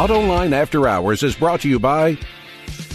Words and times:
Autoline 0.00 0.54
After 0.54 0.88
Hours 0.88 1.22
is 1.22 1.36
brought 1.36 1.60
to 1.60 1.68
you 1.68 1.78
by 1.78 2.14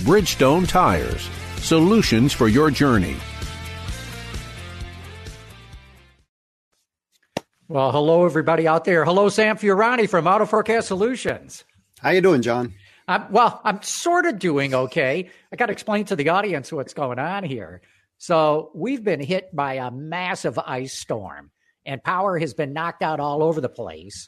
Bridgestone 0.06 0.68
Tires. 0.68 1.30
Solutions 1.58 2.34
for 2.34 2.48
your 2.48 2.72
journey. 2.72 3.16
Well, 7.68 7.92
hello 7.92 8.26
everybody 8.26 8.68
out 8.68 8.86
there. 8.86 9.06
Hello, 9.06 9.30
Sam 9.30 9.56
Fiorani 9.56 10.10
from 10.10 10.26
Auto 10.26 10.48
Forecast 10.48 10.88
Solutions. 10.88 11.64
How 12.00 12.10
you 12.10 12.22
doing, 12.22 12.42
John? 12.42 12.74
I'm, 13.08 13.32
well, 13.32 13.62
I'm 13.64 13.84
sort 13.84 14.26
of 14.26 14.40
doing 14.40 14.74
okay. 14.74 15.30
I 15.52 15.56
got 15.58 15.68
to 15.68 15.74
explain 15.74 16.06
to 16.06 16.16
the 16.16 16.30
audience 16.30 16.74
what's 16.74 16.96
going 16.96 17.20
on 17.20 17.44
here. 17.44 17.84
So 18.18 18.72
we've 18.74 19.04
been 19.04 19.20
hit 19.20 19.56
by 19.56 19.76
a 19.76 19.92
massive 19.92 20.58
ice 20.58 20.98
storm, 20.98 21.52
and 21.86 22.04
power 22.04 22.40
has 22.40 22.56
been 22.56 22.74
knocked 22.74 23.04
out 23.04 23.20
all 23.20 23.44
over 23.44 23.62
the 23.62 23.70
place. 23.70 24.28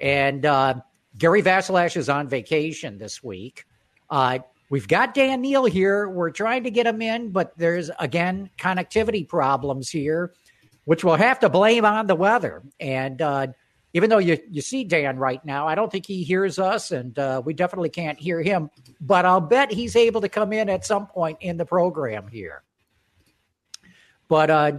And 0.00 0.46
uh, 0.46 0.74
Gary 1.18 1.42
Vasilash 1.42 1.96
is 1.96 2.08
on 2.08 2.28
vacation 2.28 2.98
this 2.98 3.22
week. 3.22 3.66
Uh, 4.08 4.40
we've 4.70 4.88
got 4.88 5.14
Dan 5.14 5.40
Neil 5.40 5.64
here. 5.64 6.08
We're 6.08 6.30
trying 6.30 6.64
to 6.64 6.70
get 6.70 6.86
him 6.86 7.02
in, 7.02 7.30
but 7.30 7.56
there's 7.56 7.90
again 7.98 8.50
connectivity 8.58 9.28
problems 9.28 9.90
here, 9.90 10.32
which 10.84 11.04
we'll 11.04 11.16
have 11.16 11.40
to 11.40 11.48
blame 11.48 11.84
on 11.84 12.06
the 12.06 12.14
weather. 12.14 12.62
And 12.80 13.20
uh, 13.20 13.48
even 13.94 14.10
though 14.10 14.18
you, 14.18 14.38
you 14.50 14.62
see 14.62 14.84
Dan 14.84 15.18
right 15.18 15.44
now, 15.44 15.68
I 15.68 15.74
don't 15.74 15.92
think 15.92 16.06
he 16.06 16.22
hears 16.22 16.58
us, 16.58 16.90
and 16.90 17.18
uh, 17.18 17.42
we 17.44 17.52
definitely 17.52 17.90
can't 17.90 18.18
hear 18.18 18.42
him. 18.42 18.70
But 19.00 19.26
I'll 19.26 19.40
bet 19.40 19.70
he's 19.70 19.96
able 19.96 20.22
to 20.22 20.28
come 20.28 20.52
in 20.52 20.68
at 20.68 20.86
some 20.86 21.06
point 21.06 21.38
in 21.40 21.58
the 21.58 21.66
program 21.66 22.28
here. 22.28 22.62
But 24.28 24.50
uh, 24.50 24.72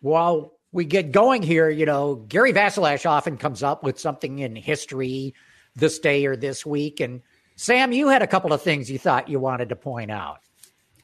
while 0.00 0.53
we 0.74 0.84
get 0.84 1.12
going 1.12 1.42
here, 1.42 1.70
you 1.70 1.86
know, 1.86 2.16
Gary 2.16 2.52
Vasilash 2.52 3.08
often 3.08 3.36
comes 3.36 3.62
up 3.62 3.84
with 3.84 3.98
something 3.98 4.40
in 4.40 4.56
history 4.56 5.32
this 5.76 6.00
day 6.00 6.26
or 6.26 6.34
this 6.34 6.66
week. 6.66 6.98
And 6.98 7.22
Sam, 7.54 7.92
you 7.92 8.08
had 8.08 8.22
a 8.22 8.26
couple 8.26 8.52
of 8.52 8.60
things 8.60 8.90
you 8.90 8.98
thought 8.98 9.28
you 9.28 9.38
wanted 9.38 9.68
to 9.68 9.76
point 9.76 10.10
out. 10.10 10.40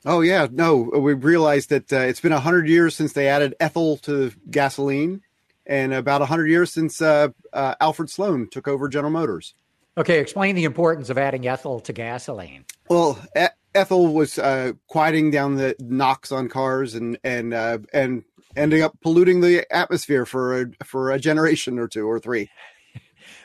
Oh 0.05 0.23
yeah, 0.23 0.49
no, 0.51 0.77
we 0.77 1.15
realized 1.15 1.69
that 1.69 1.93
uh, 1.93 1.99
it's 1.99 2.21
been 2.21 2.33
hundred 2.33 2.69
years 2.69 2.97
since 2.97 3.13
they 3.13 3.29
added 3.29 3.55
ethyl 3.61 3.99
to 3.99 4.33
gasoline, 4.51 5.21
and 5.67 5.93
about 5.93 6.23
hundred 6.23 6.47
years 6.47 6.73
since 6.73 7.03
uh, 7.03 7.29
uh, 7.53 7.75
Alfred 7.81 8.09
Sloan 8.09 8.49
took 8.49 8.67
over 8.67 8.89
General 8.89 9.13
Motors. 9.13 9.55
Okay, 9.99 10.19
explain 10.19 10.57
the 10.57 10.65
importance 10.65 11.11
of 11.11 11.19
adding 11.19 11.47
ethyl 11.47 11.81
to 11.81 11.93
gasoline. 11.93 12.65
Well, 12.89 13.19
e- 13.39 13.47
ethyl 13.75 14.13
was 14.13 14.39
uh, 14.39 14.73
quieting 14.89 15.31
down 15.31 15.57
the 15.57 15.77
knocks 15.79 16.33
on 16.33 16.49
cars 16.49 16.95
and 16.95 17.19
and 17.25 17.55
uh, 17.55 17.79
and 17.93 18.25
ending 18.57 18.83
up 18.83 18.99
polluting 19.01 19.41
the 19.41 19.67
atmosphere 19.75 20.27
for 20.27 20.63
a 20.63 20.67
for 20.85 21.11
a 21.11 21.19
generation 21.19 21.79
or 21.79 21.89
two 21.89 22.07
or 22.09 22.19
three. 22.19 22.51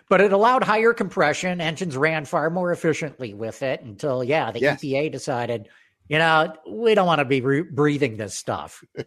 But 0.07 0.21
it 0.21 0.31
allowed 0.33 0.63
higher 0.63 0.93
compression. 0.93 1.59
Engines 1.59 1.97
ran 1.97 2.25
far 2.25 2.51
more 2.51 2.71
efficiently 2.71 3.33
with 3.33 3.63
it 3.63 3.81
until, 3.81 4.23
yeah, 4.23 4.51
the 4.51 4.59
Yes. 4.59 4.79
EPA 4.79 5.11
decided, 5.11 5.67
you 6.08 6.19
know, 6.19 6.53
we 6.69 6.93
don't 6.93 7.08
want 7.08 7.19
to 7.19 7.25
be 7.25 7.41
re- 7.41 7.64
breathing 7.64 8.17
this 8.17 8.37
stuff. 8.37 8.83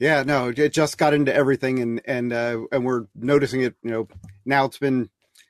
Yeah, 0.00 0.24
no, 0.24 0.48
it 0.48 0.72
just 0.72 0.98
got 0.98 1.14
into 1.14 1.32
everything, 1.34 1.78
and 1.80 2.00
and 2.04 2.32
uh, 2.32 2.62
and 2.72 2.84
we're 2.84 3.06
noticing 3.14 3.62
it. 3.62 3.76
You 3.82 3.90
know, 3.90 4.08
now 4.44 4.64
it's 4.64 4.78
been 4.78 5.08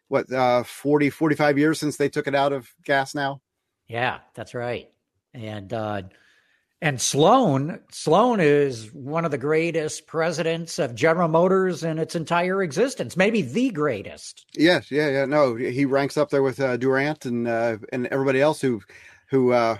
what 0.09 0.31
uh, 0.33 0.65
40, 0.65 1.11
45 1.11 1.59
years 1.59 1.79
since 1.79 1.97
they 1.97 2.09
took 2.09 2.27
it 2.27 2.35
out 2.35 2.53
of 2.53 2.69
gas. 2.85 3.15
Now, 3.15 3.41
Yeah, 3.89 4.19
that's 4.35 4.55
right. 4.55 4.91
And 5.35 5.73
uh, 5.73 6.03
and 6.81 7.01
Sloan, 7.01 7.81
Sloan 7.91 8.39
is 8.39 8.93
one 8.93 9.25
of 9.25 9.33
the 9.33 9.39
greatest 9.39 10.07
presidents 10.07 10.79
of 10.79 10.95
General 10.95 11.29
Motors 11.29 11.83
in 11.83 11.99
its 11.99 12.15
entire 12.15 12.63
existence, 12.63 13.17
maybe 13.17 13.43
the 13.43 13.71
greatest. 13.71 14.47
yes, 14.57 14.91
yeah, 14.91 15.09
yeah, 15.09 15.25
no, 15.25 15.57
he 15.57 15.85
ranks 15.85 16.17
up 16.17 16.31
there 16.31 16.43
with 16.43 16.61
uh, 16.61 16.77
Durant 16.77 17.25
and 17.25 17.49
uh, 17.49 17.79
and 17.93 18.07
everybody 18.09 18.41
else 18.41 18.61
who 18.61 18.81
who 19.31 19.53
uh, 19.53 19.79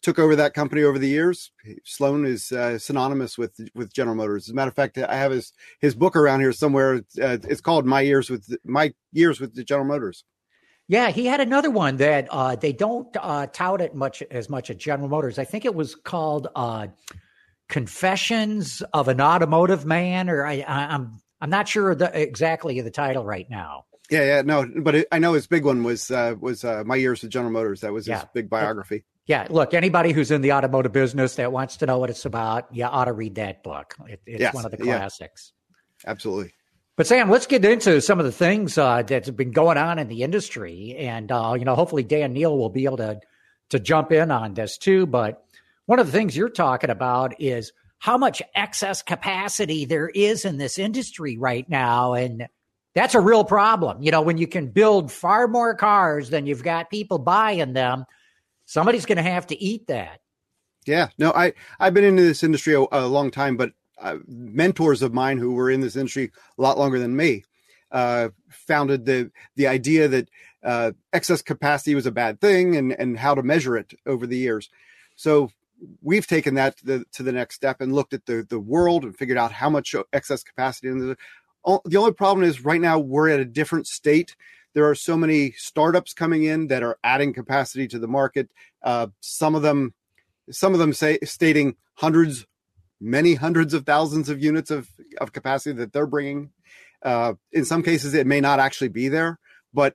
took 0.00 0.18
over 0.18 0.34
that 0.36 0.54
company 0.54 0.82
over 0.82 0.98
the 0.98 1.08
years. 1.08 1.50
Sloan 1.84 2.24
is 2.24 2.52
uh, 2.52 2.78
synonymous 2.78 3.36
with 3.36 3.60
with 3.74 3.92
General 3.92 4.16
Motors. 4.16 4.46
As 4.46 4.50
a 4.52 4.54
matter 4.54 4.70
of 4.70 4.74
fact, 4.74 4.96
I 4.96 5.16
have 5.16 5.32
his 5.32 5.52
his 5.80 5.94
book 5.94 6.16
around 6.16 6.40
here 6.40 6.52
somewhere. 6.52 7.02
Uh, 7.20 7.38
it's 7.48 7.60
called 7.60 7.84
My 7.84 8.00
Years 8.00 8.30
with 8.30 8.56
My 8.64 8.94
Years 9.12 9.40
with 9.40 9.54
the 9.54 9.64
General 9.64 9.88
Motors. 9.88 10.24
Yeah, 10.88 11.10
he 11.10 11.26
had 11.26 11.40
another 11.40 11.70
one 11.70 11.96
that 11.96 12.28
uh, 12.30 12.56
they 12.56 12.72
don't 12.72 13.08
uh, 13.16 13.46
tout 13.46 13.80
it 13.80 13.94
much 13.94 14.22
as 14.30 14.50
much 14.50 14.68
at 14.70 14.76
General 14.76 15.08
Motors. 15.08 15.38
I 15.38 15.44
think 15.44 15.64
it 15.64 15.74
was 15.74 15.94
called 15.94 16.48
uh, 16.54 16.88
"Confessions 17.68 18.82
of 18.92 19.08
an 19.08 19.20
Automotive 19.20 19.86
Man," 19.86 20.28
or 20.28 20.46
I, 20.46 20.60
I, 20.60 20.94
I'm 20.94 21.20
I'm 21.40 21.50
not 21.50 21.68
sure 21.68 21.94
the, 21.94 22.10
exactly 22.20 22.80
the 22.80 22.90
title 22.90 23.24
right 23.24 23.48
now. 23.48 23.86
Yeah, 24.10 24.24
yeah, 24.24 24.42
no, 24.42 24.66
but 24.82 24.94
it, 24.94 25.08
I 25.10 25.18
know 25.18 25.32
his 25.32 25.46
big 25.46 25.64
one 25.64 25.82
was 25.82 26.10
uh, 26.10 26.34
was 26.38 26.64
uh, 26.64 26.84
My 26.84 26.96
Years 26.96 27.22
with 27.22 27.30
General 27.30 27.52
Motors. 27.52 27.80
That 27.80 27.92
was 27.92 28.04
his 28.04 28.10
Yeah. 28.18 28.24
big 28.34 28.50
biography. 28.50 29.04
Yeah, 29.26 29.46
look, 29.48 29.72
anybody 29.72 30.12
who's 30.12 30.30
in 30.30 30.42
the 30.42 30.52
automotive 30.52 30.92
business 30.92 31.36
that 31.36 31.50
wants 31.50 31.78
to 31.78 31.86
know 31.86 31.98
what 31.98 32.10
it's 32.10 32.26
about, 32.26 32.66
you 32.74 32.84
ought 32.84 33.06
to 33.06 33.14
read 33.14 33.36
that 33.36 33.62
book. 33.62 33.94
It, 34.06 34.20
it's 34.26 34.40
Yes, 34.42 34.54
one 34.54 34.66
of 34.66 34.70
the 34.70 34.76
yeah. 34.84 34.98
classics. 34.98 35.52
Absolutely. 36.06 36.52
But 36.96 37.08
Sam, 37.08 37.28
let's 37.28 37.46
get 37.48 37.64
into 37.64 38.00
some 38.00 38.20
of 38.20 38.24
the 38.24 38.32
things 38.32 38.78
uh, 38.78 39.02
that's 39.02 39.30
been 39.30 39.50
going 39.50 39.78
on 39.78 39.98
in 39.98 40.06
the 40.06 40.22
industry, 40.22 40.94
and 40.96 41.30
uh, 41.32 41.56
you 41.58 41.64
know, 41.64 41.74
hopefully 41.74 42.04
Dan 42.04 42.32
Neil 42.32 42.56
will 42.56 42.70
be 42.70 42.84
able 42.84 42.98
to 42.98 43.20
to 43.70 43.80
jump 43.80 44.12
in 44.12 44.30
on 44.30 44.54
this 44.54 44.78
too. 44.78 45.06
But 45.06 45.44
one 45.86 45.98
of 45.98 46.06
the 46.06 46.12
things 46.12 46.36
you're 46.36 46.48
talking 46.48 46.90
about 46.90 47.40
is 47.40 47.72
how 47.98 48.16
much 48.16 48.42
excess 48.54 49.02
capacity 49.02 49.86
there 49.86 50.08
is 50.08 50.44
in 50.44 50.58
this 50.58 50.78
industry 50.78 51.36
right 51.36 51.68
now, 51.68 52.14
and 52.14 52.46
that's 52.94 53.16
a 53.16 53.20
real 53.20 53.42
problem. 53.42 54.00
You 54.00 54.12
know, 54.12 54.22
when 54.22 54.38
you 54.38 54.46
can 54.46 54.68
build 54.68 55.10
far 55.10 55.48
more 55.48 55.74
cars 55.74 56.30
than 56.30 56.46
you've 56.46 56.62
got 56.62 56.90
people 56.90 57.18
buying 57.18 57.72
them, 57.72 58.04
somebody's 58.66 59.06
going 59.06 59.16
to 59.16 59.22
have 59.22 59.48
to 59.48 59.60
eat 59.60 59.88
that. 59.88 60.20
Yeah, 60.86 61.08
no, 61.18 61.32
I 61.32 61.54
I've 61.80 61.94
been 61.94 62.04
into 62.04 62.22
this 62.22 62.44
industry 62.44 62.74
a, 62.74 62.84
a 62.92 63.08
long 63.08 63.32
time, 63.32 63.56
but 63.56 63.72
uh, 64.04 64.18
mentors 64.28 65.02
of 65.02 65.14
mine 65.14 65.38
who 65.38 65.52
were 65.52 65.70
in 65.70 65.80
this 65.80 65.96
industry 65.96 66.30
a 66.58 66.62
lot 66.62 66.78
longer 66.78 66.98
than 66.98 67.16
me 67.16 67.42
uh, 67.90 68.28
founded 68.50 69.06
the 69.06 69.30
the 69.56 69.66
idea 69.66 70.06
that 70.08 70.28
uh, 70.62 70.92
excess 71.12 71.42
capacity 71.42 71.94
was 71.94 72.06
a 72.06 72.12
bad 72.12 72.40
thing 72.40 72.76
and 72.76 72.92
and 72.92 73.18
how 73.18 73.34
to 73.34 73.42
measure 73.42 73.76
it 73.76 73.94
over 74.04 74.26
the 74.26 74.36
years. 74.36 74.68
So 75.16 75.50
we've 76.02 76.26
taken 76.26 76.54
that 76.54 76.76
to 76.78 76.84
the, 76.84 77.04
to 77.12 77.22
the 77.22 77.32
next 77.32 77.54
step 77.54 77.80
and 77.80 77.94
looked 77.94 78.12
at 78.12 78.26
the 78.26 78.46
the 78.48 78.60
world 78.60 79.04
and 79.04 79.16
figured 79.16 79.38
out 79.38 79.52
how 79.52 79.70
much 79.70 79.94
excess 80.12 80.42
capacity. 80.42 80.88
And 80.88 81.00
the, 81.00 81.16
the 81.86 81.96
only 81.96 82.12
problem 82.12 82.46
is 82.46 82.64
right 82.64 82.80
now 82.80 82.98
we're 82.98 83.30
at 83.30 83.40
a 83.40 83.44
different 83.44 83.86
state. 83.86 84.36
There 84.74 84.88
are 84.88 84.94
so 84.96 85.16
many 85.16 85.52
startups 85.52 86.12
coming 86.12 86.42
in 86.42 86.66
that 86.66 86.82
are 86.82 86.98
adding 87.04 87.32
capacity 87.32 87.86
to 87.88 87.98
the 87.98 88.08
market. 88.08 88.50
Uh, 88.82 89.06
some 89.20 89.54
of 89.54 89.62
them 89.62 89.94
some 90.50 90.74
of 90.74 90.78
them 90.78 90.92
say 90.92 91.18
stating 91.22 91.76
hundreds 91.94 92.44
many 93.00 93.34
hundreds 93.34 93.74
of 93.74 93.84
thousands 93.86 94.28
of 94.28 94.42
units 94.42 94.70
of, 94.70 94.88
of 95.20 95.32
capacity 95.32 95.76
that 95.76 95.92
they're 95.92 96.06
bringing. 96.06 96.50
Uh, 97.02 97.34
in 97.52 97.64
some 97.64 97.82
cases 97.82 98.14
it 98.14 98.26
may 98.26 98.40
not 98.40 98.58
actually 98.60 98.88
be 98.88 99.08
there 99.08 99.38
but 99.74 99.94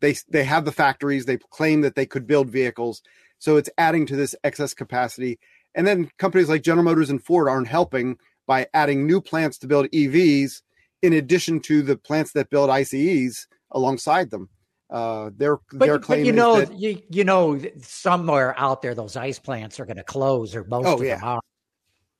they 0.00 0.16
they 0.28 0.44
have 0.44 0.64
the 0.64 0.72
factories. 0.72 1.24
They 1.24 1.38
claim 1.50 1.80
that 1.82 1.94
they 1.94 2.06
could 2.06 2.26
build 2.26 2.50
vehicles. 2.50 3.02
So 3.38 3.56
it's 3.56 3.70
adding 3.78 4.04
to 4.06 4.16
this 4.16 4.34
excess 4.44 4.74
capacity. 4.74 5.38
And 5.74 5.86
then 5.86 6.10
companies 6.18 6.48
like 6.48 6.62
general 6.62 6.84
motors 6.84 7.08
and 7.08 7.22
ford 7.24 7.48
aren't 7.48 7.68
helping 7.68 8.18
by 8.46 8.66
adding 8.74 9.06
new 9.06 9.20
plants 9.20 9.58
to 9.58 9.68
build 9.68 9.86
evs 9.92 10.60
in 11.02 11.12
addition 11.12 11.60
to 11.60 11.82
the 11.82 11.96
plants 11.96 12.32
that 12.32 12.50
build 12.50 12.68
ices 12.68 13.46
alongside 13.70 14.30
them. 14.30 14.48
Uh, 14.90 15.30
their 15.36 15.58
But, 15.72 15.86
their 15.86 15.98
but 16.00 16.18
you 16.18 16.32
know, 16.32 16.60
that- 16.60 16.76
you 16.78 17.00
you 17.08 17.24
know, 17.24 17.60
somewhere 17.80 18.54
out 18.58 18.82
there, 18.82 18.94
those 18.94 19.16
ice 19.16 19.38
plants 19.38 19.78
are 19.80 19.86
going 19.86 19.96
to 19.96 20.04
close, 20.04 20.54
or 20.54 20.64
most 20.64 20.86
Oh, 20.86 20.94
of 20.94 21.04
yeah. 21.04 21.16
them 21.16 21.24
are. 21.28 21.40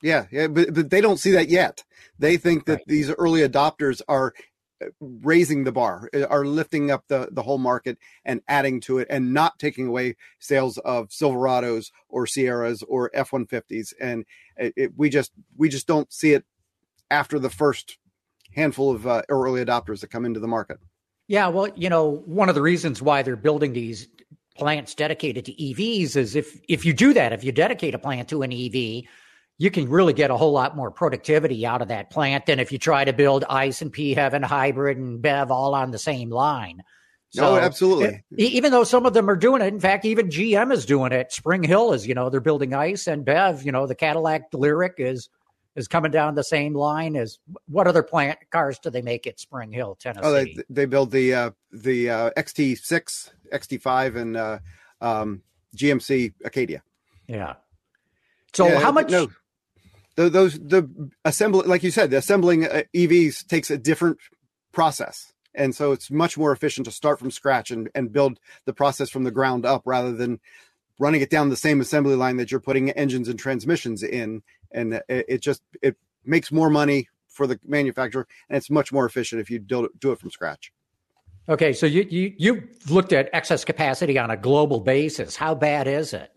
Yeah, 0.02 0.26
yeah, 0.32 0.48
but, 0.48 0.74
but 0.74 0.90
they 0.90 1.00
don't 1.00 1.18
see 1.18 1.30
that 1.32 1.48
yet. 1.48 1.84
They 2.18 2.36
think 2.36 2.66
that 2.66 2.72
Right. 2.72 2.86
these 2.86 3.10
early 3.10 3.40
adopters 3.40 4.02
are 4.08 4.34
uh, 4.82 4.86
raising 5.00 5.62
the 5.64 5.72
bar, 5.72 6.10
uh, 6.12 6.24
are 6.24 6.44
lifting 6.44 6.90
up 6.90 7.04
the 7.08 7.28
the 7.30 7.42
whole 7.42 7.58
market 7.58 7.98
and 8.24 8.40
adding 8.48 8.80
to 8.82 8.98
it, 8.98 9.06
and 9.08 9.32
not 9.32 9.58
taking 9.58 9.86
away 9.86 10.16
sales 10.40 10.76
of 10.78 11.08
Silverados 11.08 11.92
or 12.08 12.26
Sierras 12.26 12.82
or 12.82 13.10
F 13.14 13.32
one 13.32 13.46
fifties. 13.46 13.94
And 14.00 14.24
it, 14.56 14.74
it, 14.76 14.92
we 14.96 15.08
just 15.08 15.32
we 15.56 15.68
just 15.68 15.86
don't 15.86 16.12
see 16.12 16.32
it 16.32 16.44
after 17.10 17.38
the 17.38 17.50
first 17.50 17.98
handful 18.54 18.90
of 18.90 19.06
uh, 19.06 19.22
early 19.28 19.64
adopters 19.64 20.00
that 20.00 20.10
come 20.10 20.24
into 20.24 20.40
the 20.40 20.48
market. 20.48 20.78
Yeah, 21.28 21.48
well, 21.48 21.68
you 21.76 21.88
know, 21.88 22.22
one 22.26 22.48
of 22.48 22.54
the 22.54 22.62
reasons 22.62 23.00
why 23.00 23.22
they're 23.22 23.36
building 23.36 23.72
these 23.72 24.08
plants 24.56 24.94
dedicated 24.94 25.44
to 25.46 25.52
EVs 25.52 26.16
is 26.16 26.36
if 26.36 26.60
if 26.68 26.84
you 26.84 26.92
do 26.92 27.14
that, 27.14 27.32
if 27.32 27.44
you 27.44 27.52
dedicate 27.52 27.94
a 27.94 27.98
plant 27.98 28.28
to 28.28 28.42
an 28.42 28.52
EV, 28.52 29.04
you 29.58 29.70
can 29.70 29.88
really 29.88 30.12
get 30.12 30.30
a 30.30 30.36
whole 30.36 30.52
lot 30.52 30.76
more 30.76 30.90
productivity 30.90 31.64
out 31.66 31.82
of 31.82 31.88
that 31.88 32.10
plant 32.10 32.46
than 32.46 32.58
if 32.58 32.72
you 32.72 32.78
try 32.78 33.04
to 33.04 33.12
build 33.12 33.44
ICE 33.48 33.80
and 33.82 33.92
PHEV 33.92 34.32
and 34.32 34.44
hybrid 34.44 34.98
and 34.98 35.22
BEV 35.22 35.50
all 35.50 35.74
on 35.74 35.90
the 35.90 35.98
same 35.98 36.30
line. 36.30 36.82
So, 37.30 37.54
oh, 37.54 37.56
absolutely. 37.56 38.22
even 38.36 38.72
though 38.72 38.84
some 38.84 39.06
of 39.06 39.14
them 39.14 39.30
are 39.30 39.36
doing 39.36 39.62
it, 39.62 39.68
in 39.68 39.80
fact, 39.80 40.04
even 40.04 40.28
GM 40.28 40.70
is 40.70 40.84
doing 40.84 41.12
it. 41.12 41.32
Spring 41.32 41.62
Hill 41.62 41.94
is, 41.94 42.06
you 42.06 42.12
know, 42.12 42.28
they're 42.28 42.40
building 42.40 42.74
ICE 42.74 43.06
and 43.06 43.24
BEV. 43.24 43.64
You 43.64 43.72
know, 43.72 43.86
the 43.86 43.94
Cadillac 43.94 44.50
Lyriq 44.52 44.94
is 44.98 45.30
is 45.74 45.88
coming 45.88 46.10
down 46.10 46.34
the 46.34 46.44
same 46.44 46.74
line 46.74 47.16
as 47.16 47.38
what 47.66 47.86
other 47.86 48.02
plant 48.02 48.38
cars 48.50 48.78
do 48.78 48.90
they 48.90 49.00
make 49.00 49.26
at 49.26 49.40
Spring 49.40 49.72
Hill, 49.72 49.96
Tennessee? 49.98 50.20
Oh, 50.22 50.32
they, 50.32 50.56
they 50.68 50.84
build 50.84 51.10
the 51.10 51.32
uh, 51.32 51.50
the 51.72 52.10
uh, 52.10 52.30
XT6, 52.36 53.30
XT5, 53.52 54.16
and 54.16 54.36
uh, 54.36 54.58
um, 55.00 55.42
GMC 55.76 56.34
Acadia. 56.44 56.82
Yeah. 57.26 57.54
So 58.52 58.68
yeah, 58.68 58.80
how 58.80 58.92
much? 58.92 59.08
No, 59.08 59.28
the, 60.16 60.28
those 60.28 60.58
the 60.58 61.10
assembly, 61.24 61.66
like 61.66 61.82
you 61.82 61.90
said, 61.90 62.10
the 62.10 62.18
assembling 62.18 62.66
uh, 62.66 62.82
EVs 62.94 63.46
takes 63.46 63.70
a 63.70 63.78
different 63.78 64.18
process, 64.72 65.32
and 65.54 65.74
so 65.74 65.92
it's 65.92 66.10
much 66.10 66.36
more 66.36 66.52
efficient 66.52 66.84
to 66.86 66.90
start 66.90 67.18
from 67.18 67.30
scratch 67.30 67.70
and 67.70 67.88
and 67.94 68.12
build 68.12 68.38
the 68.64 68.74
process 68.74 69.10
from 69.10 69.24
the 69.24 69.30
ground 69.30 69.64
up 69.64 69.82
rather 69.84 70.12
than 70.12 70.40
running 70.98 71.22
it 71.22 71.30
down 71.30 71.48
the 71.48 71.56
same 71.56 71.80
assembly 71.80 72.14
line 72.14 72.36
that 72.36 72.50
you're 72.50 72.60
putting 72.60 72.90
engines 72.90 73.28
and 73.28 73.38
transmissions 73.38 74.02
in, 74.02 74.42
and 74.70 74.94
it, 74.94 75.04
it 75.08 75.40
just 75.40 75.62
it 75.80 75.96
makes 76.24 76.52
more 76.52 76.70
money 76.70 77.08
for 77.28 77.46
the 77.46 77.58
manufacturer, 77.66 78.26
and 78.48 78.56
it's 78.56 78.70
much 78.70 78.92
more 78.92 79.06
efficient 79.06 79.40
if 79.40 79.50
you 79.50 79.58
do 79.58 79.88
do 79.98 80.12
it 80.12 80.18
from 80.18 80.30
scratch. 80.30 80.72
Okay, 81.48 81.72
so 81.72 81.86
you 81.86 82.06
you 82.08 82.34
you 82.36 82.68
looked 82.88 83.12
at 83.12 83.30
excess 83.32 83.64
capacity 83.64 84.18
on 84.18 84.30
a 84.30 84.36
global 84.36 84.80
basis. 84.80 85.36
How 85.36 85.54
bad 85.54 85.88
is 85.88 86.12
it? 86.12 86.31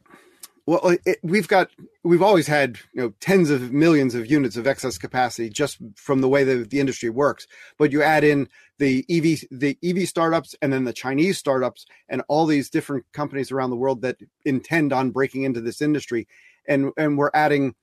Well, 0.68 0.80
uh, 0.84 0.96
it, 1.06 1.20
we've 1.22 1.48
got 1.48 1.70
we've 2.04 2.24
always 2.24 2.48
had 2.48 2.78
you 2.94 3.02
know 3.02 3.14
tens 3.20 3.52
of 3.52 3.72
millions 3.72 4.16
of 4.16 4.30
units 4.30 4.58
of 4.58 4.66
excess 4.66 4.98
capacity 4.98 5.50
just 5.50 5.78
from 5.96 6.22
the 6.22 6.28
way 6.30 6.44
that 6.44 6.72
the 6.72 6.80
industry 6.80 7.10
works. 7.10 7.46
But 7.78 7.92
you 7.92 8.02
add 8.02 8.24
in 8.24 8.50
the 8.80 9.06
EV 9.10 9.48
the 9.52 9.78
EV 9.84 10.08
startups 10.08 10.56
and 10.62 10.74
then 10.74 10.86
the 10.86 10.94
Chinese 10.94 11.38
startups 11.38 11.86
and 12.10 12.24
all 12.28 12.48
these 12.48 12.70
different 12.70 13.06
companies 13.14 13.52
around 13.52 13.70
the 13.70 13.76
world 13.76 14.02
that 14.02 14.18
intend 14.44 14.92
on 14.92 15.12
breaking 15.12 15.44
into 15.44 15.62
this 15.62 15.82
industry, 15.82 16.28
and 16.68 16.92
and 16.98 17.18
we're 17.18 17.32
adding 17.34 17.76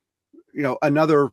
you 0.52 0.62
know 0.62 0.76
another 0.82 1.30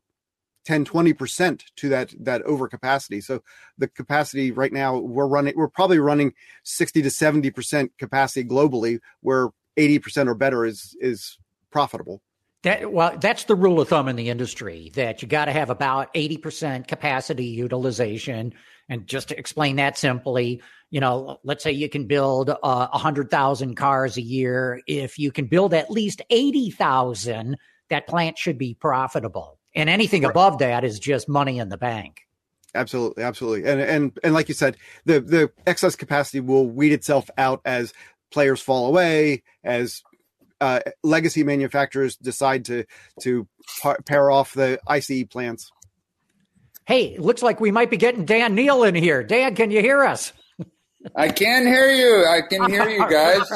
10 0.66 0.86
20% 0.86 1.64
to 1.78 1.90
that 1.90 2.14
that 2.20 2.44
overcapacity 2.44 3.24
so 3.24 3.42
the 3.78 3.88
capacity 3.88 4.52
right 4.52 4.74
now 4.74 4.98
we're 4.98 5.26
running 5.26 5.54
we're 5.56 5.70
probably 5.70 6.00
running 6.00 6.34
60 6.64 7.02
to 7.02 7.10
70% 7.10 7.90
capacity 7.98 8.48
globally 8.48 9.00
where 9.22 9.50
80% 9.80 10.28
or 10.28 10.36
better 10.36 10.66
is 10.66 10.96
is 11.00 11.38
profitable. 11.72 12.22
That, 12.64 12.92
well, 12.92 13.18
that's 13.18 13.46
the 13.46 13.56
rule 13.56 13.80
of 13.80 13.88
thumb 13.88 14.10
in 14.10 14.18
the 14.18 14.30
industry 14.30 14.92
that 14.96 15.22
you 15.22 15.30
got 15.30 15.46
to 15.46 15.54
have 15.54 15.70
about 15.70 16.14
80% 16.14 16.88
capacity 16.88 17.46
utilization. 17.46 18.54
And 18.90 19.08
just 19.08 19.30
to 19.30 19.40
explain 19.40 19.78
that 19.78 19.98
simply, 19.98 20.62
you 20.90 21.00
know, 21.00 21.40
let's 21.44 21.64
say 21.64 21.72
you 21.72 21.88
can 21.88 22.06
build 22.06 22.50
uh, 22.50 22.88
100,000 22.88 23.76
cars 23.76 24.18
a 24.18 24.22
year. 24.22 24.82
If 24.88 25.18
you 25.18 25.32
can 25.32 25.46
build 25.46 25.74
at 25.74 25.90
least 25.90 26.22
80,000, 26.30 27.56
that 27.90 28.08
plant 28.08 28.38
should 28.38 28.58
be 28.58 28.74
profitable. 28.74 29.58
And 29.74 29.90
anything 29.90 30.24
right. 30.24 30.32
above 30.32 30.58
that 30.60 30.84
is 30.84 31.00
just 31.00 31.30
money 31.30 31.60
in 31.60 31.70
the 31.70 31.78
bank. 31.78 32.22
Absolutely, 32.76 33.24
absolutely. 33.24 33.70
And 33.70 33.82
and 33.82 34.20
and 34.24 34.34
like 34.34 34.48
you 34.48 34.54
said, 34.54 34.78
the 35.06 35.20
the 35.20 35.52
excess 35.66 35.96
capacity 35.96 36.40
will 36.40 36.68
weed 36.68 36.92
itself 36.92 37.28
out 37.38 37.62
as 37.66 37.94
players 38.32 38.62
fall 38.62 38.88
away, 38.88 39.44
as 39.64 40.02
uh, 40.62 40.80
legacy 41.04 41.44
manufacturers 41.44 42.16
decide 42.18 42.66
to 42.66 42.86
to 43.22 43.48
par- 43.82 44.00
pair 44.06 44.30
off 44.30 44.54
the 44.54 44.80
ICE 44.88 45.24
plants. 45.30 45.72
Hey, 46.86 47.18
looks 47.18 47.44
like 47.44 47.60
we 47.60 47.72
might 47.72 47.92
be 47.92 47.98
getting 47.98 48.26
Dan 48.26 48.56
Neil 48.56 48.84
in 48.84 48.96
here. 48.96 49.24
Dan, 49.24 49.56
can 49.56 49.70
you 49.72 49.82
hear 49.82 50.04
us? 50.04 50.34
I 51.16 51.30
can 51.30 51.66
hear 51.66 51.90
you. 51.92 52.26
I 52.26 52.42
can 52.42 52.70
hear 52.70 52.90
you 52.90 53.10
guys. 53.10 53.48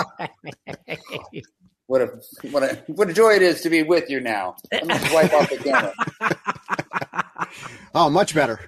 what 1.87 2.01
a 2.01 2.07
what 2.51 2.63
a 2.63 2.83
what 2.87 3.09
a 3.09 3.13
joy 3.13 3.33
it 3.33 3.41
is 3.41 3.61
to 3.61 3.69
be 3.69 3.83
with 3.83 4.09
you 4.09 4.19
now. 4.19 4.55
Let 4.71 4.85
me 4.85 4.93
just 4.93 5.13
wipe 5.13 5.33
off 5.33 5.49
the 5.49 5.57
camera. 5.57 7.47
oh, 7.95 8.09
much 8.09 8.33
better. 8.33 8.59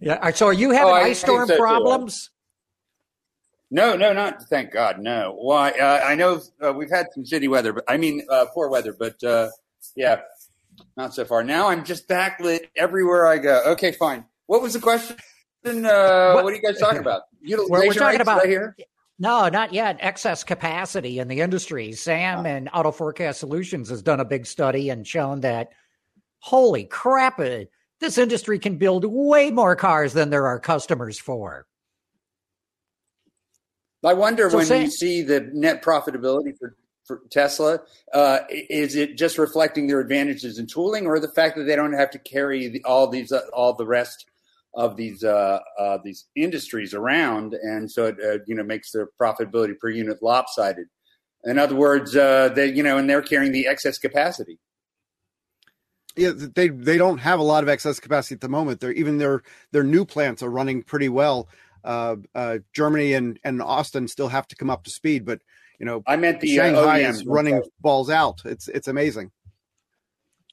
Yeah. 0.00 0.30
So, 0.30 0.46
are 0.46 0.52
you 0.52 0.70
having 0.70 0.92
oh, 0.92 0.96
ice 0.96 1.20
storm 1.20 1.46
so 1.46 1.56
problems? 1.56 2.30
No, 3.74 3.96
no, 3.96 4.12
not 4.12 4.44
thank 4.44 4.70
God, 4.70 5.00
no. 5.00 5.34
Why? 5.36 5.72
Uh, 5.72 6.00
I 6.06 6.14
know 6.14 6.40
uh, 6.64 6.72
we've 6.72 6.90
had 6.90 7.08
some 7.12 7.24
shitty 7.24 7.48
weather, 7.48 7.72
but 7.72 7.82
I 7.88 7.96
mean 7.96 8.24
uh, 8.30 8.46
poor 8.54 8.68
weather, 8.68 8.94
but 8.96 9.20
uh, 9.24 9.50
yeah, 9.96 10.20
not 10.96 11.12
so 11.12 11.24
far. 11.24 11.42
Now 11.42 11.66
I'm 11.66 11.84
just 11.84 12.08
backlit 12.08 12.68
everywhere 12.76 13.26
I 13.26 13.38
go. 13.38 13.64
Okay, 13.72 13.90
fine. 13.90 14.26
What 14.46 14.62
was 14.62 14.74
the 14.74 14.78
question? 14.78 15.16
Uh, 15.64 16.34
what, 16.34 16.44
what, 16.44 16.52
are 16.52 16.54
you 16.54 16.62
guys 16.62 16.78
talking 16.78 17.00
about? 17.00 17.22
Utilization 17.42 17.72
we're, 17.72 17.86
we're 17.88 17.94
talking 17.94 18.20
about 18.20 18.38
right 18.38 18.48
here. 18.48 18.76
No, 19.18 19.48
not 19.48 19.72
yet. 19.72 19.96
Excess 19.98 20.44
capacity 20.44 21.18
in 21.18 21.26
the 21.26 21.40
industry. 21.40 21.94
Sam 21.94 22.46
and 22.46 22.70
Auto 22.72 22.92
Forecast 22.92 23.40
Solutions 23.40 23.88
has 23.88 24.02
done 24.02 24.20
a 24.20 24.24
big 24.24 24.46
study 24.46 24.88
and 24.88 25.04
shown 25.04 25.40
that, 25.40 25.70
holy 26.38 26.84
crap, 26.84 27.40
uh, 27.40 27.64
this 27.98 28.18
industry 28.18 28.60
can 28.60 28.76
build 28.76 29.04
way 29.04 29.50
more 29.50 29.74
cars 29.74 30.12
than 30.12 30.30
there 30.30 30.46
are 30.46 30.60
customers 30.60 31.18
for. 31.18 31.66
I 34.04 34.14
wonder 34.14 34.50
so 34.50 34.58
when 34.58 34.66
say, 34.66 34.82
you 34.82 34.90
see 34.90 35.22
the 35.22 35.40
net 35.52 35.82
profitability 35.82 36.56
for, 36.58 36.76
for 37.04 37.22
Tesla, 37.30 37.80
uh, 38.12 38.40
is 38.50 38.94
it 38.96 39.16
just 39.16 39.38
reflecting 39.38 39.86
their 39.86 40.00
advantages 40.00 40.58
in 40.58 40.66
tooling, 40.66 41.06
or 41.06 41.18
the 41.18 41.28
fact 41.28 41.56
that 41.56 41.64
they 41.64 41.76
don't 41.76 41.94
have 41.94 42.10
to 42.10 42.18
carry 42.18 42.68
the, 42.68 42.84
all 42.84 43.08
these 43.08 43.32
uh, 43.32 43.40
all 43.52 43.74
the 43.74 43.86
rest 43.86 44.26
of 44.74 44.96
these 44.96 45.22
uh, 45.22 45.60
uh 45.78 45.98
these 46.04 46.26
industries 46.34 46.94
around, 46.94 47.54
and 47.54 47.90
so 47.90 48.06
it 48.06 48.16
uh, 48.22 48.42
you 48.46 48.54
know 48.54 48.64
makes 48.64 48.92
their 48.92 49.08
profitability 49.20 49.78
per 49.78 49.88
unit 49.88 50.22
lopsided. 50.22 50.86
In 51.44 51.58
other 51.58 51.76
words, 51.76 52.16
uh, 52.16 52.48
they 52.48 52.72
you 52.72 52.82
know, 52.82 52.98
and 52.98 53.08
they're 53.08 53.22
carrying 53.22 53.52
the 53.52 53.66
excess 53.66 53.98
capacity. 53.98 54.58
Yeah, 56.16 56.30
they 56.34 56.68
they 56.68 56.96
don't 56.96 57.18
have 57.18 57.40
a 57.40 57.42
lot 57.42 57.64
of 57.64 57.68
excess 57.68 57.98
capacity 57.98 58.36
at 58.36 58.40
the 58.40 58.48
moment. 58.48 58.80
They're 58.80 58.92
even 58.92 59.18
their 59.18 59.42
their 59.72 59.82
new 59.82 60.04
plants 60.04 60.42
are 60.42 60.50
running 60.50 60.82
pretty 60.82 61.08
well 61.08 61.48
uh, 61.84 62.16
uh, 62.34 62.58
Germany 62.72 63.12
and, 63.12 63.38
and 63.44 63.62
Austin 63.62 64.08
still 64.08 64.28
have 64.28 64.46
to 64.48 64.56
come 64.56 64.70
up 64.70 64.84
to 64.84 64.90
speed, 64.90 65.24
but 65.24 65.40
you 65.78 65.86
know, 65.86 66.02
I 66.06 66.16
meant 66.16 66.40
the 66.40 66.58
uh, 66.58 66.62
Shanghai 66.62 66.98
is 67.00 67.24
running 67.26 67.62
balls 67.80 68.08
out. 68.10 68.42
It's 68.44 68.68
it's 68.68 68.88
amazing. 68.88 69.32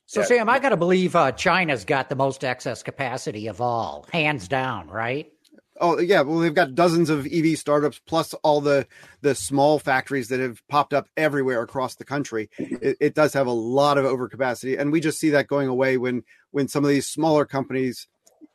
So, 0.06 0.22
yeah. 0.22 0.26
Sam, 0.26 0.50
I 0.50 0.60
got 0.60 0.70
to 0.70 0.78
believe 0.78 1.16
uh, 1.16 1.32
China's 1.32 1.86
got 1.86 2.10
the 2.10 2.16
most 2.16 2.44
excess 2.44 2.84
capacity 2.84 3.48
of 3.48 3.62
all, 3.62 4.06
hands 4.12 4.48
down, 4.50 4.90
right? 4.90 5.32
Oh 5.80 6.00
yeah, 6.00 6.22
well 6.22 6.40
they've 6.40 6.54
got 6.54 6.76
dozens 6.76 7.10
of 7.10 7.26
EV 7.26 7.58
startups 7.58 8.00
plus 8.06 8.34
all 8.44 8.62
the 8.62 8.86
the 9.22 9.34
small 9.34 9.80
factories 9.80 10.28
that 10.28 10.40
have 10.40 10.62
popped 10.68 10.94
up 10.94 11.08
everywhere 11.16 11.62
across 11.62 11.96
the 11.96 12.06
country. 12.06 12.50
It, 12.58 12.98
it, 13.00 13.16
does 13.16 13.34
have 13.34 13.48
a 13.48 13.52
lot 13.52 13.98
of 13.98 14.06
overcapacity, 14.06 14.78
and 14.78 14.92
we 14.92 15.00
just 15.00 15.20
see 15.20 15.32
that 15.32 15.48
going 15.48 15.70
away 15.70 15.98
when 15.98 16.24
when 16.52 16.68
some 16.68 16.84
of 16.84 16.90
these 16.90 17.08
smaller 17.08 17.46
companies 17.46 18.08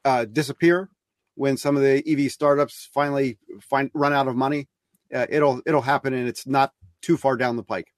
uh, 0.05 0.27
disappear 0.27 0.91
when 1.37 1.57
some 1.57 1.77
of 1.77 1.83
the 1.83 2.03
EV 2.07 2.33
startups 2.33 2.89
finally 2.93 3.39
find 3.61 3.91
run 3.95 4.13
out 4.13 4.27
of 4.27 4.35
money. 4.35 4.69
Uh, 5.15 5.27
it'll 5.29 5.63
it'll 5.65 5.83
happen, 5.83 6.13
and 6.13 6.27
it's 6.27 6.47
not 6.47 6.73
too 7.01 7.17
far 7.17 7.37
down 7.37 7.57
the 7.57 7.63
pike. 7.63 7.93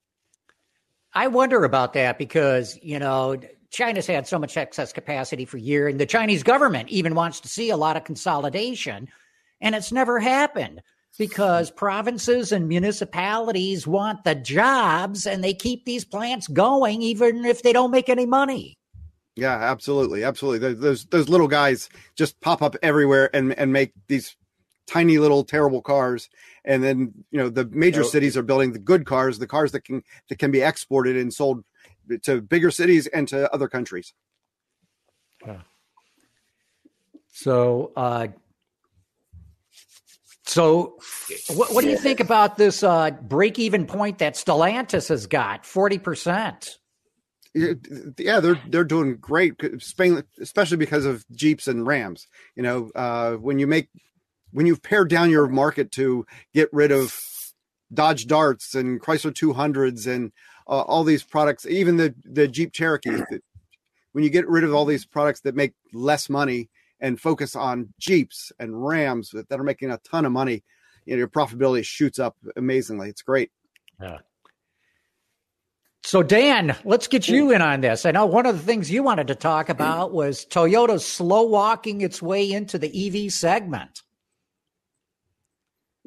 I 1.15 1.29
wonder 1.29 1.65
about 1.65 1.95
that 1.95 2.19
because 2.19 2.79
you 2.83 2.99
know 2.99 3.37
China's 3.71 4.07
had 4.07 4.27
so 4.27 4.39
much 4.39 4.57
excess 4.57 4.93
capacity 4.93 5.47
for 5.47 5.57
years, 5.57 5.93
and 5.93 6.01
the 6.01 6.07
Chinese 6.07 6.43
government 6.43 6.91
even 6.91 7.15
wants 7.15 7.41
to 7.41 7.49
see 7.49 7.71
a 7.71 7.77
lot 7.77 7.97
of 7.97 8.05
consolidation, 8.05 9.09
and 9.61 9.75
it's 9.75 9.93
never 9.93 10.19
happened 10.19 10.83
because 11.19 11.71
provinces 11.71 12.53
and 12.53 12.69
municipalities 12.69 13.87
want 13.87 14.25
the 14.25 14.35
jobs, 14.35 15.27
and 15.27 15.43
they 15.43 15.55
keep 15.55 15.85
these 15.85 16.05
plants 16.05 16.47
going 16.49 17.03
even 17.03 17.45
if 17.45 17.63
they 17.63 17.73
don't 17.73 17.91
make 17.91 18.09
any 18.09 18.27
money. 18.27 18.77
Yeah, 19.39 19.55
absolutely, 19.55 20.25
absolutely. 20.25 20.75
Those 20.75 21.05
those 21.07 21.29
little 21.29 21.47
guys 21.47 21.89
just 22.17 22.41
pop 22.41 22.61
up 22.61 22.75
everywhere 22.83 23.31
and 23.33 23.57
and 23.57 23.73
make 23.73 23.93
these 24.09 24.37
tiny 24.89 25.19
little 25.19 25.45
terrible 25.45 25.81
cars, 25.81 26.29
and 26.65 26.83
then 26.83 27.15
you 27.31 27.39
know 27.39 27.49
the 27.49 27.65
major 27.67 28.03
cities 28.03 28.37
are 28.37 28.43
building 28.43 28.73
the 28.73 28.81
good 28.81 29.07
cars, 29.07 29.39
the 29.39 29.47
cars 29.47 29.71
that 29.73 29.85
can 29.85 30.03
that 30.29 30.41
can 30.41 30.51
be 30.51 30.61
exported 30.61 31.17
and 31.17 31.33
sold 31.33 31.63
to 32.25 32.41
bigger 32.41 32.73
cities 32.73 33.07
and 33.07 33.29
to 33.29 33.49
other 33.55 33.69
countries. 33.69 34.13
Yeah. 35.47 35.61
So, 37.29 37.93
uh, 37.95 38.29
so 40.47 40.99
what, 41.55 41.73
what 41.73 41.85
do 41.85 41.91
you 41.91 41.99
think 41.99 42.19
about 42.19 42.57
this 42.57 42.83
uh, 42.83 43.13
break-even 43.13 43.87
point 43.87 44.19
that 44.19 44.35
Stellantis 44.35 45.11
has 45.11 45.29
got? 45.29 45.65
Forty 45.65 45.99
percent. 45.99 46.79
Yeah, 48.19 48.41
they're 48.41 48.61
they're 48.69 48.85
doing 48.85 49.17
great, 49.17 49.55
especially 49.63 50.77
because 50.77 51.05
of 51.05 51.25
Jeeps 51.31 51.69
and 51.69 51.87
Rams. 51.87 52.27
You 52.57 52.63
know, 52.63 52.91
uh, 52.95 53.33
when 53.35 53.59
you 53.59 53.67
make 53.67 53.89
when 54.53 54.67
you've 54.67 54.83
pared 54.83 55.11
down 55.11 55.31
your 55.31 55.49
market 55.49 55.93
to 55.93 56.27
get 56.55 56.69
rid 56.73 56.91
of 56.93 57.19
Dodge 57.93 58.27
Darts 58.27 58.75
and 58.75 59.01
Chrysler 59.01 59.33
200s 59.33 60.07
and 60.07 60.33
uh, 60.67 60.83
all 60.83 61.05
these 61.05 61.23
products, 61.23 61.67
even 61.67 61.97
the 61.97 62.15
the 62.25 62.49
Jeep 62.49 62.73
Cherokee. 62.73 63.19
when 64.13 64.25
you 64.25 64.31
get 64.31 64.49
rid 64.49 64.65
of 64.65 64.75
all 64.75 64.85
these 64.85 65.07
products 65.07 65.41
that 65.41 65.55
make 65.55 65.75
less 65.93 66.29
money 66.29 66.71
and 67.01 67.21
focus 67.21 67.55
on 67.55 67.93
Jeeps 68.01 68.53
and 68.59 68.85
Rams 68.85 69.31
that 69.33 69.61
are 69.61 69.65
making 69.65 69.91
a 69.91 69.99
ton 69.99 70.25
of 70.25 70.33
money, 70.33 70.65
you 71.05 71.15
know, 71.15 71.19
your 71.19 71.29
profitability 71.29 71.85
shoots 71.85 72.19
up 72.19 72.37
amazingly. 72.57 73.09
It's 73.09 73.23
great. 73.23 73.51
Yeah. 74.01 74.19
So, 76.05 76.23
Dan, 76.23 76.77
let's 76.85 77.07
get 77.07 77.29
you 77.29 77.51
in 77.51 77.61
on 77.61 77.81
this. 77.81 78.07
I 78.07 78.13
know 78.13 78.25
one 78.25 78.47
of 78.47 78.57
the 78.57 78.65
things 78.65 78.91
you 78.91 79.03
wanted 79.03 79.27
to 79.29 79.35
talk 79.35 79.69
about 79.69 80.13
was 80.13 80.47
Toyota 80.47 81.01
slow 81.01 81.43
walking 81.43 82.01
its 82.01 82.23
way 82.23 82.51
into 82.51 82.79
the 82.79 83.27
EV 83.27 83.33
segment. 83.33 84.03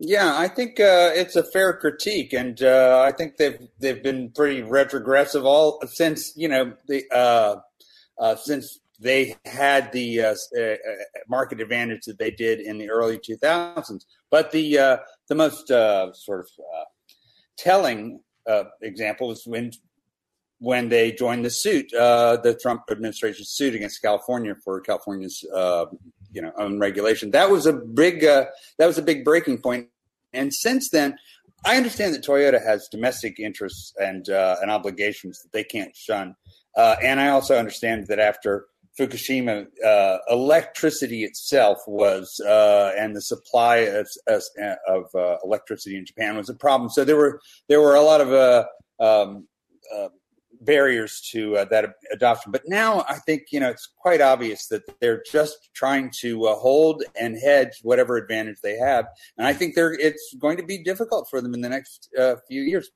Yeah, 0.03 0.35
I 0.35 0.47
think 0.47 0.79
uh, 0.79 1.11
it's 1.13 1.35
a 1.35 1.43
fair 1.43 1.73
critique, 1.73 2.33
and 2.33 2.59
uh, 2.63 3.03
I 3.05 3.11
think 3.11 3.37
they've 3.37 3.59
they've 3.79 4.01
been 4.01 4.31
pretty 4.31 4.63
retrogressive 4.63 5.45
all 5.45 5.79
since 5.85 6.33
you 6.35 6.47
know 6.47 6.73
the 6.87 7.03
uh, 7.13 7.57
uh 8.17 8.35
since 8.35 8.79
they 8.99 9.35
had 9.45 9.91
the 9.91 10.21
uh, 10.21 10.35
uh, 10.59 10.75
market 11.29 11.61
advantage 11.61 12.05
that 12.05 12.17
they 12.17 12.31
did 12.31 12.59
in 12.61 12.79
the 12.79 12.89
early 12.89 13.19
2000s. 13.19 14.03
But 14.31 14.51
the 14.51 14.99
the 15.27 15.35
most 15.35 15.67
sort 15.67 16.39
of 16.39 16.47
telling 17.59 18.21
example 18.81 19.27
was 19.27 19.45
when 19.45 19.71
when 20.61 20.89
they 20.89 21.11
joined 21.11 21.43
the 21.43 21.49
suit, 21.49 21.91
uh, 21.93 22.37
the 22.37 22.53
Trump 22.53 22.83
administration 22.91 23.43
suit 23.45 23.73
against 23.73 23.99
California 23.99 24.55
for 24.63 24.79
California's, 24.79 25.43
uh, 25.55 25.85
you 26.31 26.39
know, 26.39 26.51
own 26.55 26.79
regulation. 26.79 27.31
That 27.31 27.49
was 27.49 27.65
a 27.65 27.73
big, 27.73 28.23
uh, 28.23 28.45
that 28.77 28.85
was 28.85 28.99
a 28.99 29.01
big 29.01 29.25
breaking 29.25 29.57
point. 29.57 29.87
And 30.33 30.53
since 30.53 30.91
then, 30.91 31.17
I 31.65 31.77
understand 31.77 32.13
that 32.13 32.23
Toyota 32.23 32.63
has 32.63 32.87
domestic 32.91 33.39
interests 33.39 33.93
and 33.99 34.29
uh, 34.29 34.57
and 34.61 34.69
obligations 34.69 35.41
that 35.41 35.51
they 35.51 35.63
can't 35.63 35.95
shun. 35.95 36.35
Uh, 36.77 36.95
and 37.01 37.19
I 37.19 37.29
also 37.29 37.57
understand 37.57 38.05
that 38.07 38.19
after 38.19 38.67
Fukushima, 38.99 39.67
uh, 39.85 40.17
electricity 40.29 41.23
itself 41.23 41.79
was, 41.87 42.41
and 42.45 43.15
the 43.15 43.21
supply 43.21 43.77
of, 43.77 44.07
of 44.87 45.39
electricity 45.43 45.97
in 45.97 46.05
Japan 46.05 46.35
was 46.35 46.49
a 46.49 46.53
problem. 46.53 46.89
So 46.89 47.05
there 47.05 47.15
were 47.15 47.39
there 47.69 47.81
were 47.81 47.95
a 47.95 48.01
lot 48.01 48.21
of 48.21 48.65
um, 48.99 49.47
barriers 50.61 51.21
to 51.31 51.57
uh, 51.57 51.65
that 51.65 51.93
adoption. 52.11 52.51
But 52.51 52.63
now 52.67 53.03
I 53.09 53.15
think 53.15 53.47
you 53.51 53.59
know 53.59 53.69
it's 53.69 53.89
quite 53.97 54.21
obvious 54.21 54.67
that 54.67 54.83
they're 54.99 55.23
just 55.29 55.69
trying 55.73 56.11
to 56.21 56.45
uh, 56.45 56.55
hold 56.55 57.03
and 57.19 57.37
hedge 57.37 57.79
whatever 57.81 58.17
advantage 58.17 58.57
they 58.63 58.77
have, 58.77 59.07
and 59.37 59.45
I 59.45 59.53
think 59.53 59.75
they're 59.75 59.93
it's 59.93 60.35
going 60.39 60.57
to 60.57 60.63
be 60.63 60.83
difficult 60.83 61.27
for 61.29 61.41
them 61.41 61.53
in 61.53 61.61
the 61.61 61.69
next 61.69 62.09
uh, 62.17 62.35
few 62.47 62.61
years. 62.61 62.89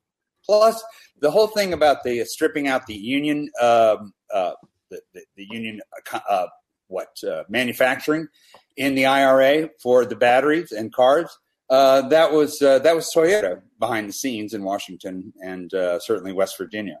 Plus, 0.44 0.82
the 1.20 1.30
whole 1.30 1.48
thing 1.48 1.72
about 1.72 2.04
the 2.04 2.24
stripping 2.24 2.68
out 2.68 2.86
the 2.86 2.94
union, 2.94 3.50
um, 3.60 4.12
uh, 4.32 4.52
the, 4.90 5.00
the, 5.14 5.22
the, 5.36 5.46
union, 5.50 5.80
uh, 6.12 6.20
uh, 6.28 6.46
what 6.88 7.16
manufacturing 7.48 8.28
in 8.76 8.94
the 8.94 9.06
IRA 9.06 9.70
for 9.82 10.04
the 10.04 10.16
batteries 10.16 10.72
and 10.72 10.92
cars. 10.92 11.36
that 11.68 12.32
was 12.32 12.58
that 12.60 12.94
was 12.94 13.10
Toyota 13.14 13.62
behind 13.78 14.08
the 14.08 14.12
scenes 14.12 14.54
in 14.54 14.62
Washington 14.62 15.32
and 15.42 15.70
certainly 16.00 16.32
West 16.32 16.56
Virginia. 16.58 17.00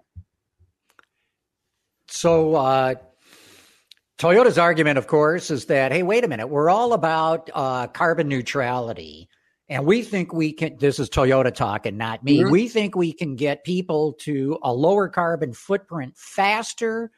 So, 2.08 2.54
uh, 2.54 2.94
Toyota's 4.18 4.58
argument, 4.58 4.96
of 4.96 5.06
course, 5.06 5.50
is 5.50 5.66
that, 5.66 5.92
hey, 5.92 6.02
wait 6.02 6.24
a 6.24 6.28
minute, 6.28 6.46
we're 6.46 6.70
all 6.70 6.94
about 6.94 7.50
uh, 7.52 7.86
carbon 7.88 8.28
neutrality. 8.28 9.28
And 9.68 9.84
we 9.84 10.02
think 10.02 10.32
we 10.32 10.52
can, 10.52 10.78
this 10.78 10.98
is 10.98 11.10
Toyota 11.10 11.52
talking, 11.52 11.96
not 11.96 12.24
me. 12.24 12.38
Mm-hmm. 12.38 12.50
We 12.50 12.68
think 12.68 12.94
we 12.94 13.12
can 13.12 13.34
get 13.34 13.64
people 13.64 14.14
to 14.20 14.58
a 14.62 14.72
lower 14.72 15.08
carbon 15.08 15.52
footprint 15.52 16.16
faster 16.16 17.10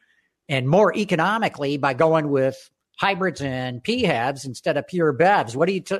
and 0.49 0.67
more 0.67 0.93
economically 0.95 1.77
by 1.77 1.93
going 1.93 2.29
with 2.29 2.69
hybrids 2.97 3.39
and 3.39 3.81
PHEVs 3.83 4.45
instead 4.45 4.75
of 4.75 4.87
pure 4.87 5.13
BEVs. 5.13 5.55
What 5.55 5.67
do 5.67 5.73
you, 5.73 5.79
t- 5.79 5.99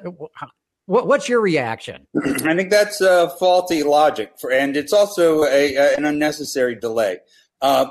what, 0.85 1.07
what's 1.07 1.29
your 1.29 1.39
reaction? 1.39 2.07
I 2.25 2.55
think 2.55 2.71
that's 2.71 2.99
a 2.99 3.29
faulty 3.39 3.83
logic, 3.83 4.33
for, 4.41 4.51
and 4.51 4.75
it's 4.75 4.91
also 4.91 5.43
a, 5.43 5.75
a, 5.75 5.95
an 5.95 6.03
unnecessary 6.03 6.75
delay. 6.75 7.19
Uh, 7.61 7.85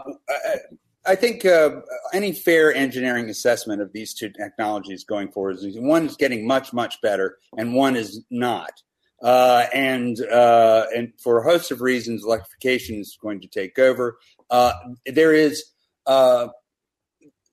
I 1.07 1.15
think 1.15 1.47
uh, 1.47 1.81
any 2.13 2.33
fair 2.33 2.75
engineering 2.75 3.31
assessment 3.31 3.81
of 3.81 3.93
these 3.93 4.13
two 4.13 4.29
technologies 4.31 5.05
going 5.05 5.31
forward 5.31 5.57
is 5.57 5.79
one 5.79 6.07
is 6.07 6.17
getting 6.17 6.47
much, 6.47 6.73
much 6.73 7.01
better, 7.01 7.39
and 7.57 7.75
one 7.75 7.97
is 7.97 8.25
not. 8.31 8.83
Uh, 9.23 9.67
and 9.75 10.21
uh, 10.31 10.87
and 10.95 11.13
for 11.19 11.39
a 11.39 11.45
host 11.45 11.71
of 11.71 11.81
reasons, 11.81 12.25
electrification 12.25 12.97
is 12.97 13.19
going 13.21 13.41
to 13.41 13.49
take 13.49 13.79
over. 13.79 14.19
Uh, 14.51 14.73
there 15.07 15.33
is 15.35 15.65
uh, 16.09 16.49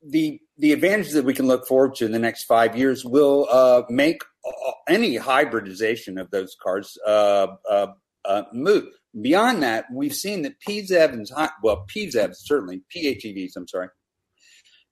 the 0.07 0.39
the 0.57 0.71
advantages 0.71 1.13
that 1.13 1.25
we 1.25 1.33
can 1.33 1.47
look 1.47 1.67
forward 1.67 1.95
to 1.95 2.05
in 2.05 2.11
the 2.11 2.19
next 2.19 2.45
five 2.45 2.75
years 2.77 3.05
will 3.05 3.47
uh, 3.51 3.83
make 3.89 4.21
any 4.87 5.17
hybridization 5.17 6.17
of 6.17 6.31
those 6.31 6.55
cars 6.63 6.97
move 8.53 8.85
Beyond 9.21 9.63
that, 9.63 9.85
we've 9.93 10.13
seen 10.13 10.41
that 10.41 10.59
PZEVs 10.67 11.13
and 11.13 11.49
well, 11.63 11.85
PZEVs 11.95 12.35
certainly 12.35 12.81
PHEVs. 12.93 13.55
I'm 13.55 13.67
sorry, 13.67 13.87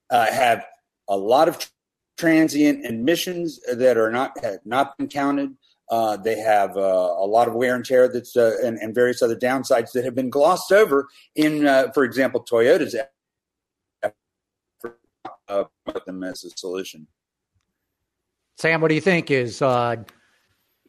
uh, 0.09 0.31
have 0.31 0.63
a 1.09 1.17
lot 1.17 1.49
of 1.49 1.69
transient 2.17 2.85
emissions 2.85 3.59
that 3.73 3.97
are 3.97 4.11
not 4.11 4.31
have 4.41 4.59
not 4.63 4.97
been 4.97 5.09
counted. 5.09 5.49
Uh, 5.89 6.15
they 6.15 6.37
have 6.37 6.77
uh, 6.77 6.79
a 6.79 7.27
lot 7.27 7.49
of 7.49 7.53
wear 7.53 7.75
and 7.75 7.83
tear 7.83 8.07
that's 8.07 8.37
uh, 8.37 8.55
and, 8.63 8.77
and, 8.77 8.95
various 8.95 9.21
other 9.21 9.35
downsides 9.35 9.91
that 9.91 10.05
have 10.05 10.15
been 10.15 10.29
glossed 10.29 10.71
over 10.71 11.09
in, 11.35 11.67
uh, 11.67 11.91
for 11.93 12.05
example, 12.05 12.43
Toyota's 12.49 12.95
uh, 15.47 15.65
them 16.05 16.23
as 16.23 16.43
a 16.43 16.49
solution. 16.51 17.07
Sam, 18.57 18.81
what 18.81 18.89
do 18.89 18.95
you 18.95 19.01
think? 19.01 19.31
Is 19.31 19.61
uh, 19.61 19.97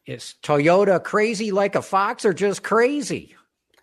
is 0.06 0.34
Toyota 0.42 1.02
crazy 1.02 1.50
like 1.50 1.74
a 1.74 1.82
fox 1.82 2.24
or 2.24 2.34
just 2.34 2.62
crazy? 2.62 3.34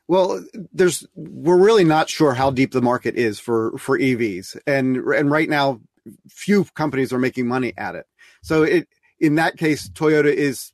Well, 0.07 0.43
there's 0.73 1.05
we're 1.15 1.57
really 1.57 1.83
not 1.83 2.09
sure 2.09 2.33
how 2.33 2.51
deep 2.51 2.71
the 2.71 2.81
market 2.81 3.15
is 3.15 3.39
for 3.39 3.77
for 3.77 3.97
EVs, 3.97 4.57
and 4.67 4.97
and 4.97 5.31
right 5.31 5.49
now, 5.49 5.81
few 6.29 6.65
companies 6.75 7.11
are 7.13 7.19
making 7.19 7.47
money 7.47 7.73
at 7.77 7.95
it. 7.95 8.05
So 8.43 8.63
it 8.63 8.87
in 9.19 9.35
that 9.35 9.57
case, 9.57 9.89
Toyota 9.89 10.33
is 10.33 10.73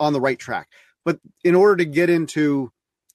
on 0.00 0.12
the 0.12 0.20
right 0.20 0.38
track. 0.38 0.68
But 1.04 1.18
in 1.44 1.54
order 1.54 1.76
to 1.76 1.84
get 1.84 2.08
into 2.08 2.72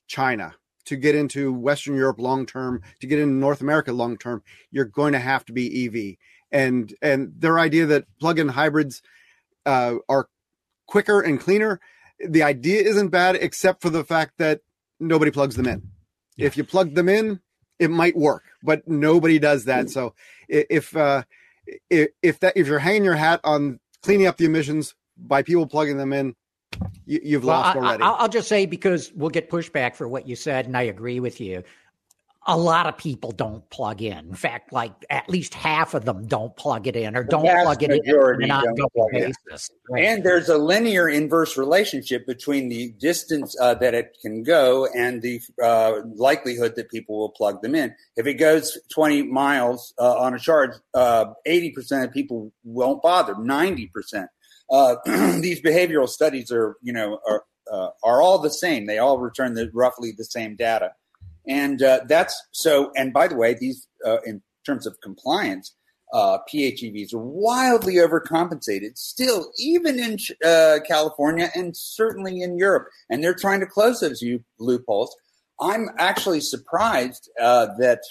China, 0.07 0.53
to 0.87 0.95
get 0.95 1.15
into 1.15 1.53
Western 1.53 1.95
Europe 1.95 2.19
long 2.19 2.45
term, 2.45 2.81
to 2.99 3.07
get 3.07 3.19
into 3.19 3.33
North 3.33 3.61
America 3.61 3.91
long 3.93 4.17
term, 4.17 4.43
you're 4.71 4.85
going 4.85 5.13
to 5.13 5.19
have 5.19 5.45
to 5.45 5.53
be 5.53 5.85
EV. 5.85 6.17
And 6.51 6.93
and 7.01 7.33
their 7.37 7.59
idea 7.59 7.85
that 7.87 8.05
plug-in 8.19 8.49
hybrids 8.49 9.01
uh, 9.65 9.95
are 10.07 10.29
quicker 10.87 11.21
and 11.21 11.39
cleaner. 11.39 11.79
The 12.25 12.43
idea 12.43 12.81
isn't 12.81 13.09
bad, 13.09 13.35
except 13.35 13.81
for 13.81 13.89
the 13.89 14.03
fact 14.03 14.37
that 14.37 14.61
nobody 14.99 15.29
plugs 15.29 15.55
them 15.55 15.67
in. 15.67 15.89
Yeah. 16.37 16.47
If 16.47 16.57
you 16.57 16.63
plug 16.63 16.95
them 16.95 17.09
in, 17.09 17.41
it 17.79 17.91
might 17.91 18.15
work, 18.15 18.43
but 18.63 18.87
nobody 18.87 19.39
does 19.39 19.65
that. 19.65 19.89
So 19.89 20.13
if 20.47 20.95
uh, 20.95 21.23
if, 21.89 22.09
if 22.21 22.39
that 22.39 22.53
if 22.55 22.67
you're 22.67 22.79
hanging 22.79 23.03
your 23.03 23.15
hat 23.15 23.41
on 23.43 23.79
cleaning 24.01 24.27
up 24.27 24.37
the 24.37 24.45
emissions 24.45 24.95
by 25.17 25.41
people 25.43 25.67
plugging 25.67 25.97
them 25.97 26.13
in, 26.13 26.35
you, 27.05 27.37
have 27.37 27.45
well, 27.45 27.59
lost 27.59 27.77
already. 27.77 28.03
I, 28.03 28.21
will 28.21 28.29
just 28.29 28.47
say 28.47 28.65
because 28.65 29.11
we'll 29.13 29.29
get 29.29 29.49
pushback 29.49 29.95
for 29.95 30.07
what 30.07 30.27
you 30.27 30.35
said, 30.35 30.65
and 30.65 30.75
I 30.75 30.83
agree 30.83 31.19
with 31.19 31.39
you 31.39 31.63
a 32.49 32.57
lot 32.57 32.87
of 32.87 32.97
people 32.97 33.31
don't 33.31 33.69
plug 33.69 34.01
in. 34.01 34.17
In 34.17 34.33
fact, 34.33 34.71
like 34.71 34.93
at 35.09 35.29
least 35.29 35.53
half 35.53 35.93
of 35.93 36.05
them 36.05 36.25
don't 36.27 36.55
plug 36.55 36.87
it 36.87 36.95
in 36.95 37.17
or 37.17 37.23
don't 37.25 37.43
plug 37.43 37.83
it 37.83 37.91
in 37.91 38.47
not 38.47 38.65
go 38.65 39.09
basis. 39.11 39.69
Right. 39.89 40.05
And 40.05 40.23
there's 40.23 40.47
a 40.47 40.57
linear 40.57 41.09
inverse 41.09 41.57
relationship 41.57 42.25
between 42.25 42.69
the 42.69 42.93
distance 42.99 43.55
uh, 43.59 43.75
that 43.75 43.93
it 43.93 44.17
can 44.21 44.43
go 44.43 44.87
and 44.95 45.21
the 45.21 45.41
uh, 45.61 45.99
likelihood 46.15 46.75
that 46.77 46.89
people 46.89 47.19
will 47.19 47.29
plug 47.29 47.61
them 47.61 47.75
in. 47.75 47.93
If 48.15 48.27
it 48.27 48.35
goes 48.35 48.77
20 48.93 49.23
miles 49.23 49.93
uh, 49.99 50.17
on 50.17 50.33
a 50.33 50.39
charge, 50.39 50.71
80% 50.95 51.31
uh, 51.91 52.05
of 52.05 52.13
people 52.13 52.53
won't 52.63 53.01
bother. 53.01 53.35
90%. 53.35 54.27
Uh, 54.69 54.95
these 55.39 55.61
behavioral 55.61 56.09
studies 56.09 56.51
are, 56.51 56.77
you 56.81 56.93
know, 56.93 57.19
are 57.27 57.43
uh, 57.71 57.89
are 58.03 58.21
all 58.21 58.39
the 58.39 58.49
same. 58.49 58.85
They 58.85 58.97
all 58.97 59.19
return 59.19 59.53
the, 59.53 59.69
roughly 59.73 60.13
the 60.17 60.25
same 60.25 60.55
data. 60.55 60.93
And 61.47 61.81
uh, 61.81 62.01
that's 62.07 62.41
so. 62.51 62.91
And 62.95 63.13
by 63.13 63.27
the 63.27 63.35
way, 63.35 63.53
these 63.53 63.87
uh, 64.05 64.21
in 64.25 64.41
terms 64.65 64.85
of 64.85 64.97
compliance, 65.01 65.75
uh, 66.13 66.39
PHEVs 66.51 67.13
are 67.13 67.19
wildly 67.19 67.95
overcompensated 67.95 68.97
still, 68.97 69.51
even 69.57 69.99
in 69.99 70.17
uh, 70.45 70.79
California 70.85 71.49
and 71.55 71.75
certainly 71.75 72.41
in 72.41 72.57
Europe. 72.57 72.87
And 73.09 73.23
they're 73.23 73.33
trying 73.33 73.61
to 73.61 73.65
close 73.65 74.01
those 74.01 74.23
loopholes. 74.59 75.15
I'm 75.59 75.89
actually 75.97 76.41
surprised 76.41 77.29
that, 77.37 78.01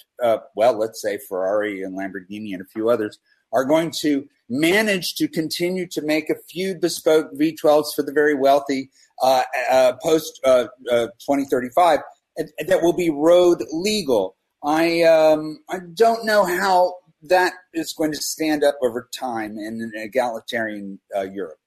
well, 0.57 0.77
let's 0.77 1.01
say 1.01 1.19
Ferrari 1.29 1.83
and 1.83 1.97
Lamborghini 1.97 2.53
and 2.53 2.61
a 2.61 2.67
few 2.67 2.91
others 2.91 3.19
are 3.53 3.65
going 3.65 3.93
to 4.01 4.29
manage 4.49 5.15
to 5.15 5.29
continue 5.29 5.87
to 5.89 6.03
make 6.03 6.31
a 6.31 6.37
few 6.49 6.75
bespoke 6.75 7.33
V12s 7.35 7.95
for 7.95 8.03
the 8.03 8.13
very 8.13 8.35
wealthy 8.35 8.91
uh, 9.23 9.43
uh 9.71 9.93
post 10.03 10.41
uh, 10.45 10.67
uh, 10.91 11.07
2035 11.25 12.01
that 12.37 12.83
will 12.83 12.93
be 12.93 13.11
road 13.11 13.65
legal. 13.73 14.37
I 14.63 15.03
um, 15.03 15.61
I 15.71 15.79
don't 15.95 16.25
know 16.27 16.45
how 16.45 16.97
that 17.23 17.55
is 17.73 17.93
going 17.95 18.13
to 18.13 18.21
stand 18.21 18.63
up 18.63 18.77
over 18.83 19.09
time 19.19 19.59
in 19.59 19.81
an 19.81 19.93
egalitarian 19.97 21.01
Europe. 21.33 21.59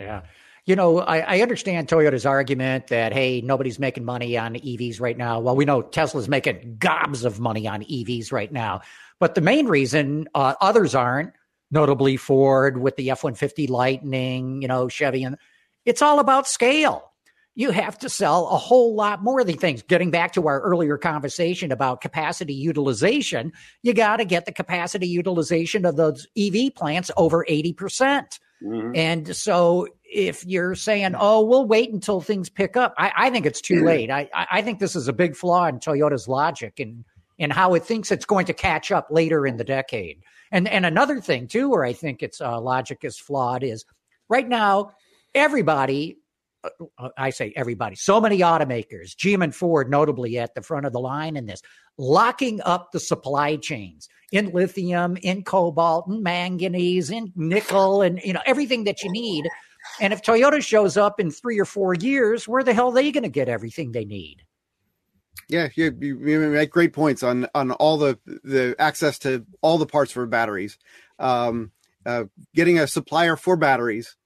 Yeah 0.00 0.22
you 0.68 0.76
know, 0.76 0.98
I, 0.98 1.20
I, 1.20 1.40
understand 1.40 1.88
Toyota's 1.88 2.26
argument 2.26 2.88
that, 2.88 3.14
hey, 3.14 3.40
nobody's 3.40 3.78
making 3.78 4.04
money 4.04 4.36
on 4.36 4.52
EVs 4.52 5.00
right 5.00 5.16
now. 5.16 5.40
Well, 5.40 5.56
we 5.56 5.64
know 5.64 5.80
Tesla's 5.80 6.28
making 6.28 6.76
gobs 6.78 7.24
of 7.24 7.40
money 7.40 7.66
on 7.66 7.82
EVs 7.84 8.32
right 8.32 8.52
now. 8.52 8.82
But 9.18 9.34
the 9.34 9.40
main 9.40 9.66
reason 9.66 10.28
uh, 10.34 10.56
others 10.60 10.94
aren't, 10.94 11.32
notably 11.70 12.18
Ford 12.18 12.76
with 12.76 12.96
the 12.96 13.10
F 13.10 13.24
150 13.24 13.66
Lightning, 13.66 14.60
you 14.60 14.68
know, 14.68 14.88
Chevy, 14.88 15.24
and 15.24 15.38
it's 15.86 16.02
all 16.02 16.20
about 16.20 16.46
scale. 16.46 17.12
You 17.54 17.70
have 17.70 17.98
to 18.00 18.10
sell 18.10 18.46
a 18.48 18.58
whole 18.58 18.94
lot 18.94 19.24
more 19.24 19.40
of 19.40 19.46
these 19.46 19.56
things. 19.56 19.80
Getting 19.80 20.10
back 20.10 20.34
to 20.34 20.48
our 20.48 20.60
earlier 20.60 20.98
conversation 20.98 21.72
about 21.72 22.02
capacity 22.02 22.52
utilization, 22.52 23.52
you 23.82 23.94
got 23.94 24.18
to 24.18 24.26
get 24.26 24.44
the 24.44 24.52
capacity 24.52 25.08
utilization 25.08 25.86
of 25.86 25.96
those 25.96 26.26
EV 26.36 26.74
plants 26.74 27.10
over 27.16 27.42
80%. 27.48 28.38
Percent 28.60 28.72
mm 28.72 28.90
hmm 28.90 28.96
And 28.96 29.36
so 29.36 29.86
if 30.04 30.44
you're 30.46 30.74
saying, 30.74 31.14
oh, 31.18 31.44
we'll 31.44 31.66
wait 31.66 31.92
until 31.92 32.20
things 32.20 32.48
pick 32.48 32.76
up, 32.76 32.94
I, 32.96 33.12
I 33.16 33.30
think 33.30 33.46
it's 33.46 33.60
too 33.60 33.84
late. 33.84 34.10
I, 34.10 34.28
I 34.32 34.62
think 34.62 34.78
this 34.78 34.96
is 34.96 35.06
a 35.06 35.12
big 35.12 35.36
flaw 35.36 35.66
in 35.66 35.80
Toyota's 35.80 36.26
logic 36.26 36.80
and, 36.80 37.04
and 37.38 37.52
how 37.52 37.74
it 37.74 37.84
thinks 37.84 38.10
it's 38.10 38.24
going 38.24 38.46
to 38.46 38.54
catch 38.54 38.90
up 38.90 39.08
later 39.10 39.46
in 39.46 39.58
the 39.58 39.64
decade. 39.64 40.22
And, 40.50 40.66
and 40.66 40.86
another 40.86 41.20
thing, 41.20 41.46
too, 41.46 41.68
where 41.68 41.84
I 41.84 41.92
think 41.92 42.22
its 42.22 42.40
uh, 42.40 42.58
logic 42.58 43.00
is 43.02 43.18
flawed 43.18 43.62
is 43.62 43.84
right 44.30 44.48
now, 44.48 44.92
everybody, 45.34 46.16
I 47.16 47.30
say 47.30 47.52
everybody, 47.56 47.96
so 47.96 48.20
many 48.20 48.38
automakers, 48.40 49.14
GM 49.14 49.44
and 49.44 49.54
Ford 49.54 49.90
notably 49.90 50.38
at 50.38 50.54
the 50.54 50.62
front 50.62 50.86
of 50.86 50.92
the 50.92 51.00
line 51.00 51.36
in 51.36 51.46
this, 51.46 51.62
locking 51.96 52.60
up 52.62 52.92
the 52.92 53.00
supply 53.00 53.56
chains 53.56 54.08
in 54.32 54.50
lithium, 54.50 55.16
in 55.22 55.42
cobalt, 55.44 56.08
in 56.08 56.22
manganese, 56.22 57.10
in 57.10 57.32
nickel, 57.36 58.02
and 58.02 58.20
you 58.24 58.32
know 58.32 58.42
everything 58.46 58.84
that 58.84 59.02
you 59.02 59.10
need 59.10 59.48
and 60.00 60.12
if 60.12 60.22
Toyota 60.22 60.62
shows 60.62 60.96
up 60.96 61.20
in 61.20 61.30
three 61.30 61.58
or 61.58 61.64
four 61.64 61.94
years, 61.94 62.46
where 62.46 62.62
the 62.62 62.74
hell 62.74 62.88
are 62.88 62.94
they 62.94 63.10
going 63.12 63.22
to 63.22 63.28
get 63.28 63.48
everything 63.48 63.92
they 63.92 64.04
need? 64.04 64.42
Yeah, 65.48 65.68
you, 65.74 65.96
you, 66.00 66.16
make 66.50 66.70
great 66.70 66.92
points 66.92 67.22
on 67.22 67.48
on 67.54 67.70
all 67.72 67.96
the 67.96 68.18
the 68.26 68.76
access 68.78 69.18
to 69.20 69.46
all 69.62 69.78
the 69.78 69.86
parts 69.86 70.12
for 70.12 70.26
batteries. 70.26 70.76
Um, 71.18 71.72
uh, 72.04 72.24
getting 72.54 72.78
a 72.78 72.86
supplier 72.86 73.34
for 73.34 73.56
batteries 73.56 74.16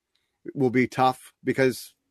will 0.52 0.70
be 0.70 0.88
tough 0.88 1.32
because 1.44 1.94
uh, 2.00 2.01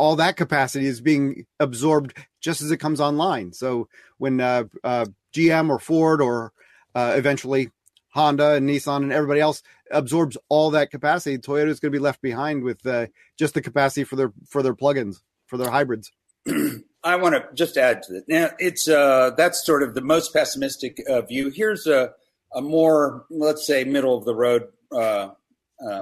all 0.00 0.16
that 0.16 0.36
capacity 0.36 0.86
is 0.86 1.02
being 1.02 1.44
absorbed 1.60 2.16
just 2.40 2.62
as 2.62 2.70
it 2.70 2.78
comes 2.78 3.02
online. 3.02 3.52
So 3.52 3.88
when 4.16 4.40
uh, 4.40 4.64
uh, 4.82 5.04
GM 5.34 5.68
or 5.68 5.78
Ford 5.78 6.22
or 6.22 6.52
uh, 6.94 7.12
eventually 7.16 7.70
Honda 8.08 8.54
and 8.54 8.68
Nissan 8.68 9.02
and 9.02 9.12
everybody 9.12 9.40
else 9.40 9.62
absorbs 9.90 10.38
all 10.48 10.70
that 10.70 10.90
capacity. 10.90 11.36
Toyota 11.36 11.68
is 11.68 11.80
going 11.80 11.92
to 11.92 11.98
be 11.98 12.02
left 12.02 12.22
behind 12.22 12.64
with 12.64 12.84
uh, 12.86 13.06
just 13.38 13.54
the 13.54 13.60
capacity 13.60 14.04
for 14.04 14.16
their 14.16 14.32
for 14.48 14.62
their 14.62 14.74
plugins 14.74 15.20
for 15.46 15.58
their 15.58 15.70
hybrids. 15.70 16.10
I 17.04 17.16
want 17.16 17.34
to 17.34 17.44
just 17.54 17.76
add 17.76 18.02
to 18.04 18.14
that. 18.14 18.28
Now, 18.28 18.50
it's 18.58 18.88
uh, 18.88 19.32
that's 19.36 19.64
sort 19.64 19.82
of 19.82 19.94
the 19.94 20.00
most 20.00 20.32
pessimistic 20.32 20.98
uh, 21.08 21.20
view. 21.22 21.50
Here's 21.50 21.86
a 21.86 22.12
a 22.54 22.62
more 22.62 23.26
let's 23.30 23.66
say 23.66 23.84
middle 23.84 24.16
of 24.16 24.24
the 24.24 24.34
road 24.34 24.68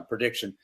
prediction. 0.08 0.54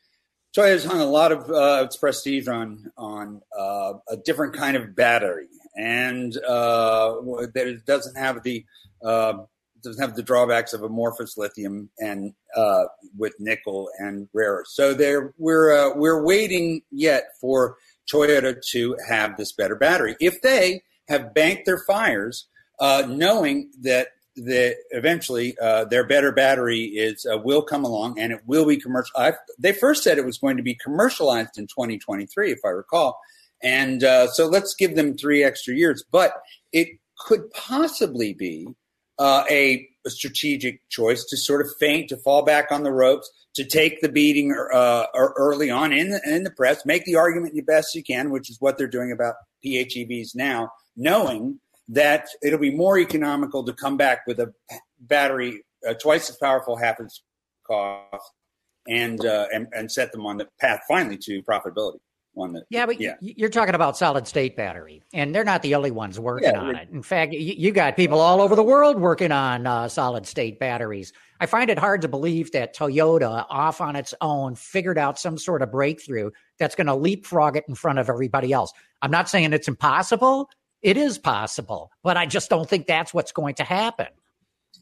Toyota 0.56 0.70
has 0.70 0.84
hung 0.84 1.00
a 1.00 1.06
lot 1.06 1.32
of 1.32 1.50
uh, 1.50 1.84
its 1.84 1.96
prestige 1.96 2.48
on 2.48 2.92
on 2.96 3.42
a 3.56 4.16
different 4.24 4.54
kind 4.54 4.76
of 4.76 4.94
battery, 4.94 5.48
and 5.76 6.32
that 6.34 7.52
it 7.54 7.84
doesn't 7.86 8.16
have 8.16 8.42
the 8.42 8.64
doesn't 9.84 10.02
have 10.02 10.16
the 10.16 10.22
drawbacks 10.22 10.72
of 10.72 10.82
amorphous 10.82 11.36
lithium 11.36 11.90
and 11.98 12.32
uh, 12.56 12.84
with 13.16 13.34
nickel 13.38 13.90
and 13.98 14.28
rare. 14.32 14.64
So 14.66 14.94
there, 14.94 15.34
we're 15.38 15.70
uh, 15.72 15.96
we're 15.96 16.24
waiting 16.24 16.82
yet 16.90 17.24
for 17.40 17.76
Toyota 18.10 18.60
to 18.70 18.96
have 19.06 19.36
this 19.36 19.52
better 19.52 19.76
battery. 19.76 20.16
If 20.18 20.40
they 20.42 20.82
have 21.08 21.34
banked 21.34 21.66
their 21.66 21.82
fires, 21.86 22.48
uh, 22.80 23.04
knowing 23.06 23.70
that 23.82 24.08
that 24.36 24.76
eventually 24.90 25.56
uh, 25.60 25.84
their 25.84 26.04
better 26.04 26.32
battery 26.32 26.82
is 26.82 27.26
uh, 27.30 27.38
will 27.38 27.62
come 27.62 27.84
along 27.84 28.18
and 28.18 28.32
it 28.32 28.40
will 28.46 28.66
be 28.66 28.76
commercial. 28.76 29.12
I've, 29.16 29.36
they 29.58 29.72
first 29.72 30.02
said 30.02 30.18
it 30.18 30.26
was 30.26 30.38
going 30.38 30.56
to 30.56 30.62
be 30.62 30.74
commercialized 30.74 31.56
in 31.56 31.66
2023, 31.66 32.52
if 32.52 32.60
I 32.64 32.68
recall. 32.68 33.20
And 33.62 34.04
uh, 34.04 34.28
so 34.28 34.46
let's 34.46 34.74
give 34.74 34.96
them 34.96 35.16
three 35.16 35.42
extra 35.42 35.74
years. 35.74 36.04
But 36.10 36.34
it 36.72 36.98
could 37.18 37.50
possibly 37.52 38.34
be 38.34 38.68
uh, 39.18 39.44
a, 39.48 39.88
a, 40.04 40.10
strategic 40.10 40.86
choice 40.88 41.24
to 41.24 41.36
sort 41.36 41.60
of 41.60 41.68
feint, 41.78 42.08
to 42.08 42.16
fall 42.16 42.44
back 42.44 42.72
on 42.72 42.82
the 42.82 42.92
ropes, 42.92 43.30
to 43.54 43.64
take 43.64 44.00
the 44.00 44.08
beating 44.08 44.52
uh, 44.52 45.06
early 45.14 45.70
on 45.70 45.92
in 45.92 46.10
the, 46.10 46.20
in 46.26 46.42
the 46.42 46.50
press, 46.50 46.84
make 46.84 47.04
the 47.04 47.14
argument 47.14 47.54
the 47.54 47.62
best 47.62 47.94
you 47.94 48.02
can, 48.02 48.30
which 48.30 48.50
is 48.50 48.60
what 48.60 48.76
they're 48.76 48.88
doing 48.88 49.12
about 49.12 49.36
PHEVs 49.64 50.34
now, 50.34 50.72
knowing 50.96 51.60
that 51.88 52.26
it'll 52.42 52.58
be 52.58 52.74
more 52.74 52.98
economical 52.98 53.64
to 53.64 53.72
come 53.72 53.96
back 53.96 54.26
with 54.26 54.40
a 54.40 54.52
battery 55.00 55.64
uh, 55.86 55.94
twice 55.94 56.30
as 56.30 56.36
powerful, 56.36 56.76
half 56.76 57.00
as 57.00 57.20
cost, 57.66 58.32
and, 58.88 59.24
uh, 59.24 59.46
and 59.52 59.66
and 59.72 59.90
set 59.90 60.12
them 60.12 60.26
on 60.26 60.36
the 60.36 60.48
path 60.60 60.80
finally 60.88 61.18
to 61.18 61.42
profitability. 61.42 61.98
That 62.36 62.64
yeah 62.68 62.84
but 62.84 63.00
yeah. 63.00 63.14
you're 63.20 63.48
talking 63.48 63.76
about 63.76 63.96
solid 63.96 64.26
state 64.26 64.56
battery 64.56 65.02
and 65.12 65.32
they're 65.32 65.44
not 65.44 65.62
the 65.62 65.76
only 65.76 65.92
ones 65.92 66.18
working 66.18 66.50
yeah, 66.50 66.60
on 66.60 66.74
it. 66.74 66.88
In 66.90 67.02
fact 67.02 67.32
you, 67.32 67.54
you, 67.56 67.70
got 67.70 67.94
people 67.94 68.18
all 68.18 68.40
over 68.40 68.56
the 68.56 68.62
world 68.62 69.00
working 69.00 69.30
on 69.30 69.68
uh, 69.68 69.86
solid 69.86 70.26
state 70.26 70.58
batteries. 70.58 71.12
I 71.38 71.46
find 71.46 71.70
it 71.70 71.78
hard 71.78 72.02
to 72.02 72.08
believe 72.08 72.50
that 72.50 72.74
toyota 72.74 73.46
off 73.48 73.80
on 73.80 73.94
its 73.94 74.14
own 74.20 74.56
figured 74.56 74.98
out 74.98 75.16
some 75.16 75.38
sort 75.38 75.62
of 75.62 75.70
breakthrough 75.70 76.30
that's 76.58 76.74
going 76.74 76.88
to 76.88 76.94
leapfrog 76.96 77.56
it 77.56 77.64
in 77.68 77.76
front 77.76 78.00
of 78.00 78.08
everybody 78.08 78.52
else. 78.52 78.72
I'm 79.00 79.12
not 79.12 79.28
saying 79.28 79.52
it's 79.52 79.68
impossible 79.68 80.50
it 80.84 80.96
is 80.96 81.18
possible 81.18 81.90
but 82.04 82.16
i 82.16 82.24
just 82.26 82.48
don't 82.48 82.68
think 82.68 82.86
that's 82.86 83.12
what's 83.12 83.32
going 83.32 83.56
to 83.56 83.64
happen 83.64 84.06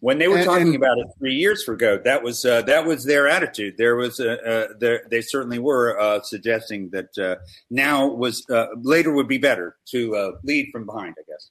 when 0.03 0.19
they 0.19 0.27
were 0.27 0.39
and, 0.39 0.45
talking 0.45 0.67
and, 0.75 0.77
about 0.77 0.99
it 0.99 1.07
three 1.17 1.35
years 1.35 1.67
ago, 1.69 1.97
that 2.05 2.25
was 2.25 2.45
uh, 2.45 2.63
that 2.63 2.87
was 2.87 3.05
their 3.05 3.29
attitude. 3.29 3.77
There 3.79 3.95
was 3.95 4.19
uh, 4.19 4.37
uh, 4.45 4.75
there, 4.81 5.03
they 5.09 5.21
certainly 5.21 5.61
were 5.61 5.99
uh, 5.99 6.23
suggesting 6.23 6.91
that 6.91 7.17
uh, 7.17 7.37
now 7.71 8.09
was 8.09 8.45
uh, 8.51 8.67
later 8.83 9.13
would 9.13 9.29
be 9.29 9.39
better 9.39 9.77
to 9.91 10.35
lead 10.43 10.71
from 10.73 10.87
behind. 10.87 11.15
I 11.21 11.23
guess. 11.29 11.51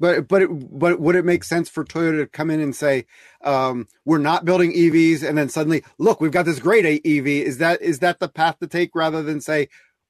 But 0.00 0.26
but 0.26 0.42
it, 0.42 0.48
but 0.50 0.98
would 0.98 1.14
it 1.14 1.24
make 1.24 1.44
sense 1.44 1.68
for 1.68 1.84
Toyota 1.84 2.22
to 2.22 2.26
come 2.26 2.50
in 2.50 2.58
and 2.58 2.74
say 2.74 3.06
um, 3.44 3.86
we're 4.04 4.18
not 4.18 4.44
building 4.44 4.72
EVs, 4.72 5.22
and 5.22 5.38
then 5.38 5.48
suddenly 5.48 5.84
look, 5.98 6.20
we've 6.20 6.32
got 6.32 6.46
this 6.46 6.58
great 6.58 6.84
EV? 6.84 7.26
Is 7.26 7.58
that 7.58 7.80
is 7.82 8.00
that 8.00 8.18
the 8.18 8.28
path 8.28 8.58
to 8.58 8.66
take 8.66 8.96
rather 8.96 9.22
than 9.22 9.40
say 9.40 9.68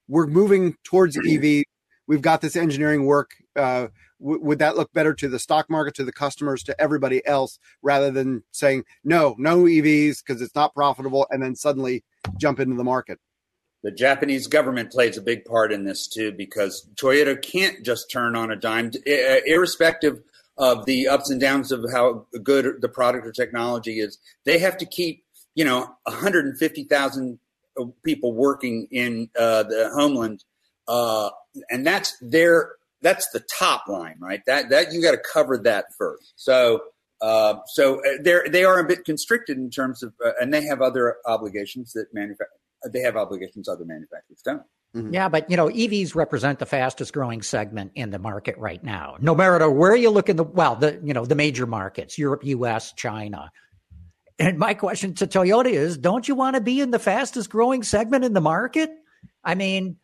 we're 0.09 0.27
moving 0.27 0.77
towards 0.83 1.19
EV? 1.19 1.65
We've 2.07 2.23
got 2.23 2.41
this 2.41 2.57
engineering 2.57 3.05
work 3.05 3.33
w- 3.61 4.43
would 4.43 4.59
that 4.59 4.77
look 4.77 4.93
better 4.93 5.15
to 5.15 5.29
the 5.29 5.39
stock 5.39 5.69
market, 5.69 5.95
to 5.95 6.05
the 6.05 6.13
customers, 6.13 6.63
to 6.65 6.81
everybody 6.81 7.27
else, 7.27 7.59
rather 7.83 8.11
than 8.11 8.45
saying 8.51 8.85
no, 9.05 9.35
no 9.39 9.65
EVs 9.65 10.19
because 10.25 10.43
it's 10.43 10.55
not 10.55 10.75
profitable, 10.75 11.27
and 11.31 11.43
then 11.43 11.55
suddenly 11.55 12.05
jump 12.39 12.61
into 12.61 12.77
the 12.77 12.85
market? 12.85 13.19
The 13.83 13.91
Japanese 13.91 14.47
government 14.47 14.93
plays 14.93 15.17
a 15.17 15.23
big 15.23 15.45
part 15.45 15.73
in 15.73 15.85
this 15.85 16.07
too, 16.07 16.33
because 16.33 16.87
Toyota 16.97 17.41
can't 17.41 17.83
just 17.85 18.11
turn 18.11 18.37
on 18.37 18.51
a 18.51 18.57
dime, 18.57 18.91
irrespective 19.07 20.21
of 20.59 20.85
the 20.85 21.09
ups 21.09 21.31
and 21.31 21.41
downs 21.41 21.73
of 21.73 21.85
how 21.91 22.27
good 22.43 22.83
the 22.83 22.89
product 22.89 23.27
or 23.27 23.33
technology 23.33 24.01
is. 24.01 24.19
They 24.45 24.59
have 24.59 24.77
to 24.79 24.87
keep, 24.87 25.25
you 25.55 25.65
know, 25.65 25.97
150,000 26.05 27.39
people 28.05 28.35
working 28.35 28.87
in 28.91 29.31
uh, 29.39 29.63
the 29.63 29.91
homeland, 29.95 30.45
uh, 30.87 31.31
and 31.71 31.87
that's 31.87 32.17
their 32.21 32.73
that's 33.03 33.29
the 33.31 33.41
top 33.59 33.89
line, 33.89 34.17
right? 34.21 34.41
That 34.47 34.71
that 34.71 34.93
you 34.93 35.03
got 35.03 35.13
to 35.13 35.21
cover 35.33 35.59
that 35.59 35.87
first. 35.99 36.35
So 36.37 36.81
uh, 37.21 37.57
so 37.67 38.01
uh, 38.01 38.19
they're 38.23 38.47
they 38.49 38.65
are 38.65 38.79
a 38.79 38.85
bit 38.85 39.05
constricted 39.05 39.59
in 39.59 39.71
terms 39.71 40.03
of, 40.03 40.15
uh, 40.25 40.31
and 40.41 40.53
they 40.53 40.65
have 40.65 40.81
other 40.81 41.17
obligations 41.27 41.93
that 41.93 42.07
manufacture. 42.13 42.51
They 42.91 43.01
have 43.01 43.17
obligations 43.17 43.69
other 43.69 43.85
manufacturers 43.85 44.41
don't. 44.43 44.63
Mm-hmm. 44.97 45.15
Yeah, 45.15 45.29
but 45.29 45.51
you 45.51 45.57
know, 45.57 45.69
EVs 45.69 46.15
represent 46.15 46.59
the 46.59 46.67
fastest 46.67 47.13
growing 47.13 47.43
segment 47.43 47.93
in 47.95 48.11
the 48.11 48.19
market 48.19 48.57
right 48.59 48.83
now. 48.83 49.17
No 49.21 49.35
matter 49.35 49.71
where 49.71 49.95
you 49.95 50.11
look 50.11 50.29
in 50.29 50.37
the 50.37 50.45
well, 50.45 50.77
the 50.77 50.99
you 51.05 51.13
know 51.13 51.27
the 51.27 51.35
major 51.35 51.67
markets, 51.67 52.19
Europe, 52.19 52.45
U.S., 52.45 52.93
China. 52.95 53.51
And 54.39 54.59
my 54.59 54.73
question 54.73 55.13
to 55.17 55.27
Toyota 55.27 55.71
is: 55.71 55.99
Don't 55.99 56.27
you 56.27 56.35
want 56.35 56.55
to 56.55 56.63
be 56.63 56.81
in 56.81 56.91
the 56.91 56.99
fastest 56.99 57.51
growing 57.51 57.83
segment 57.83 58.25
in 58.25 58.33
the 58.33 58.41
market? 58.41 58.91
I 59.45 59.55
mean, 59.55 59.97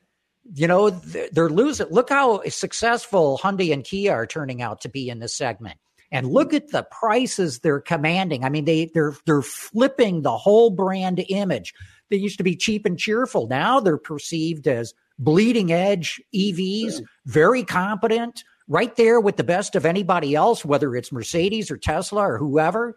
you 0.55 0.67
know, 0.67 0.91
they're 0.91 1.51
losing. 1.51 1.89
Look 1.91 2.11
how 2.11 2.43
successful 2.49 3.41
Hyundai 3.43 3.73
and 3.73 3.85
Kia 3.85 4.13
are 4.13 4.27
turning 4.27 4.63
out 4.63 4.81
to 4.83 4.89
be 4.89 5.09
in 5.09 5.19
this 5.19 5.35
segment. 5.35 5.79
And 6.13 6.29
look 6.29 6.55
at 6.55 6.71
the 6.71 6.85
prices 6.85 7.59
they're 7.59 7.81
commanding. 7.81 8.45
I 8.45 8.49
mean, 8.49 8.65
they 8.65 8.91
they're 8.95 9.15
they're 9.27 9.43
flipping 9.43 10.23
the 10.23 10.37
whole 10.37 10.71
brand 10.71 11.25
image. 11.29 11.75
They 12.11 12.17
used 12.17 12.39
to 12.39 12.45
be 12.45 12.55
cheap 12.55 12.87
and 12.87 12.99
cheerful. 12.99 13.49
Now 13.49 13.81
they're 13.81 13.99
perceived 13.99 14.69
as 14.69 14.95
bleeding 15.19 15.73
edge 15.73 16.21
EVs, 16.35 17.03
very 17.25 17.65
competent, 17.65 18.45
right 18.69 18.95
there 18.95 19.21
with 19.21 19.37
the 19.37 19.45
best 19.45 19.75
of 19.75 19.85
anybody 19.85 20.35
else, 20.35 20.65
whether 20.65 20.95
it's 20.95 21.11
Mercedes 21.11 21.71
or 21.71 21.77
Tesla 21.77 22.23
or 22.23 22.39
whoever. 22.39 22.95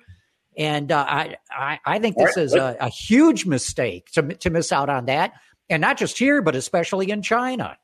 And 0.57 0.91
uh, 0.91 1.05
I, 1.07 1.37
I, 1.51 1.79
I 1.85 1.99
think 1.99 2.17
this 2.17 2.35
is 2.35 2.53
a, 2.53 2.75
a 2.79 2.89
huge 2.89 3.45
mistake 3.45 4.11
to 4.11 4.21
to 4.21 4.49
miss 4.49 4.71
out 4.71 4.89
on 4.89 5.05
that 5.05 5.33
and 5.69 5.81
not 5.81 5.97
just 5.97 6.17
here, 6.17 6.41
but 6.41 6.55
especially 6.55 7.11
in 7.11 7.21
China. 7.21 7.77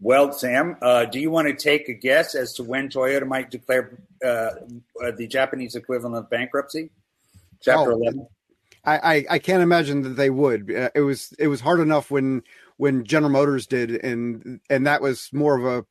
Well, 0.00 0.32
Sam, 0.32 0.76
uh, 0.82 1.06
do 1.06 1.18
you 1.18 1.30
want 1.30 1.48
to 1.48 1.54
take 1.54 1.88
a 1.88 1.94
guess 1.94 2.34
as 2.34 2.52
to 2.54 2.62
when 2.62 2.88
Toyota 2.88 3.26
might 3.26 3.50
declare 3.50 3.98
uh, 4.22 4.28
uh, 5.02 5.12
the 5.16 5.26
Japanese 5.26 5.76
equivalent 5.76 6.16
of 6.16 6.28
bankruptcy? 6.28 6.90
Chapter 7.62 7.92
oh, 7.92 7.96
eleven. 7.96 8.26
I, 8.84 8.98
I, 8.98 9.24
I 9.30 9.38
can't 9.38 9.62
imagine 9.62 10.02
that 10.02 10.10
they 10.10 10.28
would. 10.28 10.70
Uh, 10.70 10.90
it 10.94 11.00
was 11.00 11.32
it 11.38 11.48
was 11.48 11.60
hard 11.60 11.80
enough 11.80 12.10
when 12.10 12.42
when 12.76 13.04
General 13.04 13.32
Motors 13.32 13.66
did, 13.66 14.04
and 14.04 14.60
and 14.68 14.86
that 14.86 15.00
was 15.00 15.30
more 15.32 15.58
of 15.58 15.86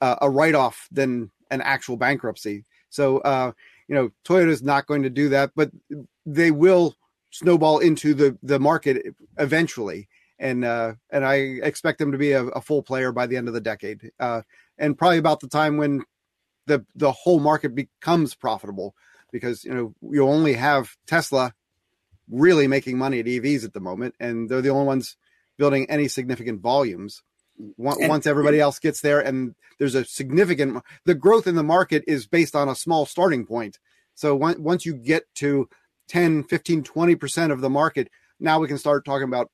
a 0.00 0.18
a 0.20 0.30
write 0.30 0.54
off 0.54 0.88
than 0.92 1.30
an 1.50 1.60
actual 1.60 1.96
bankruptcy. 1.96 2.64
So 2.90 3.18
uh, 3.18 3.50
you 3.88 3.94
know, 3.94 4.10
Toyota 4.24 4.48
is 4.48 4.62
not 4.62 4.86
going 4.86 5.02
to 5.02 5.10
do 5.10 5.30
that, 5.30 5.50
but 5.56 5.70
they 6.24 6.50
will 6.50 6.94
snowball 7.30 7.78
into 7.78 8.14
the 8.14 8.38
the 8.42 8.58
market 8.58 9.14
eventually. 9.38 10.08
And 10.38 10.64
uh, 10.64 10.94
and 11.10 11.24
I 11.24 11.36
expect 11.36 11.98
them 11.98 12.12
to 12.12 12.18
be 12.18 12.32
a, 12.32 12.44
a 12.44 12.60
full 12.60 12.82
player 12.82 13.10
by 13.10 13.26
the 13.26 13.38
end 13.38 13.48
of 13.48 13.54
the 13.54 13.60
decade, 13.60 14.10
uh, 14.20 14.42
and 14.76 14.98
probably 14.98 15.16
about 15.16 15.40
the 15.40 15.48
time 15.48 15.78
when 15.78 16.04
the 16.66 16.84
the 16.94 17.12
whole 17.12 17.40
market 17.40 17.74
becomes 17.74 18.34
profitable, 18.34 18.94
because 19.32 19.64
you 19.64 19.72
know 19.72 19.94
you 20.02 20.28
only 20.28 20.52
have 20.52 20.94
Tesla 21.06 21.54
really 22.30 22.66
making 22.66 22.98
money 22.98 23.20
at 23.20 23.26
EVs 23.26 23.64
at 23.64 23.72
the 23.72 23.80
moment, 23.80 24.14
and 24.20 24.50
they're 24.50 24.60
the 24.60 24.68
only 24.68 24.86
ones 24.86 25.16
building 25.56 25.88
any 25.88 26.06
significant 26.06 26.60
volumes. 26.60 27.22
Once 27.78 28.26
everybody 28.26 28.60
else 28.60 28.78
gets 28.78 29.00
there, 29.00 29.20
and 29.20 29.54
there's 29.78 29.94
a 29.94 30.04
significant 30.04 30.82
the 31.06 31.14
growth 31.14 31.46
in 31.46 31.54
the 31.54 31.62
market 31.62 32.04
is 32.06 32.26
based 32.26 32.54
on 32.54 32.68
a 32.68 32.74
small 32.74 33.06
starting 33.06 33.46
point. 33.46 33.78
So 34.14 34.34
once 34.34 34.84
you 34.84 34.94
get 34.94 35.24
to 35.36 35.68
10, 36.08 36.44
15, 36.44 36.82
20% 36.82 37.52
of 37.52 37.60
the 37.60 37.70
market, 37.70 38.08
now 38.40 38.58
we 38.58 38.68
can 38.68 38.78
start 38.78 39.04
talking 39.04 39.28
about 39.28 39.50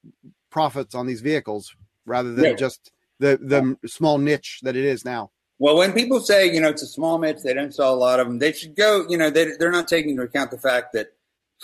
profits 0.51 0.95
on 0.95 1.07
these 1.07 1.21
vehicles 1.21 1.75
rather 2.05 2.33
than 2.33 2.45
yeah. 2.45 2.55
just 2.55 2.93
the 3.21 3.39
the 3.41 3.89
small 3.89 4.19
niche 4.19 4.61
that 4.63 4.77
it 4.77 4.85
is 4.85 5.05
now. 5.05 5.31
Well, 5.59 5.77
when 5.77 5.93
people 5.93 6.21
say, 6.21 6.53
you 6.53 6.61
know, 6.61 6.69
it's 6.69 6.83
a 6.83 6.89
small 6.89 7.19
niche, 7.19 7.39
they 7.45 7.55
don't 7.55 7.73
sell 7.73 7.95
a 7.95 7.97
lot 7.97 8.19
of 8.19 8.27
them, 8.27 8.41
they 8.41 8.53
should 8.53 8.75
go, 8.75 9.07
you 9.09 9.17
know, 9.17 9.31
they, 9.31 9.47
they're 9.59 9.71
not 9.71 9.87
taking 9.87 10.11
into 10.11 10.23
account 10.25 10.51
the 10.51 10.59
fact 10.59 10.93
that, 10.95 11.09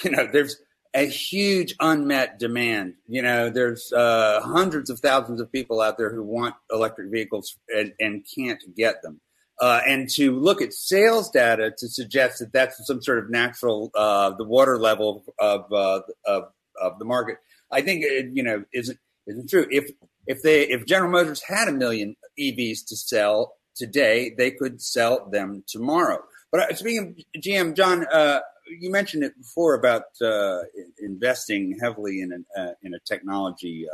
you 0.04 0.12
know, 0.12 0.28
there's 0.32 0.56
a 0.94 1.06
huge 1.06 1.74
unmet 1.80 2.38
demand. 2.38 2.94
You 3.08 3.22
know, 3.22 3.50
there's 3.50 3.92
uh, 3.92 4.40
hundreds 4.42 4.88
of 4.90 5.00
thousands 5.00 5.40
of 5.40 5.50
people 5.50 5.80
out 5.80 5.98
there 5.98 6.14
who 6.14 6.22
want 6.22 6.54
electric 6.70 7.10
vehicles 7.10 7.58
and, 7.74 7.92
and 7.98 8.26
can't 8.36 8.62
get 8.76 9.02
them. 9.02 9.20
Uh, 9.60 9.80
and 9.88 10.08
to 10.08 10.38
look 10.38 10.62
at 10.62 10.72
sales 10.72 11.30
data 11.30 11.72
to 11.76 11.88
suggest 11.88 12.38
that 12.38 12.52
that's 12.52 12.86
some 12.86 13.02
sort 13.02 13.18
of 13.18 13.28
natural 13.28 13.90
uh, 13.96 14.30
the 14.30 14.44
water 14.44 14.78
level 14.78 15.24
of, 15.40 15.72
uh, 15.72 16.00
of 16.26 16.44
of 16.80 16.98
the 17.00 17.04
market, 17.04 17.38
I 17.72 17.80
think 17.82 18.04
it, 18.04 18.30
you 18.32 18.42
know 18.42 18.64
isn't 18.72 18.98
isn't 19.26 19.50
true. 19.50 19.66
If 19.70 19.90
if 20.28 20.42
they 20.42 20.62
if 20.68 20.86
General 20.86 21.10
Motors 21.10 21.42
had 21.42 21.66
a 21.66 21.72
million 21.72 22.14
EVs 22.38 22.86
to 22.86 22.96
sell 22.96 23.54
today, 23.74 24.32
they 24.36 24.52
could 24.52 24.80
sell 24.80 25.28
them 25.28 25.64
tomorrow. 25.66 26.20
But 26.52 26.60
uh, 26.60 26.74
speaking 26.76 27.16
of 27.34 27.42
GM, 27.42 27.74
John, 27.74 28.06
uh, 28.12 28.40
you 28.80 28.92
mentioned 28.92 29.24
it 29.24 29.36
before 29.36 29.74
about 29.74 30.04
uh, 30.22 30.60
investing 31.00 31.78
heavily 31.80 32.20
in 32.20 32.44
a 32.56 32.74
in 32.84 32.94
a 32.94 33.00
technology 33.00 33.86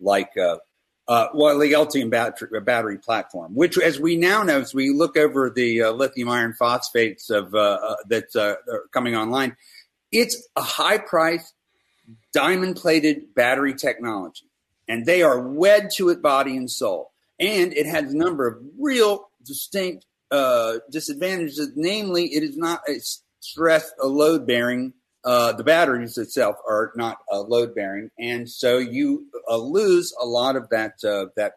like 0.00 0.32
uh, 1.06 1.28
well, 1.34 1.58
the 1.58 1.72
Ultium 1.72 2.10
battery, 2.10 2.60
battery, 2.60 2.98
platform, 2.98 3.54
which, 3.54 3.78
as 3.78 4.00
we 4.00 4.16
now 4.16 4.42
know, 4.42 4.60
as 4.60 4.72
we 4.72 4.90
look 4.90 5.16
over 5.16 5.50
the 5.50 5.82
uh, 5.82 5.90
lithium 5.92 6.28
iron 6.28 6.54
phosphates 6.54 7.28
of 7.28 7.54
uh, 7.54 7.58
uh 7.58 7.96
that's 8.08 8.34
uh, 8.34 8.54
coming 8.90 9.14
online, 9.14 9.56
it's 10.12 10.48
a 10.56 10.62
high 10.62 10.98
price, 10.98 11.52
diamond 12.32 12.76
plated 12.76 13.34
battery 13.34 13.74
technology, 13.74 14.46
and 14.88 15.04
they 15.04 15.22
are 15.22 15.40
wed 15.40 15.90
to 15.96 16.08
it 16.08 16.22
body 16.22 16.56
and 16.56 16.70
soul. 16.70 17.12
And 17.38 17.74
it 17.74 17.86
has 17.86 18.12
a 18.12 18.16
number 18.16 18.46
of 18.46 18.62
real 18.78 19.28
distinct 19.44 20.06
uh, 20.30 20.78
disadvantages. 20.90 21.72
Namely, 21.74 22.26
it 22.34 22.42
is 22.42 22.56
not 22.56 22.80
a 22.88 22.94
stress, 23.40 23.92
a 24.00 24.06
load 24.06 24.46
bearing 24.46 24.94
uh, 25.24 25.52
the 25.52 25.64
batteries 25.64 26.18
itself 26.18 26.56
are 26.68 26.92
not 26.96 27.18
uh, 27.32 27.40
load 27.40 27.74
bearing, 27.74 28.10
and 28.18 28.48
so 28.48 28.78
you 28.78 29.26
uh, 29.48 29.56
lose 29.56 30.14
a 30.20 30.26
lot 30.26 30.54
of 30.54 30.68
that 30.68 31.02
uh, 31.02 31.26
that 31.36 31.54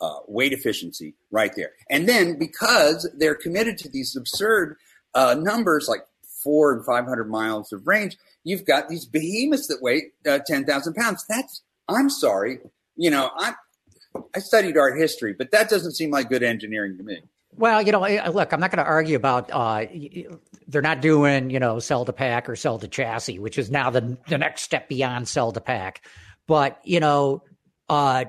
uh, 0.00 0.18
weight 0.28 0.52
efficiency 0.52 1.14
right 1.30 1.52
there. 1.56 1.72
And 1.90 2.08
then 2.08 2.38
because 2.38 3.10
they're 3.16 3.34
committed 3.34 3.78
to 3.78 3.88
these 3.88 4.14
absurd 4.16 4.76
numbers 5.14 5.86
like 5.88 6.06
four 6.42 6.72
and 6.72 6.84
five 6.84 7.06
hundred 7.06 7.28
miles 7.28 7.72
of 7.72 7.86
range, 7.86 8.18
you've 8.44 8.64
got 8.64 8.88
these 8.88 9.04
behemoths 9.04 9.66
that 9.66 9.82
weigh 9.82 10.12
ten 10.46 10.64
thousand 10.64 10.94
pounds. 10.94 11.24
That's 11.28 11.62
I'm 11.88 12.08
sorry, 12.08 12.60
you 12.96 13.10
know 13.10 13.30
I 13.36 13.54
I 14.34 14.38
studied 14.38 14.76
art 14.76 14.96
history, 14.96 15.32
but 15.32 15.50
that 15.50 15.68
doesn't 15.68 15.94
seem 15.94 16.10
like 16.12 16.28
good 16.28 16.44
engineering 16.44 16.96
to 16.98 17.02
me. 17.02 17.20
Well, 17.56 17.82
you 17.82 17.92
know, 17.92 18.00
look, 18.32 18.52
I'm 18.52 18.60
not 18.60 18.70
going 18.70 18.84
to 18.84 18.90
argue 18.90 19.16
about 19.16 19.50
uh, 19.52 19.86
they're 20.66 20.82
not 20.82 21.00
doing, 21.00 21.50
you 21.50 21.60
know, 21.60 21.78
cell 21.78 22.04
to 22.04 22.12
pack 22.12 22.48
or 22.48 22.56
cell 22.56 22.78
to 22.78 22.88
chassis, 22.88 23.38
which 23.38 23.58
is 23.58 23.70
now 23.70 23.90
the 23.90 24.18
the 24.28 24.38
next 24.38 24.62
step 24.62 24.88
beyond 24.88 25.28
cell 25.28 25.52
to 25.52 25.60
pack. 25.60 26.04
But 26.46 26.80
you 26.84 27.00
know, 27.00 27.42
uh, 27.88 28.24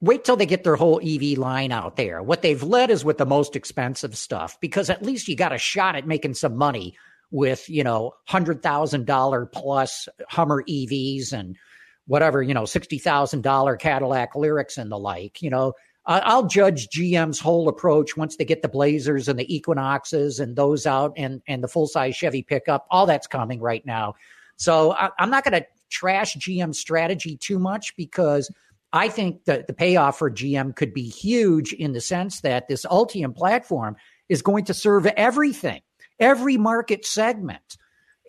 wait 0.00 0.24
till 0.24 0.36
they 0.36 0.46
get 0.46 0.64
their 0.64 0.76
whole 0.76 1.00
EV 1.04 1.38
line 1.38 1.72
out 1.72 1.96
there. 1.96 2.22
What 2.22 2.42
they've 2.42 2.62
led 2.62 2.90
is 2.90 3.04
with 3.04 3.18
the 3.18 3.26
most 3.26 3.56
expensive 3.56 4.16
stuff 4.16 4.58
because 4.60 4.90
at 4.90 5.02
least 5.02 5.28
you 5.28 5.36
got 5.36 5.52
a 5.52 5.58
shot 5.58 5.96
at 5.96 6.06
making 6.06 6.34
some 6.34 6.56
money 6.56 6.94
with 7.30 7.68
you 7.68 7.84
know 7.84 8.12
hundred 8.26 8.62
thousand 8.62 9.06
dollar 9.06 9.44
plus 9.44 10.08
Hummer 10.28 10.62
EVs 10.62 11.32
and 11.32 11.56
whatever 12.06 12.42
you 12.42 12.54
know 12.54 12.64
sixty 12.64 12.98
thousand 12.98 13.42
dollar 13.42 13.76
Cadillac 13.76 14.32
Lyriqs 14.32 14.78
and 14.78 14.90
the 14.90 14.98
like. 14.98 15.42
You 15.42 15.50
know 15.50 15.74
I'll 16.08 16.46
judge 16.46 16.88
GM's 16.88 17.38
whole 17.38 17.68
approach 17.68 18.16
once 18.16 18.36
they 18.36 18.46
get 18.46 18.62
the 18.62 18.68
Blazers 18.68 19.28
and 19.28 19.38
the 19.38 19.54
Equinoxes 19.54 20.40
and 20.40 20.56
those 20.56 20.86
out 20.86 21.12
and, 21.18 21.42
and 21.46 21.62
the 21.62 21.68
full 21.68 21.86
size 21.86 22.16
Chevy 22.16 22.42
pickup. 22.42 22.86
All 22.90 23.04
that's 23.04 23.26
coming 23.26 23.60
right 23.60 23.84
now. 23.84 24.14
So 24.56 24.92
I, 24.92 25.10
am 25.18 25.28
not 25.28 25.44
going 25.44 25.60
to 25.60 25.66
trash 25.90 26.34
GM's 26.36 26.78
strategy 26.78 27.36
too 27.36 27.58
much 27.58 27.94
because 27.94 28.50
I 28.90 29.10
think 29.10 29.44
that 29.44 29.66
the 29.66 29.74
payoff 29.74 30.18
for 30.18 30.30
GM 30.30 30.74
could 30.74 30.94
be 30.94 31.08
huge 31.08 31.74
in 31.74 31.92
the 31.92 32.00
sense 32.00 32.40
that 32.40 32.68
this 32.68 32.86
Ultium 32.86 33.36
platform 33.36 33.96
is 34.30 34.40
going 34.40 34.64
to 34.64 34.74
serve 34.74 35.06
everything, 35.06 35.82
every 36.18 36.56
market 36.56 37.04
segment. 37.04 37.76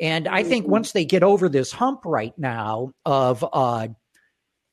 And 0.01 0.27
I 0.27 0.43
think 0.43 0.63
mm-hmm. 0.63 0.73
once 0.73 0.91
they 0.91 1.05
get 1.05 1.23
over 1.23 1.47
this 1.47 1.71
hump 1.71 2.01
right 2.03 2.37
now 2.37 2.91
of, 3.05 3.45
uh, 3.53 3.87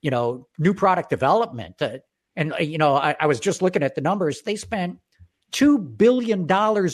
you 0.02 0.10
know, 0.10 0.48
new 0.58 0.74
product 0.74 1.08
development, 1.08 1.80
uh, 1.80 1.98
and, 2.36 2.52
uh, 2.52 2.58
you 2.58 2.78
know, 2.78 2.94
I, 2.94 3.16
I 3.18 3.26
was 3.26 3.40
just 3.40 3.62
looking 3.62 3.82
at 3.82 3.94
the 3.94 4.00
numbers. 4.00 4.42
They 4.42 4.56
spent 4.56 4.98
$2 5.52 5.96
billion 5.96 6.46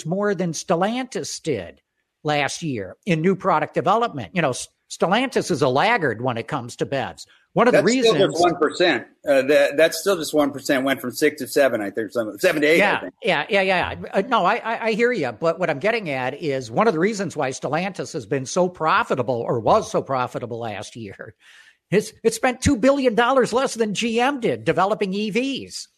more 0.06 0.34
than 0.34 0.52
Stellantis 0.52 1.42
did 1.42 1.80
last 2.22 2.62
year 2.62 2.96
in 3.06 3.20
new 3.20 3.34
product 3.34 3.74
development. 3.74 4.34
You 4.34 4.42
know, 4.42 4.52
Stellantis 4.90 5.50
is 5.50 5.62
a 5.62 5.68
laggard 5.68 6.22
when 6.22 6.36
it 6.36 6.48
comes 6.48 6.76
to 6.76 6.86
BEVs. 6.86 7.26
One 7.54 7.68
of 7.68 7.72
that's 7.72 7.82
the 7.82 7.86
reasons 7.86 8.14
still 8.14 8.28
just 8.28 8.40
one 8.40 8.56
percent. 8.56 9.06
Uh, 9.28 9.42
that, 9.42 9.76
that's 9.76 10.00
still 10.00 10.16
just 10.16 10.32
one 10.32 10.52
percent. 10.52 10.84
Went 10.84 11.02
from 11.02 11.12
six 11.12 11.38
to 11.42 11.46
seven, 11.46 11.82
I 11.82 11.90
think, 11.90 12.10
some 12.10 12.38
seven 12.38 12.62
to 12.62 12.68
eight. 12.68 12.78
Yeah, 12.78 13.10
yeah, 13.22 13.44
yeah, 13.50 13.62
yeah. 13.62 13.94
Uh, 14.10 14.22
no, 14.22 14.46
I, 14.46 14.56
I, 14.56 14.84
I 14.86 14.92
hear 14.92 15.12
you. 15.12 15.32
But 15.32 15.58
what 15.58 15.68
I'm 15.68 15.78
getting 15.78 16.08
at 16.08 16.32
is 16.40 16.70
one 16.70 16.86
of 16.86 16.94
the 16.94 16.98
reasons 16.98 17.36
why 17.36 17.50
Stellantis 17.50 18.14
has 18.14 18.24
been 18.24 18.46
so 18.46 18.70
profitable, 18.70 19.34
or 19.34 19.60
was 19.60 19.90
so 19.90 20.00
profitable 20.00 20.60
last 20.60 20.96
year, 20.96 21.34
it's, 21.92 22.12
it 22.22 22.34
spent 22.34 22.60
$2 22.60 22.80
billion 22.80 23.14
less 23.14 23.74
than 23.74 23.94
GM 23.94 24.40
did 24.40 24.64
developing 24.64 25.12
EVs. 25.12 25.88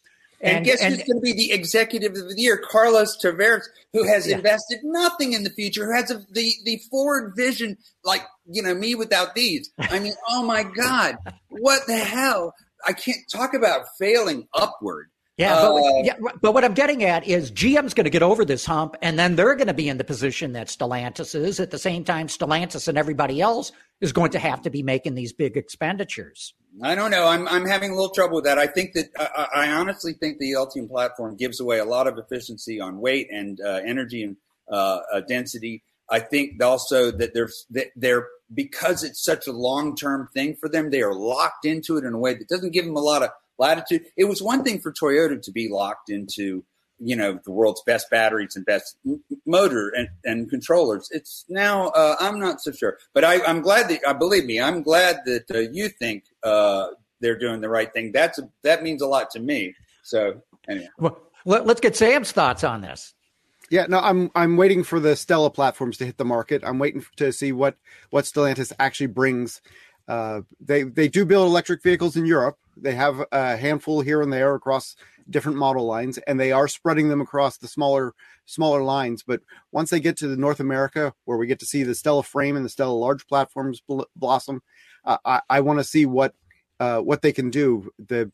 And, 0.41 0.57
and 0.57 0.65
guess 0.65 0.81
and, 0.81 0.95
who's 0.95 1.03
going 1.03 1.19
to 1.19 1.21
be 1.21 1.33
the 1.33 1.53
executive 1.53 2.11
of 2.11 2.29
the 2.29 2.35
year? 2.37 2.57
Carlos 2.57 3.17
Tavares, 3.23 3.63
who 3.93 4.05
has 4.05 4.27
yeah. 4.27 4.37
invested 4.37 4.79
nothing 4.83 5.33
in 5.33 5.43
the 5.43 5.49
future, 5.49 5.85
who 5.85 5.95
has 5.95 6.11
a, 6.11 6.25
the, 6.31 6.51
the 6.65 6.79
forward 6.91 7.33
vision 7.35 7.77
like, 8.03 8.21
you 8.45 8.61
know, 8.61 8.75
me 8.75 8.95
without 8.95 9.33
these. 9.33 9.71
I 9.79 9.99
mean, 9.99 10.13
oh 10.29 10.43
my 10.43 10.63
God, 10.63 11.15
what 11.47 11.87
the 11.87 11.97
hell? 11.97 12.53
I 12.85 12.93
can't 12.93 13.17
talk 13.31 13.53
about 13.53 13.85
failing 13.97 14.47
upward. 14.53 15.09
Yeah, 15.37 15.55
but, 15.55 15.75
uh, 15.75 16.01
yeah, 16.03 16.13
but 16.41 16.53
what 16.53 16.63
I'm 16.63 16.73
getting 16.73 17.03
at 17.03 17.27
is 17.27 17.51
GM's 17.51 17.93
going 17.93 18.05
to 18.05 18.09
get 18.09 18.23
over 18.23 18.45
this 18.45 18.65
hump, 18.65 18.95
and 19.01 19.19
then 19.19 19.35
they're 19.35 19.55
going 19.55 19.67
to 19.67 19.73
be 19.73 19.89
in 19.89 19.97
the 19.97 20.05
position 20.05 20.53
that 20.53 20.67
Stellantis 20.67 21.35
is. 21.35 21.59
At 21.59 21.71
the 21.71 21.77
same 21.77 22.05
time, 22.05 22.27
Stellantis 22.27 22.87
and 22.87 22.97
everybody 22.97 23.41
else 23.41 23.73
is 23.99 24.13
going 24.13 24.31
to 24.31 24.39
have 24.39 24.61
to 24.61 24.69
be 24.69 24.81
making 24.81 25.15
these 25.15 25.33
big 25.33 25.57
expenditures. 25.57 26.53
I 26.81 26.95
don't 26.95 27.11
know. 27.11 27.27
I'm 27.27 27.47
I'm 27.49 27.65
having 27.65 27.91
a 27.91 27.95
little 27.95 28.13
trouble 28.13 28.35
with 28.35 28.45
that. 28.45 28.57
I 28.57 28.67
think 28.67 28.93
that 28.93 29.07
I, 29.17 29.47
I 29.63 29.71
honestly 29.71 30.13
think 30.13 30.39
the 30.39 30.53
Ultium 30.53 30.89
platform 30.89 31.35
gives 31.35 31.59
away 31.59 31.79
a 31.79 31.85
lot 31.85 32.07
of 32.07 32.17
efficiency 32.17 32.79
on 32.79 32.99
weight 32.99 33.27
and 33.29 33.59
uh, 33.59 33.81
energy 33.85 34.23
and 34.23 34.37
uh, 34.71 34.99
uh, 35.13 35.21
density. 35.27 35.83
I 36.09 36.19
think 36.19 36.61
also 36.63 37.11
that 37.11 37.33
there's 37.33 37.65
that 37.71 37.87
they're 37.95 38.27
because 38.53 39.03
it's 39.03 39.23
such 39.23 39.47
a 39.47 39.51
long 39.51 39.95
term 39.95 40.29
thing 40.33 40.55
for 40.59 40.69
them. 40.69 40.91
They 40.91 41.01
are 41.01 41.13
locked 41.13 41.65
into 41.65 41.97
it 41.97 42.05
in 42.05 42.13
a 42.13 42.19
way 42.19 42.35
that 42.35 42.47
doesn't 42.47 42.71
give 42.71 42.85
them 42.85 42.95
a 42.95 43.01
lot 43.01 43.23
of 43.23 43.31
latitude. 43.57 44.05
It 44.17 44.25
was 44.25 44.41
one 44.41 44.63
thing 44.63 44.79
for 44.79 44.91
Toyota 44.91 45.41
to 45.41 45.51
be 45.51 45.69
locked 45.69 46.09
into 46.09 46.63
you 46.99 47.15
know 47.15 47.39
the 47.43 47.51
world's 47.51 47.81
best 47.85 48.09
batteries 48.09 48.55
and 48.55 48.65
best 48.65 48.97
motor 49.45 49.89
and, 49.89 50.09
and 50.23 50.49
controllers. 50.49 51.09
It's 51.11 51.45
now 51.49 51.87
uh, 51.89 52.15
I'm 52.19 52.39
not 52.39 52.61
so 52.61 52.71
sure, 52.71 52.97
but 53.13 53.23
I, 53.23 53.35
am 53.49 53.61
glad 53.61 53.89
that 53.89 54.01
I 54.07 54.11
uh, 54.11 54.13
believe 54.13 54.45
me. 54.45 54.59
I'm 54.61 54.81
glad 54.81 55.19
that 55.25 55.51
uh, 55.53 55.59
you 55.59 55.89
think 55.89 56.23
uh, 56.43 56.87
they're 57.19 57.37
doing 57.37 57.61
the 57.61 57.69
right 57.69 57.91
thing. 57.91 58.11
That's 58.11 58.39
a, 58.39 58.49
that 58.63 58.83
means 58.83 59.01
a 59.01 59.07
lot 59.07 59.29
to 59.31 59.39
me. 59.39 59.75
So 60.03 60.41
anyway, 60.69 60.89
well, 60.97 61.19
let, 61.45 61.67
us 61.67 61.79
get 61.79 61.95
Sam's 61.95 62.31
thoughts 62.31 62.63
on 62.63 62.81
this. 62.81 63.13
Yeah, 63.69 63.87
no, 63.89 63.99
I'm 63.99 64.29
I'm 64.35 64.57
waiting 64.57 64.83
for 64.83 64.99
the 64.99 65.09
STLA 65.09 65.53
platforms 65.53 65.97
to 65.97 66.05
hit 66.05 66.17
the 66.17 66.25
market. 66.25 66.63
I'm 66.63 66.79
waiting 66.79 67.03
to 67.17 67.33
see 67.33 67.51
what 67.51 67.77
what 68.11 68.25
Stellantis 68.25 68.71
actually 68.79 69.07
brings. 69.07 69.61
Uh, 70.07 70.41
they 70.59 70.83
they 70.83 71.07
do 71.07 71.25
build 71.25 71.47
electric 71.47 71.81
vehicles 71.81 72.15
in 72.15 72.25
Europe. 72.25 72.57
They 72.77 72.95
have 72.95 73.25
a 73.31 73.57
handful 73.57 74.01
here 74.01 74.21
and 74.21 74.31
there 74.31 74.55
across 74.55 74.95
different 75.29 75.57
model 75.57 75.85
lines, 75.85 76.17
and 76.19 76.39
they 76.39 76.51
are 76.51 76.67
spreading 76.67 77.09
them 77.09 77.21
across 77.21 77.57
the 77.57 77.67
smaller 77.67 78.13
smaller 78.45 78.83
lines. 78.83 79.23
But 79.23 79.41
once 79.71 79.89
they 79.89 79.99
get 79.99 80.17
to 80.17 80.27
the 80.27 80.37
North 80.37 80.59
America, 80.59 81.13
where 81.25 81.37
we 81.37 81.47
get 81.47 81.59
to 81.59 81.65
see 81.65 81.83
the 81.83 81.93
STLA 81.93 82.25
frame 82.25 82.55
and 82.55 82.65
the 82.65 82.69
STLA 82.69 82.99
large 82.99 83.27
platforms 83.27 83.81
bl- 83.81 84.03
blossom, 84.15 84.61
uh, 85.03 85.17
I, 85.25 85.41
I 85.49 85.61
want 85.61 85.79
to 85.79 85.83
see 85.83 86.05
what 86.05 86.33
uh, 86.79 86.99
what 86.99 87.21
they 87.21 87.31
can 87.31 87.49
do. 87.49 87.91
The 87.97 88.31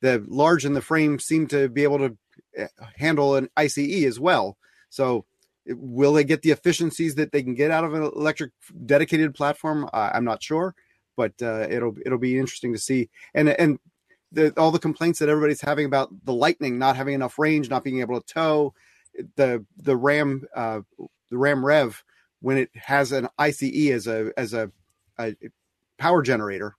the 0.00 0.24
large 0.28 0.64
and 0.64 0.76
the 0.76 0.80
frame 0.80 1.18
seem 1.18 1.46
to 1.48 1.68
be 1.68 1.82
able 1.82 1.98
to 1.98 2.16
eh, 2.56 2.68
handle 2.96 3.34
an 3.34 3.48
ICE 3.56 4.04
as 4.04 4.20
well. 4.20 4.56
So 4.90 5.24
will 5.66 6.12
they 6.12 6.24
get 6.24 6.42
the 6.42 6.50
efficiencies 6.50 7.16
that 7.16 7.32
they 7.32 7.42
can 7.42 7.54
get 7.54 7.70
out 7.70 7.84
of 7.84 7.94
an 7.94 8.02
electric 8.02 8.52
dedicated 8.86 9.34
platform? 9.34 9.88
Uh, 9.92 10.10
I'm 10.14 10.24
not 10.24 10.42
sure, 10.42 10.74
but 11.18 11.32
uh, 11.42 11.66
it'll 11.68 11.96
it'll 12.06 12.16
be 12.16 12.38
interesting 12.38 12.72
to 12.72 12.78
see. 12.78 13.10
And 13.34 13.48
and 13.48 13.80
the, 14.30 14.54
all 14.56 14.70
the 14.70 14.78
complaints 14.78 15.18
that 15.18 15.28
everybody's 15.28 15.60
having 15.60 15.84
about 15.84 16.08
the 16.24 16.32
Lightning 16.32 16.78
not 16.78 16.96
having 16.96 17.14
enough 17.14 17.38
range, 17.38 17.68
not 17.68 17.82
being 17.82 18.00
able 18.00 18.20
to 18.20 18.32
tow 18.32 18.72
the 19.34 19.66
the 19.76 19.96
Ram 19.96 20.44
uh, 20.54 20.80
the 21.30 21.36
Ram 21.36 21.66
Rev 21.66 22.02
when 22.40 22.56
it 22.56 22.70
has 22.74 23.10
an 23.10 23.28
ICE 23.36 23.90
as 23.90 24.06
a 24.06 24.32
as 24.36 24.54
a, 24.54 24.70
a 25.18 25.34
power 25.98 26.22
generator 26.22 26.76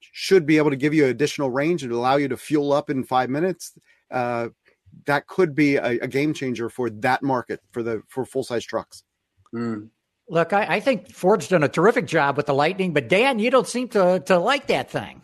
should 0.00 0.44
be 0.44 0.58
able 0.58 0.70
to 0.70 0.76
give 0.76 0.92
you 0.92 1.06
additional 1.06 1.50
range 1.50 1.82
and 1.82 1.92
allow 1.92 2.16
you 2.16 2.28
to 2.28 2.36
fuel 2.36 2.72
up 2.72 2.90
in 2.90 3.02
five 3.02 3.30
minutes. 3.30 3.72
Uh, 4.10 4.48
that 5.06 5.26
could 5.26 5.54
be 5.54 5.76
a, 5.76 6.00
a, 6.00 6.08
game 6.08 6.34
changer 6.34 6.68
for 6.68 6.90
that 6.90 7.22
market 7.22 7.60
for 7.70 7.82
the 7.82 8.02
for 8.08 8.26
full 8.26 8.44
size 8.44 8.64
trucks. 8.64 9.04
Mm. 9.54 9.88
Look, 10.32 10.54
I, 10.54 10.76
I, 10.76 10.80
think 10.80 11.12
Ford's 11.12 11.48
done 11.48 11.62
a 11.62 11.68
terrific 11.68 12.06
job 12.06 12.38
with 12.38 12.46
the 12.46 12.54
Lightning, 12.54 12.94
but 12.94 13.06
Dan, 13.06 13.38
you 13.38 13.50
don't 13.50 13.68
seem 13.68 13.88
to 13.88 14.18
to 14.20 14.38
like 14.38 14.68
that 14.68 14.90
thing. 14.90 15.20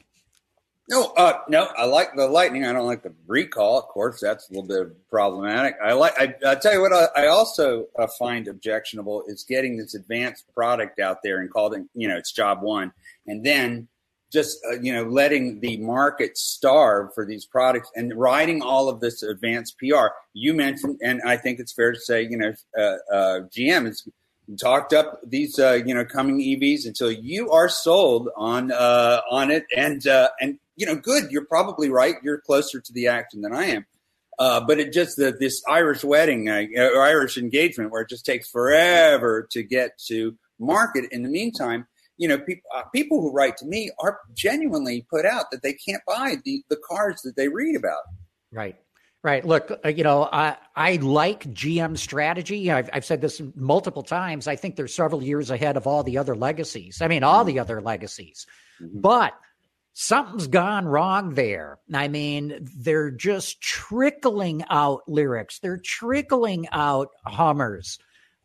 No, 0.91 1.15
uh, 1.17 1.39
no, 1.49 1.65
I 1.79 1.87
like 1.87 2.15
the 2.15 2.27
Lightning. 2.27 2.67
I 2.67 2.75
don't 2.75 2.85
like 2.85 3.03
the 3.03 3.15
recall. 3.27 3.79
Of 3.79 3.85
course, 3.87 4.21
that's 4.21 4.51
a 4.51 4.53
little 4.53 4.69
bit 4.69 5.09
problematic. 5.09 5.77
I 5.83 5.95
like. 5.95 6.13
I, 6.21 6.35
I 6.47 6.57
tell 6.57 6.75
you 6.75 6.83
what. 6.83 6.93
I, 6.93 7.23
I 7.23 7.27
also 7.29 7.87
uh, 7.99 8.07
find 8.19 8.49
objectionable 8.49 9.25
is 9.29 9.45
getting 9.45 9.79
this 9.79 9.95
advanced 9.95 10.45
product 10.55 11.01
out 11.01 11.23
there 11.23 11.41
and 11.41 11.51
calling, 11.51 11.89
you 11.95 12.07
know, 12.07 12.19
it's 12.19 12.31
job 12.31 12.61
one, 12.61 12.93
and 13.27 13.43
then 13.43 13.89
just 14.31 14.59
uh, 14.71 14.79
you 14.81 14.93
know 14.93 15.05
letting 15.05 15.61
the 15.61 15.79
market 15.79 16.37
starve 16.37 17.15
for 17.15 17.25
these 17.25 17.47
products 17.47 17.91
and 17.97 18.13
riding 18.15 18.61
all 18.61 18.91
of 18.91 19.01
this 19.01 19.23
advanced 19.23 19.79
PR. 19.79 20.09
You 20.35 20.53
mentioned, 20.53 21.01
and 21.03 21.23
I 21.23 21.39
think 21.39 21.61
it's 21.61 21.73
fair 21.73 21.93
to 21.93 21.99
say, 21.99 22.29
you 22.29 22.37
know, 22.37 22.53
uh, 22.79 22.97
uh, 23.11 23.41
GM 23.49 23.87
has 23.87 24.07
talked 24.57 24.93
up 24.93 25.21
these 25.27 25.59
uh, 25.59 25.81
you 25.85 25.95
know 25.95 26.05
coming 26.05 26.39
EVs 26.39 26.87
until 26.87 27.11
you 27.11 27.51
are 27.51 27.69
sold 27.69 28.29
on 28.37 28.73
uh, 28.73 29.21
on 29.31 29.51
it, 29.51 29.65
and 29.77 30.07
uh, 30.07 30.29
and 30.41 30.59
you 30.77 30.87
know, 30.87 30.95
good. 30.95 31.31
You're 31.31 31.47
probably 31.47 31.91
right. 31.91 32.15
You're 32.23 32.41
closer 32.41 32.81
to 32.81 32.93
the 32.93 33.09
action 33.09 33.43
than 33.43 33.53
I 33.53 33.65
am. 33.67 33.87
but 34.39 34.79
it 34.79 34.93
just 34.93 35.17
the, 35.17 35.33
this 35.39 35.63
Irish 35.69 36.05
wedding 36.05 36.49
or 36.49 37.03
Irish 37.03 37.37
engagement 37.37 37.91
where 37.91 38.03
it 38.03 38.09
just 38.09 38.25
takes 38.25 38.49
forever 38.49 39.47
to 39.51 39.63
get 39.63 39.99
to 40.07 40.37
market. 40.59 41.07
In 41.11 41.23
the 41.23 41.29
meantime, 41.29 41.87
you 42.17 42.29
know, 42.29 42.39
people 42.39 42.71
uh, 42.75 42.83
people 42.95 43.21
who 43.21 43.33
write 43.33 43.57
to 43.59 43.67
me 43.67 43.91
are 44.01 44.19
genuinely 44.35 45.07
put 45.11 45.25
out 45.25 45.51
that 45.51 45.63
they 45.63 45.73
can't 45.73 46.03
buy 46.07 46.37
the 46.45 46.63
the 46.69 46.79
cars 46.89 47.21
that 47.23 47.37
they 47.37 47.49
read 47.49 47.77
about. 47.77 48.03
Right. 48.53 48.77
Right. 49.23 49.45
Look, 49.45 49.73
uh, 49.85 49.89
you 49.89 50.05
know, 50.05 50.29
I 50.31 50.57
I 50.77 50.97
like 50.97 51.53
GM 51.53 51.99
strategy. 51.99 52.71
I've, 52.71 52.89
I've 52.93 53.05
said 53.05 53.21
this 53.21 53.43
multiple 53.57 54.05
times. 54.05 54.47
I 54.47 54.55
think 54.55 54.77
they're 54.77 54.87
several 54.87 55.23
years 55.23 55.51
ahead 55.51 55.77
of 55.77 55.89
all 55.89 56.05
the 56.05 56.19
other 56.19 56.37
legacies. 56.37 57.03
I 57.03 57.09
mean, 57.09 57.25
all 57.25 57.45
the 57.45 57.59
other 57.59 57.81
legacies. 57.81 58.47
Mm-hmm. 58.81 59.01
But 59.01 59.35
something's 59.93 60.47
gone 60.47 60.87
wrong 60.87 61.35
there. 61.35 61.79
I 61.93 62.07
mean, 62.07 62.69
they're 62.79 63.11
just 63.11 63.61
trickling 63.61 64.65
out 64.71 65.01
Lyriqs. 65.09 65.59
They're 65.61 65.81
trickling 65.83 66.69
out 66.71 67.09
Hummers. 67.27 67.99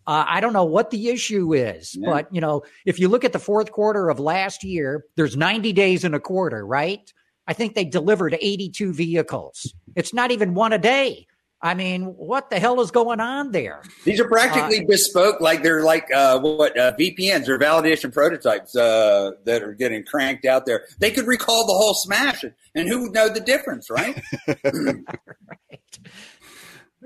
Uh, 0.07 0.25
I 0.27 0.41
don't 0.41 0.53
know 0.53 0.65
what 0.65 0.89
the 0.89 1.09
issue 1.09 1.53
is, 1.53 1.95
yeah. 1.95 2.09
but 2.09 2.33
you 2.33 2.41
know, 2.41 2.63
if 2.85 2.99
you 2.99 3.07
look 3.07 3.23
at 3.23 3.31
the 3.31 3.39
fourth 3.39 3.71
quarter 3.71 4.09
of 4.09 4.19
last 4.19 4.63
year, 4.63 5.05
there's 5.15 5.37
90 5.37 5.71
days 5.73 6.03
in 6.03 6.15
a 6.15 6.19
quarter, 6.19 6.65
right? 6.65 7.13
I 7.47 7.53
think 7.53 7.75
they 7.75 7.85
delivered 7.85 8.37
82 8.39 8.93
vehicles. 8.93 9.73
It's 9.95 10.13
not 10.13 10.31
even 10.31 10.53
one 10.53 10.73
a 10.73 10.77
day. 10.77 11.27
I 11.61 11.75
mean, 11.75 12.03
what 12.17 12.49
the 12.49 12.59
hell 12.59 12.81
is 12.81 12.91
going 12.91 13.21
on 13.21 13.51
there? 13.51 13.81
These 14.03 14.19
are 14.19 14.27
practically 14.27 14.81
uh, 14.81 14.85
bespoke, 14.85 15.39
like 15.39 15.63
they're 15.63 15.83
like 15.83 16.13
uh, 16.13 16.39
what 16.39 16.77
uh, 16.77 16.91
VPNs 16.99 17.47
or 17.47 17.57
validation 17.57 18.13
prototypes 18.13 18.75
uh, 18.75 19.31
that 19.45 19.63
are 19.63 19.73
getting 19.73 20.03
cranked 20.03 20.43
out 20.43 20.65
there. 20.65 20.83
They 20.99 21.09
could 21.09 21.25
recall 21.25 21.65
the 21.65 21.71
whole 21.71 21.93
smash, 21.93 22.43
and 22.75 22.89
who 22.89 23.03
would 23.03 23.13
know 23.13 23.29
the 23.29 23.39
difference, 23.39 23.89
right? 23.89 24.21
right. 24.65 25.99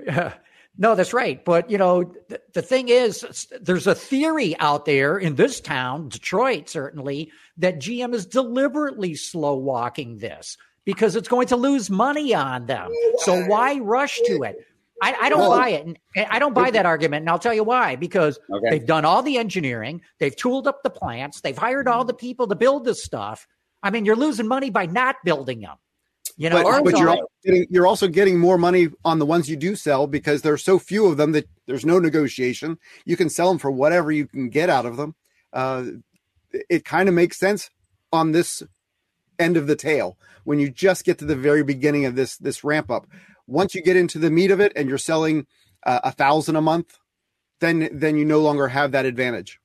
Yeah. 0.04 0.34
No, 0.80 0.94
that's 0.94 1.12
right. 1.12 1.44
But, 1.44 1.68
you 1.68 1.76
know, 1.76 2.04
th- 2.04 2.40
the 2.54 2.62
thing 2.62 2.88
is, 2.88 3.48
there's 3.60 3.88
a 3.88 3.96
theory 3.96 4.56
out 4.60 4.84
there 4.84 5.18
in 5.18 5.34
this 5.34 5.60
town, 5.60 6.08
Detroit 6.08 6.68
certainly, 6.68 7.32
that 7.56 7.80
GM 7.80 8.14
is 8.14 8.24
deliberately 8.24 9.16
slow 9.16 9.56
walking 9.56 10.18
this 10.18 10.56
because 10.84 11.16
it's 11.16 11.28
going 11.28 11.48
to 11.48 11.56
lose 11.56 11.90
money 11.90 12.32
on 12.32 12.66
them. 12.66 12.90
So 13.18 13.44
why 13.46 13.78
rush 13.78 14.20
to 14.26 14.42
it? 14.44 14.64
I, 15.02 15.14
I 15.22 15.28
don't 15.28 15.48
buy 15.48 15.70
it. 15.70 15.84
And 15.84 15.98
I 16.30 16.38
don't 16.38 16.54
buy 16.54 16.70
that 16.70 16.86
argument. 16.86 17.22
And 17.22 17.30
I'll 17.30 17.38
tell 17.38 17.54
you 17.54 17.64
why. 17.64 17.96
Because 17.96 18.38
okay. 18.50 18.70
they've 18.70 18.86
done 18.86 19.04
all 19.04 19.22
the 19.22 19.36
engineering, 19.36 20.00
they've 20.18 20.34
tooled 20.34 20.66
up 20.66 20.82
the 20.82 20.90
plants, 20.90 21.40
they've 21.40 21.58
hired 21.58 21.88
all 21.88 22.04
the 22.04 22.14
people 22.14 22.46
to 22.48 22.54
build 22.54 22.84
this 22.84 23.04
stuff. 23.04 23.46
I 23.82 23.90
mean, 23.90 24.04
you're 24.04 24.16
losing 24.16 24.48
money 24.48 24.70
by 24.70 24.86
not 24.86 25.16
building 25.24 25.60
them. 25.60 25.76
You 26.38 26.50
know, 26.50 26.62
but, 26.62 26.84
but 26.84 26.98
you're, 26.98 27.10
also 27.10 27.26
getting, 27.44 27.66
you're 27.68 27.86
also 27.86 28.06
getting 28.06 28.38
more 28.38 28.58
money 28.58 28.90
on 29.04 29.18
the 29.18 29.26
ones 29.26 29.50
you 29.50 29.56
do 29.56 29.74
sell 29.74 30.06
because 30.06 30.42
there's 30.42 30.62
so 30.62 30.78
few 30.78 31.06
of 31.06 31.16
them 31.16 31.32
that 31.32 31.48
there's 31.66 31.84
no 31.84 31.98
negotiation. 31.98 32.78
You 33.04 33.16
can 33.16 33.28
sell 33.28 33.48
them 33.48 33.58
for 33.58 33.72
whatever 33.72 34.12
you 34.12 34.28
can 34.28 34.48
get 34.48 34.70
out 34.70 34.86
of 34.86 34.96
them. 34.96 35.16
Uh, 35.52 35.84
it 36.70 36.84
kind 36.84 37.08
of 37.08 37.14
makes 37.16 37.38
sense 37.38 37.70
on 38.12 38.30
this 38.30 38.62
end 39.36 39.56
of 39.56 39.66
the 39.66 39.74
tail 39.74 40.16
when 40.44 40.60
you 40.60 40.70
just 40.70 41.04
get 41.04 41.18
to 41.18 41.24
the 41.24 41.34
very 41.34 41.64
beginning 41.64 42.04
of 42.04 42.14
this 42.14 42.36
this 42.36 42.62
ramp 42.62 42.88
up. 42.88 43.08
Once 43.48 43.74
you 43.74 43.82
get 43.82 43.96
into 43.96 44.20
the 44.20 44.30
meat 44.30 44.52
of 44.52 44.60
it 44.60 44.72
and 44.76 44.88
you're 44.88 44.96
selling 44.96 45.44
uh, 45.84 46.00
a 46.04 46.12
thousand 46.12 46.54
a 46.54 46.60
month, 46.60 46.98
then 47.58 47.88
then 47.92 48.16
you 48.16 48.24
no 48.24 48.40
longer 48.40 48.68
have 48.68 48.92
that 48.92 49.06
advantage. 49.06 49.58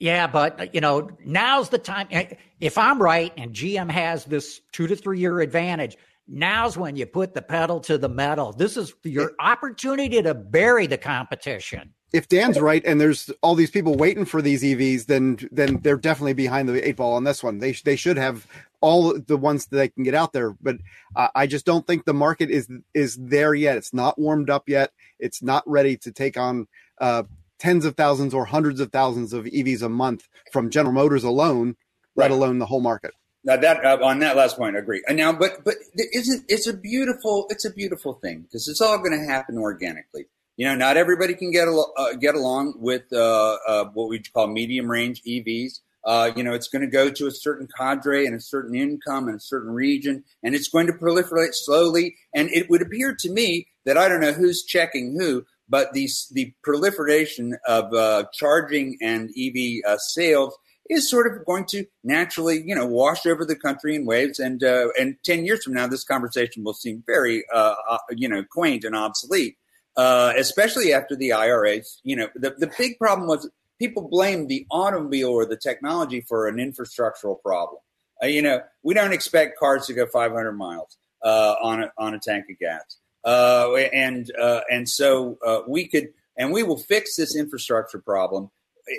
Yeah, 0.00 0.26
but 0.26 0.74
you 0.74 0.80
know, 0.80 1.10
now's 1.24 1.68
the 1.68 1.78
time. 1.78 2.08
Eh, 2.10 2.32
if 2.58 2.78
I'm 2.78 3.00
right 3.00 3.32
and 3.36 3.52
GM 3.52 3.90
has 3.90 4.24
this 4.24 4.62
two 4.72 4.86
to 4.86 4.96
three 4.96 5.20
year 5.20 5.40
advantage, 5.40 5.98
now's 6.26 6.78
when 6.78 6.96
you 6.96 7.04
put 7.04 7.34
the 7.34 7.42
pedal 7.42 7.80
to 7.80 7.98
the 7.98 8.08
metal. 8.08 8.52
This 8.52 8.78
is 8.78 8.94
your 9.04 9.32
opportunity 9.38 10.22
to 10.22 10.32
bury 10.32 10.86
the 10.86 10.96
competition. 10.96 11.92
If 12.12 12.28
Dan's 12.28 12.58
right 12.58 12.82
and 12.84 13.00
there's 13.00 13.30
all 13.42 13.54
these 13.54 13.70
people 13.70 13.94
waiting 13.94 14.24
for 14.24 14.42
these 14.42 14.62
EVs, 14.64 15.04
then 15.04 15.38
then 15.52 15.80
they're 15.82 15.98
definitely 15.98 16.32
behind 16.32 16.68
the 16.68 16.88
eight 16.88 16.96
ball 16.96 17.12
on 17.12 17.24
this 17.24 17.42
one. 17.42 17.58
They 17.58 17.72
they 17.72 17.94
should 17.94 18.16
have 18.16 18.46
all 18.80 19.16
the 19.20 19.36
ones 19.36 19.66
that 19.66 19.76
they 19.76 19.88
can 19.88 20.02
get 20.02 20.14
out 20.14 20.32
there, 20.32 20.56
but 20.62 20.76
uh, 21.14 21.28
I 21.34 21.46
just 21.46 21.66
don't 21.66 21.86
think 21.86 22.06
the 22.06 22.14
market 22.14 22.50
is 22.50 22.68
is 22.94 23.16
there 23.16 23.52
yet. 23.54 23.76
It's 23.76 23.92
not 23.92 24.18
warmed 24.18 24.48
up 24.48 24.66
yet. 24.66 24.92
It's 25.18 25.42
not 25.42 25.62
ready 25.66 25.98
to 25.98 26.10
take 26.10 26.38
on 26.38 26.66
uh, 27.00 27.24
tens 27.60 27.84
of 27.84 27.96
thousands 27.96 28.34
or 28.34 28.46
hundreds 28.46 28.80
of 28.80 28.90
thousands 28.90 29.32
of 29.32 29.44
EVs 29.44 29.82
a 29.82 29.88
month 29.88 30.28
from 30.52 30.70
General 30.70 30.92
Motors 30.92 31.22
alone, 31.22 31.76
right. 32.16 32.24
let 32.24 32.30
alone 32.30 32.58
the 32.58 32.66
whole 32.66 32.80
market. 32.80 33.12
Now 33.44 33.56
that 33.56 33.84
uh, 33.84 33.98
on 34.02 34.18
that 34.18 34.36
last 34.36 34.56
point, 34.56 34.76
I 34.76 34.80
agree. 34.80 35.02
And 35.08 35.16
now, 35.16 35.32
but 35.32 35.64
but 35.64 35.76
isn't 35.96 36.44
it's 36.48 36.66
a 36.66 36.74
beautiful 36.74 37.46
it's 37.48 37.64
a 37.64 37.70
beautiful 37.70 38.14
thing 38.14 38.42
because 38.42 38.68
it's 38.68 38.80
all 38.80 38.98
going 38.98 39.18
to 39.18 39.26
happen 39.26 39.56
organically. 39.56 40.26
You 40.56 40.66
know, 40.66 40.74
not 40.74 40.98
everybody 40.98 41.34
can 41.34 41.50
get 41.50 41.66
uh, 41.68 42.12
get 42.20 42.34
along 42.34 42.74
with 42.76 43.04
uh, 43.12 43.56
uh, 43.66 43.84
what 43.94 44.08
we 44.08 44.18
call 44.18 44.46
medium 44.46 44.90
range 44.90 45.22
EVs. 45.22 45.80
Uh, 46.04 46.32
you 46.34 46.42
know, 46.42 46.52
it's 46.52 46.68
going 46.68 46.82
to 46.82 46.90
go 46.90 47.10
to 47.10 47.26
a 47.26 47.30
certain 47.30 47.68
cadre 47.78 48.26
and 48.26 48.34
a 48.34 48.40
certain 48.40 48.74
income 48.74 49.28
and 49.28 49.36
a 49.36 49.40
certain 49.40 49.70
region, 49.72 50.24
and 50.42 50.54
it's 50.54 50.68
going 50.68 50.86
to 50.86 50.92
proliferate 50.92 51.52
slowly. 51.54 52.16
And 52.34 52.50
it 52.50 52.68
would 52.68 52.82
appear 52.82 53.14
to 53.20 53.30
me 53.30 53.68
that 53.84 53.96
I 53.96 54.08
don't 54.08 54.20
know 54.20 54.32
who's 54.32 54.62
checking 54.62 55.16
who, 55.18 55.44
but 55.70 55.92
the 55.92 56.10
the 56.32 56.52
proliferation 56.62 57.56
of 57.66 57.94
uh, 57.94 58.24
charging 58.34 58.98
and 59.00 59.30
EV 59.38 59.82
uh, 59.86 59.96
sales 59.96 60.58
is 60.90 61.08
sort 61.08 61.32
of 61.32 61.46
going 61.46 61.64
to 61.64 61.86
naturally, 62.02 62.60
you 62.66 62.74
know, 62.74 62.84
wash 62.84 63.24
over 63.24 63.44
the 63.44 63.54
country 63.54 63.94
in 63.94 64.04
waves. 64.04 64.40
And 64.40 64.62
uh, 64.62 64.88
and 64.98 65.16
ten 65.24 65.46
years 65.46 65.62
from 65.62 65.74
now, 65.74 65.86
this 65.86 66.04
conversation 66.04 66.64
will 66.64 66.74
seem 66.74 67.04
very, 67.06 67.44
uh, 67.54 67.76
uh, 67.88 67.98
you 68.10 68.28
know, 68.28 68.44
quaint 68.50 68.84
and 68.84 68.96
obsolete, 68.96 69.56
uh, 69.96 70.32
especially 70.36 70.92
after 70.92 71.14
the 71.14 71.32
IRAs. 71.32 72.00
You 72.02 72.16
know, 72.16 72.28
the 72.34 72.50
the 72.58 72.70
big 72.76 72.98
problem 72.98 73.28
was 73.28 73.48
people 73.78 74.08
blame 74.08 74.48
the 74.48 74.66
automobile 74.72 75.30
or 75.30 75.46
the 75.46 75.56
technology 75.56 76.20
for 76.20 76.48
an 76.48 76.56
infrastructural 76.56 77.40
problem. 77.40 77.80
you 78.22 78.42
know, 78.42 78.60
we 78.82 78.92
don't 78.92 79.12
expect 79.14 79.58
cars 79.58 79.86
to 79.86 79.94
go 79.94 80.04
500 80.04 80.52
miles 80.52 80.98
on 81.24 81.84
a, 81.84 81.92
on 81.96 82.12
a 82.12 82.18
tank 82.18 82.44
of 82.50 82.58
gas. 82.58 82.99
Uh, 83.24 83.74
and 83.92 84.30
uh, 84.40 84.60
and 84.70 84.88
so 84.88 85.38
uh, 85.46 85.60
we 85.68 85.86
could 85.86 86.08
and 86.36 86.52
we 86.52 86.62
will 86.62 86.78
fix 86.78 87.16
this 87.16 87.36
infrastructure 87.36 87.98
problem 87.98 88.50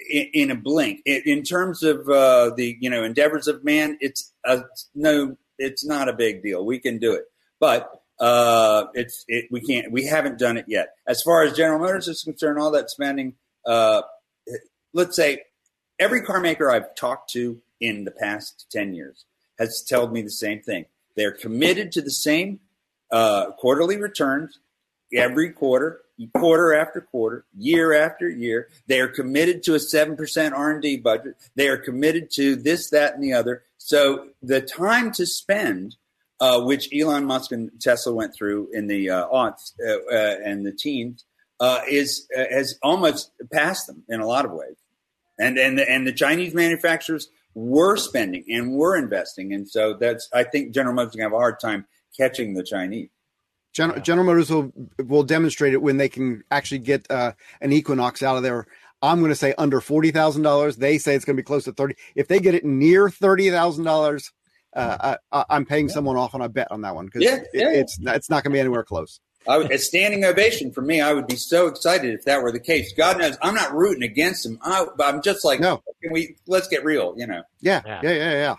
in, 0.09 0.29
in 0.33 0.51
a 0.51 0.55
blink. 0.55 1.01
In, 1.05 1.21
in 1.25 1.43
terms 1.43 1.83
of 1.83 2.07
uh, 2.07 2.51
the 2.55 2.77
you 2.79 2.89
know 2.89 3.03
endeavors 3.03 3.47
of 3.47 3.63
man, 3.63 3.97
it's 3.99 4.31
a, 4.45 4.63
no, 4.93 5.37
it's 5.57 5.85
not 5.85 6.07
a 6.07 6.13
big 6.13 6.43
deal. 6.43 6.65
We 6.65 6.79
can 6.79 6.99
do 6.99 7.13
it, 7.13 7.23
but 7.59 7.89
uh, 8.19 8.85
it's 8.93 9.25
it, 9.27 9.45
we 9.51 9.61
can't. 9.61 9.91
We 9.91 10.05
haven't 10.05 10.37
done 10.37 10.57
it 10.57 10.65
yet. 10.67 10.95
As 11.07 11.21
far 11.23 11.43
as 11.43 11.57
General 11.57 11.79
Motors 11.79 12.07
is 12.07 12.23
concerned, 12.23 12.59
all 12.59 12.71
that 12.71 12.89
spending. 12.89 13.33
Uh, 13.65 14.01
let's 14.93 15.15
say 15.15 15.41
every 15.99 16.21
car 16.21 16.39
maker 16.39 16.71
I've 16.71 16.93
talked 16.95 17.31
to 17.31 17.61
in 17.79 18.05
the 18.05 18.11
past 18.11 18.67
ten 18.71 18.93
years 18.93 19.25
has 19.57 19.83
told 19.87 20.13
me 20.13 20.21
the 20.21 20.29
same 20.29 20.61
thing. 20.61 20.85
They're 21.15 21.31
committed 21.31 21.91
to 21.93 22.01
the 22.01 22.11
same 22.11 22.59
uh, 23.11 23.51
quarterly 23.51 23.97
returns 23.97 24.59
every 25.13 25.51
quarter, 25.51 26.01
quarter 26.35 26.73
after 26.73 27.01
quarter, 27.01 27.45
year 27.57 27.93
after 27.93 28.29
year. 28.29 28.69
They 28.87 28.99
are 28.99 29.07
committed 29.07 29.63
to 29.63 29.75
a 29.75 29.79
seven 29.79 30.15
percent 30.15 30.53
R 30.53 30.71
and 30.71 30.81
D 30.81 30.97
budget. 30.97 31.35
They 31.55 31.67
are 31.67 31.77
committed 31.77 32.31
to 32.31 32.55
this, 32.55 32.89
that, 32.91 33.13
and 33.13 33.23
the 33.23 33.33
other. 33.33 33.63
So 33.77 34.27
the 34.41 34.61
time 34.61 35.11
to 35.13 35.25
spend, 35.25 35.95
uh, 36.39 36.61
which 36.61 36.89
Elon 36.93 37.25
Musk 37.25 37.51
and 37.51 37.71
Tesla 37.79 38.13
went 38.13 38.33
through 38.33 38.69
in 38.73 38.87
the 38.87 39.09
uh, 39.09 39.27
aughts 39.27 39.73
uh, 39.85 39.97
uh, 40.11 40.37
and 40.43 40.65
the 40.65 40.71
teens, 40.71 41.25
uh, 41.59 41.81
is 41.89 42.27
has 42.35 42.75
almost 42.81 43.31
passed 43.51 43.87
them 43.87 44.03
in 44.09 44.19
a 44.19 44.25
lot 44.25 44.45
of 44.45 44.51
ways. 44.51 44.77
And 45.39 45.57
and 45.57 45.77
the, 45.77 45.89
and 45.89 46.05
the 46.05 46.13
Chinese 46.13 46.53
manufacturers 46.53 47.29
were 47.53 47.97
spending 47.97 48.45
and 48.49 48.73
were 48.73 48.95
investing, 48.95 49.53
and 49.53 49.69
so 49.69 49.93
that's 49.93 50.29
I 50.33 50.43
think 50.43 50.73
General 50.73 50.95
Motors 50.95 51.15
going 51.15 51.19
to 51.19 51.23
have 51.25 51.33
a 51.33 51.37
hard 51.37 51.59
time 51.59 51.85
catching 52.17 52.53
the 52.53 52.63
Chinese. 52.63 53.09
General, 53.73 54.01
General 54.01 54.25
Motors 54.27 54.49
will 54.49 54.71
will 55.05 55.23
demonstrate 55.23 55.73
it 55.73 55.81
when 55.81 55.97
they 55.97 56.09
can 56.09 56.43
actually 56.51 56.79
get 56.79 57.09
uh, 57.09 57.33
an 57.61 57.71
Equinox 57.71 58.21
out 58.21 58.37
of 58.37 58.43
there. 58.43 58.67
I'm 59.01 59.19
going 59.19 59.31
to 59.31 59.35
say 59.35 59.53
under 59.57 59.79
forty 59.81 60.11
thousand 60.11 60.43
dollars. 60.43 60.77
They 60.77 60.97
say 60.97 61.15
it's 61.15 61.25
going 61.25 61.35
to 61.35 61.41
be 61.41 61.45
close 61.45 61.63
to 61.65 61.71
thirty. 61.71 61.95
If 62.15 62.27
they 62.27 62.39
get 62.39 62.53
it 62.53 62.65
near 62.65 63.09
thirty 63.09 63.49
thousand 63.49 63.87
uh, 63.87 63.91
dollars, 63.91 64.31
I, 64.75 65.17
am 65.49 65.65
paying 65.65 65.87
yeah. 65.87 65.93
someone 65.93 66.17
off 66.17 66.35
on 66.35 66.41
a 66.41 66.49
bet 66.49 66.67
on 66.71 66.81
that 66.81 66.95
one 66.95 67.05
because 67.05 67.23
yeah, 67.23 67.39
yeah. 67.53 67.69
it, 67.69 67.79
it's 67.79 67.97
it's 68.01 68.29
not 68.29 68.43
going 68.43 68.51
to 68.51 68.55
be 68.55 68.59
anywhere 68.59 68.83
close. 68.83 69.19
a 69.47 69.77
standing 69.77 70.25
ovation 70.25 70.71
for 70.71 70.81
me. 70.81 71.01
I 71.01 71.13
would 71.13 71.27
be 71.27 71.35
so 71.35 71.67
excited 71.67 72.13
if 72.13 72.25
that 72.25 72.43
were 72.43 72.51
the 72.51 72.59
case. 72.59 72.93
God 72.93 73.19
knows 73.19 73.37
I'm 73.41 73.55
not 73.55 73.73
rooting 73.73 74.03
against 74.03 74.45
him. 74.45 74.59
I, 74.61 74.85
am 74.99 75.21
just 75.21 75.45
like, 75.45 75.59
no, 75.59 75.81
can 76.03 76.11
we 76.11 76.35
let's 76.45 76.67
get 76.67 76.83
real, 76.83 77.15
you 77.17 77.25
know? 77.25 77.43
Yeah, 77.61 77.81
yeah, 77.85 78.01
yeah, 78.03 78.11
yeah. 78.11 78.33
yeah. 78.33 78.55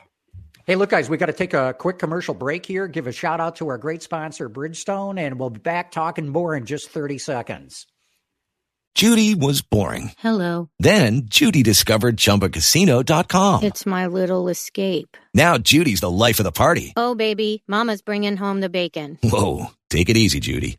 Hey, 0.64 0.76
look, 0.76 0.90
guys, 0.90 1.10
we 1.10 1.16
got 1.16 1.26
to 1.26 1.32
take 1.32 1.54
a 1.54 1.74
quick 1.76 1.98
commercial 1.98 2.34
break 2.34 2.64
here. 2.66 2.86
Give 2.86 3.08
a 3.08 3.12
shout 3.12 3.40
out 3.40 3.56
to 3.56 3.68
our 3.68 3.78
great 3.78 4.02
sponsor, 4.02 4.48
Bridgestone, 4.48 5.18
and 5.18 5.38
we'll 5.38 5.50
be 5.50 5.58
back 5.58 5.90
talking 5.90 6.28
more 6.28 6.54
in 6.54 6.66
just 6.66 6.88
30 6.90 7.18
seconds. 7.18 7.86
Judy 8.94 9.34
was 9.34 9.62
boring. 9.62 10.12
Hello. 10.18 10.68
Then 10.78 11.22
Judy 11.24 11.62
discovered 11.62 12.16
chumbacasino.com. 12.16 13.64
It's 13.64 13.86
my 13.86 14.06
little 14.06 14.48
escape. 14.48 15.16
Now 15.34 15.56
Judy's 15.58 16.00
the 16.00 16.10
life 16.10 16.38
of 16.38 16.44
the 16.44 16.52
party. 16.52 16.92
Oh, 16.96 17.14
baby, 17.14 17.64
Mama's 17.66 18.02
bringing 18.02 18.36
home 18.36 18.60
the 18.60 18.68
bacon. 18.68 19.18
Whoa. 19.24 19.68
Take 19.88 20.10
it 20.10 20.16
easy, 20.16 20.40
Judy. 20.40 20.78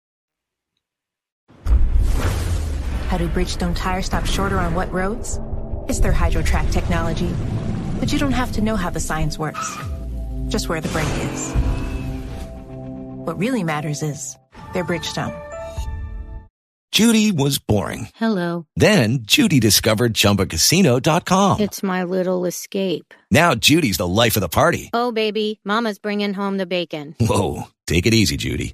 How 3.11 3.17
do 3.17 3.27
Bridgestone 3.27 3.75
tires 3.75 4.05
stop 4.05 4.25
shorter 4.25 4.57
on 4.57 4.73
what 4.73 4.89
roads? 4.89 5.37
It's 5.89 5.99
their 5.99 6.13
HydroTrack 6.13 6.71
technology. 6.71 7.27
But 7.99 8.13
you 8.13 8.17
don't 8.17 8.31
have 8.31 8.53
to 8.53 8.61
know 8.61 8.77
how 8.77 8.89
the 8.89 9.01
science 9.01 9.37
works 9.37 9.77
just 10.47 10.69
where 10.69 10.79
the 10.79 10.87
brake 10.87 11.13
is. 11.33 11.51
What 13.25 13.37
really 13.37 13.65
matters 13.65 14.01
is 14.01 14.37
their 14.71 14.85
Bridgestone. 14.85 15.35
Judy 16.93 17.33
was 17.33 17.59
boring. 17.59 18.07
Hello. 18.15 18.65
Then 18.77 19.23
Judy 19.23 19.59
discovered 19.59 20.13
ChumbaCasino.com. 20.13 21.59
It's 21.59 21.83
my 21.83 22.03
little 22.05 22.45
escape. 22.45 23.13
Now 23.29 23.55
Judy's 23.55 23.97
the 23.97 24.07
life 24.07 24.37
of 24.37 24.41
the 24.41 24.47
party. 24.47 24.89
Oh, 24.93 25.11
baby, 25.11 25.59
Mama's 25.65 25.99
bringing 25.99 26.33
home 26.33 26.55
the 26.55 26.65
bacon. 26.65 27.15
Whoa, 27.19 27.63
take 27.87 28.05
it 28.05 28.13
easy, 28.13 28.37
Judy. 28.37 28.73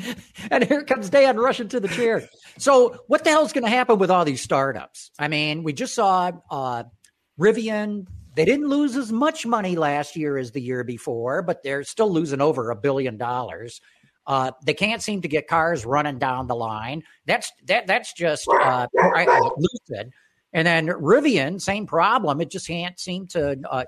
and 0.50 0.64
here 0.64 0.84
comes 0.84 1.10
Dan 1.10 1.36
rushing 1.36 1.68
to 1.68 1.80
the 1.80 1.88
chair. 1.88 2.28
So, 2.58 2.98
what 3.06 3.24
the 3.24 3.30
hell 3.30 3.44
is 3.44 3.52
going 3.52 3.64
to 3.64 3.70
happen 3.70 3.98
with 3.98 4.10
all 4.10 4.24
these 4.24 4.42
startups? 4.42 5.10
I 5.18 5.28
mean, 5.28 5.62
we 5.62 5.72
just 5.72 5.94
saw 5.94 6.32
uh, 6.50 6.84
Rivian. 7.38 8.06
They 8.34 8.44
didn't 8.44 8.68
lose 8.68 8.96
as 8.96 9.12
much 9.12 9.46
money 9.46 9.76
last 9.76 10.14
year 10.16 10.36
as 10.36 10.52
the 10.52 10.60
year 10.60 10.84
before, 10.84 11.42
but 11.42 11.62
they're 11.62 11.84
still 11.84 12.10
losing 12.10 12.40
over 12.40 12.70
a 12.70 12.76
billion 12.76 13.16
dollars. 13.16 13.80
Uh, 14.26 14.50
they 14.64 14.74
can't 14.74 15.02
seem 15.02 15.22
to 15.22 15.28
get 15.28 15.46
cars 15.46 15.86
running 15.86 16.18
down 16.18 16.46
the 16.46 16.56
line. 16.56 17.02
That's 17.26 17.52
that. 17.66 17.86
That's 17.86 18.12
just 18.12 18.46
uh, 18.48 18.86
lucid. 18.94 20.10
And 20.52 20.66
then 20.66 20.86
Rivian, 20.88 21.60
same 21.60 21.86
problem. 21.86 22.40
It 22.40 22.50
just 22.50 22.66
can't 22.66 22.98
seem 22.98 23.26
to 23.28 23.58
uh, 23.70 23.84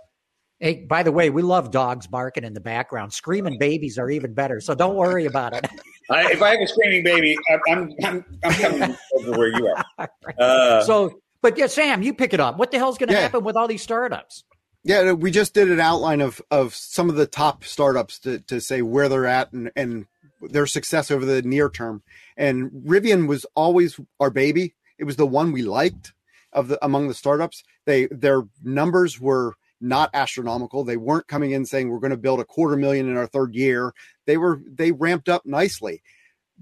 Hey, 0.61 0.85
by 0.85 1.05
the 1.05 1.13
way, 1.13 1.31
we 1.31 1.43
love 1.43 1.71
dogs 1.71 2.09
barking 2.09 2.43
in 2.43 2.53
the 2.53 2.61
background. 2.61 3.13
Screaming 3.13 3.59
babies 3.59 3.97
are 3.97 4.11
even 4.11 4.35
better, 4.35 4.61
so 4.61 4.75
don't 4.75 4.97
worry 4.97 5.25
about 5.27 5.53
it. 5.53 5.67
I, 6.11 6.33
if 6.33 6.43
I 6.43 6.51
have 6.51 6.61
a 6.61 6.67
screaming 6.67 7.05
baby, 7.05 7.37
I'm 7.69 7.95
I'm, 8.03 8.25
I'm 8.45 8.53
coming 8.55 8.97
over 9.15 9.39
where 9.39 9.49
you 9.49 9.69
are. 9.69 10.09
Uh, 10.39 10.83
so, 10.83 11.21
but 11.43 11.57
yeah, 11.59 11.67
Sam, 11.67 12.03
you 12.03 12.13
pick 12.13 12.35
it 12.35 12.41
up. 12.41 12.59
What 12.59 12.73
the 12.73 12.79
hell's 12.79 12.99
going 12.99 13.09
to 13.09 13.15
yeah. 13.15 13.21
happen 13.21 13.45
with 13.45 13.57
all 13.57 13.69
these 13.69 13.83
startups? 13.83 14.43
Yeah, 14.83 15.13
we 15.13 15.31
just 15.31 15.55
did 15.55 15.71
an 15.71 15.81
outline 15.81 16.21
of 16.21 16.41
of 16.51 16.75
some 16.75 17.09
of 17.09 17.17
the 17.17 17.27
top 17.27 17.63
startups 17.63 18.19
to 18.21 18.41
to 18.41 18.61
say 18.61 18.83
where 18.83 19.09
they're 19.09 19.27
at 19.27 19.53
and 19.53 19.71
and 19.77 20.07
their 20.41 20.67
success 20.67 21.11
over 21.11 21.25
the 21.25 21.43
near 21.43 21.69
term. 21.69 22.03
And 22.37 22.71
Rivian 22.71 23.29
was 23.29 23.47
always 23.55 24.01
our 24.19 24.31
baby. 24.31 24.75
It 24.99 25.05
was 25.05 25.17
the 25.17 25.27
one 25.27 25.53
we 25.53 25.63
liked 25.63 26.15
of 26.53 26.69
the 26.69 26.85
among 26.85 27.09
the 27.09 27.15
startups. 27.15 27.63
They 27.85 28.07
their 28.07 28.43
numbers 28.63 29.21
were 29.21 29.55
not 29.81 30.11
astronomical. 30.15 30.85
They 30.85 30.97
weren't 30.97 31.29
coming 31.29 31.53
in 31.53 31.65
saying 31.65 31.89
we're 31.89 31.99
going 31.99 32.11
to 32.11 32.17
build 32.17 32.41
a 32.41 32.45
quarter 32.45 32.77
million 32.77 33.09
in 33.09 33.17
our 33.17 33.27
third 33.27 33.55
year. 33.55 33.93
They 34.27 34.37
were 34.37 34.61
they 34.67 34.93
ramped 34.93 35.29
up 35.29 35.47
nicely. 35.47 36.03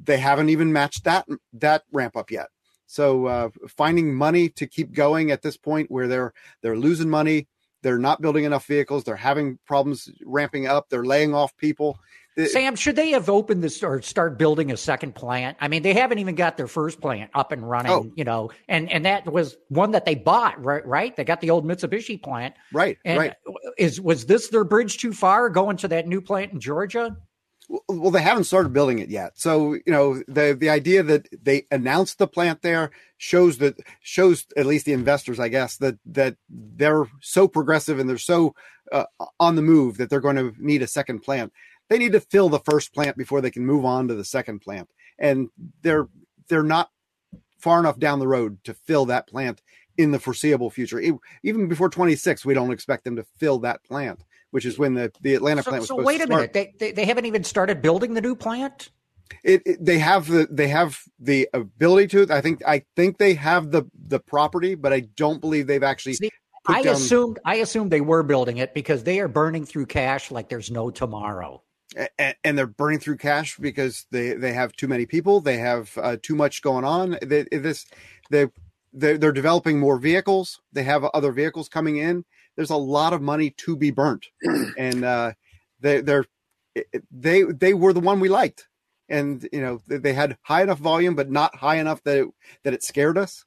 They 0.02 0.18
haven't 0.18 0.50
even 0.50 0.72
matched 0.72 1.04
that 1.04 1.26
that 1.54 1.82
ramp 1.92 2.16
up 2.16 2.30
yet. 2.30 2.48
So 2.86 3.26
uh, 3.26 3.48
finding 3.68 4.14
money 4.14 4.48
to 4.50 4.66
keep 4.66 4.92
going 4.92 5.30
at 5.30 5.42
this 5.42 5.56
point 5.56 5.90
where 5.90 6.06
they're 6.06 6.32
they're 6.62 6.76
losing 6.76 7.10
money, 7.10 7.48
they're 7.82 7.98
not 7.98 8.20
building 8.20 8.44
enough 8.44 8.66
vehicles, 8.66 9.04
they're 9.04 9.16
having 9.16 9.58
problems 9.66 10.08
ramping 10.24 10.66
up, 10.66 10.88
they're 10.88 11.04
laying 11.04 11.34
off 11.34 11.56
people. 11.56 11.98
Sam, 12.44 12.76
should 12.76 12.96
they 12.96 13.10
have 13.10 13.30
opened 13.30 13.64
this 13.64 13.82
or 13.82 14.02
start 14.02 14.38
building 14.38 14.70
a 14.70 14.76
second 14.76 15.14
plant? 15.14 15.56
I 15.60 15.68
mean, 15.68 15.82
they 15.82 15.94
haven't 15.94 16.18
even 16.18 16.34
got 16.34 16.58
their 16.58 16.66
first 16.66 17.00
plant 17.00 17.30
up 17.34 17.50
and 17.50 17.68
running, 17.68 17.92
oh. 17.92 18.12
you 18.14 18.24
know, 18.24 18.50
and 18.68 18.90
and 18.92 19.06
that 19.06 19.26
was 19.26 19.56
one 19.68 19.92
that 19.92 20.04
they 20.04 20.14
bought, 20.14 20.62
right? 20.62 20.84
Right? 20.86 21.16
They 21.16 21.24
got 21.24 21.40
the 21.40 21.50
old 21.50 21.64
Mitsubishi 21.64 22.22
plant, 22.22 22.54
right? 22.72 22.98
And 23.04 23.18
right. 23.18 23.34
Is 23.78 24.00
was 24.00 24.26
this 24.26 24.48
their 24.48 24.64
bridge 24.64 24.98
too 24.98 25.14
far 25.14 25.48
going 25.48 25.78
to 25.78 25.88
that 25.88 26.06
new 26.06 26.20
plant 26.20 26.52
in 26.52 26.60
Georgia? 26.60 27.16
Well, 27.88 28.12
they 28.12 28.22
haven't 28.22 28.44
started 28.44 28.72
building 28.72 29.00
it 29.00 29.08
yet. 29.08 29.32
So, 29.38 29.74
you 29.74 29.82
know, 29.86 30.22
the 30.28 30.56
the 30.58 30.68
idea 30.68 31.02
that 31.02 31.28
they 31.42 31.66
announced 31.70 32.18
the 32.18 32.28
plant 32.28 32.62
there 32.62 32.90
shows 33.16 33.58
that 33.58 33.80
shows 34.00 34.46
at 34.56 34.66
least 34.66 34.84
the 34.84 34.92
investors, 34.92 35.40
I 35.40 35.48
guess, 35.48 35.78
that 35.78 35.98
that 36.06 36.36
they're 36.48 37.06
so 37.22 37.48
progressive 37.48 37.98
and 37.98 38.08
they're 38.08 38.18
so 38.18 38.54
uh, 38.92 39.06
on 39.40 39.56
the 39.56 39.62
move 39.62 39.96
that 39.96 40.10
they're 40.10 40.20
going 40.20 40.36
to 40.36 40.54
need 40.58 40.82
a 40.82 40.86
second 40.86 41.20
plant 41.20 41.52
they 41.88 41.98
need 41.98 42.12
to 42.12 42.20
fill 42.20 42.48
the 42.48 42.60
first 42.60 42.94
plant 42.94 43.16
before 43.16 43.40
they 43.40 43.50
can 43.50 43.64
move 43.64 43.84
on 43.84 44.08
to 44.08 44.14
the 44.14 44.24
second 44.24 44.60
plant. 44.60 44.88
And 45.18 45.48
they're 45.82 46.08
they're 46.48 46.62
not 46.62 46.90
far 47.58 47.78
enough 47.80 47.98
down 47.98 48.18
the 48.18 48.28
road 48.28 48.62
to 48.64 48.74
fill 48.74 49.06
that 49.06 49.26
plant 49.26 49.62
in 49.96 50.10
the 50.10 50.18
foreseeable 50.18 50.70
future. 50.70 51.00
Even 51.42 51.68
before 51.68 51.88
26, 51.88 52.44
we 52.44 52.54
don't 52.54 52.72
expect 52.72 53.04
them 53.04 53.16
to 53.16 53.24
fill 53.38 53.58
that 53.60 53.82
plant, 53.84 54.24
which 54.50 54.66
is 54.66 54.78
when 54.78 54.94
the, 54.94 55.10
the 55.22 55.34
Atlanta 55.34 55.62
so, 55.62 55.70
plant 55.70 55.80
was 55.80 55.88
so 55.88 56.02
wait 56.02 56.20
a 56.20 56.26
minute. 56.26 56.52
They, 56.52 56.74
they, 56.78 56.92
they 56.92 57.04
haven't 57.04 57.26
even 57.26 57.44
started 57.44 57.80
building 57.80 58.14
the 58.14 58.20
new 58.20 58.34
plant? 58.34 58.90
It, 59.42 59.62
it, 59.66 59.84
they 59.84 59.98
have 59.98 60.28
the 60.28 60.46
they 60.48 60.68
have 60.68 61.00
the 61.18 61.48
ability 61.52 62.06
to. 62.08 62.32
I 62.32 62.40
think 62.40 62.62
I 62.64 62.84
think 62.94 63.18
they 63.18 63.34
have 63.34 63.72
the 63.72 63.84
the 64.06 64.20
property, 64.20 64.76
but 64.76 64.92
I 64.92 65.00
don't 65.00 65.40
believe 65.40 65.66
they've 65.66 65.82
actually. 65.82 66.14
See, 66.14 66.30
I 66.68 66.82
down... 66.82 66.94
assumed 66.94 67.38
I 67.44 67.56
assumed 67.56 67.90
they 67.90 68.00
were 68.00 68.22
building 68.22 68.58
it 68.58 68.72
because 68.72 69.02
they 69.02 69.18
are 69.18 69.26
burning 69.26 69.64
through 69.64 69.86
cash 69.86 70.30
like 70.30 70.48
there's 70.48 70.70
no 70.70 70.90
tomorrow 70.90 71.60
and, 72.18 72.58
they're 72.58 72.66
burning 72.66 72.98
through 72.98 73.16
cash 73.16 73.56
because 73.58 74.06
they 74.10 74.34
they 74.34 74.52
have 74.52 74.72
too 74.72 74.88
many 74.88 75.06
people. 75.06 75.40
They 75.40 75.58
have 75.58 75.96
uh, 75.96 76.16
too 76.22 76.34
much 76.34 76.62
going 76.62 76.84
on. 76.84 77.18
They, 77.22 77.44
this 77.44 77.86
they 78.30 78.46
they're, 78.92 79.18
they're 79.18 79.32
developing 79.32 79.78
more 79.78 79.98
vehicles. 79.98 80.60
They 80.72 80.84
have 80.84 81.04
other 81.04 81.32
vehicles 81.32 81.68
coming 81.68 81.96
in. 81.96 82.24
There's 82.56 82.70
a 82.70 82.76
lot 82.76 83.12
of 83.12 83.20
money 83.20 83.50
to 83.58 83.76
be 83.76 83.90
burnt. 83.90 84.26
And 84.78 85.04
uh, 85.04 85.32
they 85.80 86.00
they're 86.00 86.24
they 87.10 87.42
they 87.42 87.74
were 87.74 87.92
the 87.92 88.00
one 88.00 88.20
we 88.20 88.28
liked. 88.28 88.68
And 89.08 89.48
you 89.52 89.60
know 89.60 89.80
they 89.86 90.12
had 90.12 90.36
high 90.42 90.62
enough 90.62 90.78
volume 90.78 91.14
but 91.14 91.30
not 91.30 91.56
high 91.56 91.76
enough 91.76 92.02
that 92.04 92.18
it, 92.18 92.28
that 92.64 92.74
it 92.74 92.82
scared 92.82 93.16
us. 93.16 93.44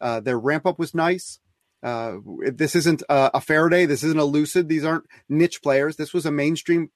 Uh, 0.00 0.20
their 0.20 0.38
ramp 0.38 0.66
up 0.66 0.78
was 0.78 0.94
nice. 0.94 1.40
Uh, 1.82 2.16
this 2.52 2.74
isn't 2.76 3.02
a, 3.08 3.30
a 3.34 3.40
Faraday. 3.40 3.86
This 3.86 4.02
isn't 4.04 4.18
a 4.18 4.24
Lucid. 4.24 4.68
These 4.68 4.84
aren't 4.84 5.06
niche 5.28 5.62
players. 5.62 5.96
This 5.96 6.12
was 6.12 6.26
a 6.26 6.30
mainstream 6.30 6.90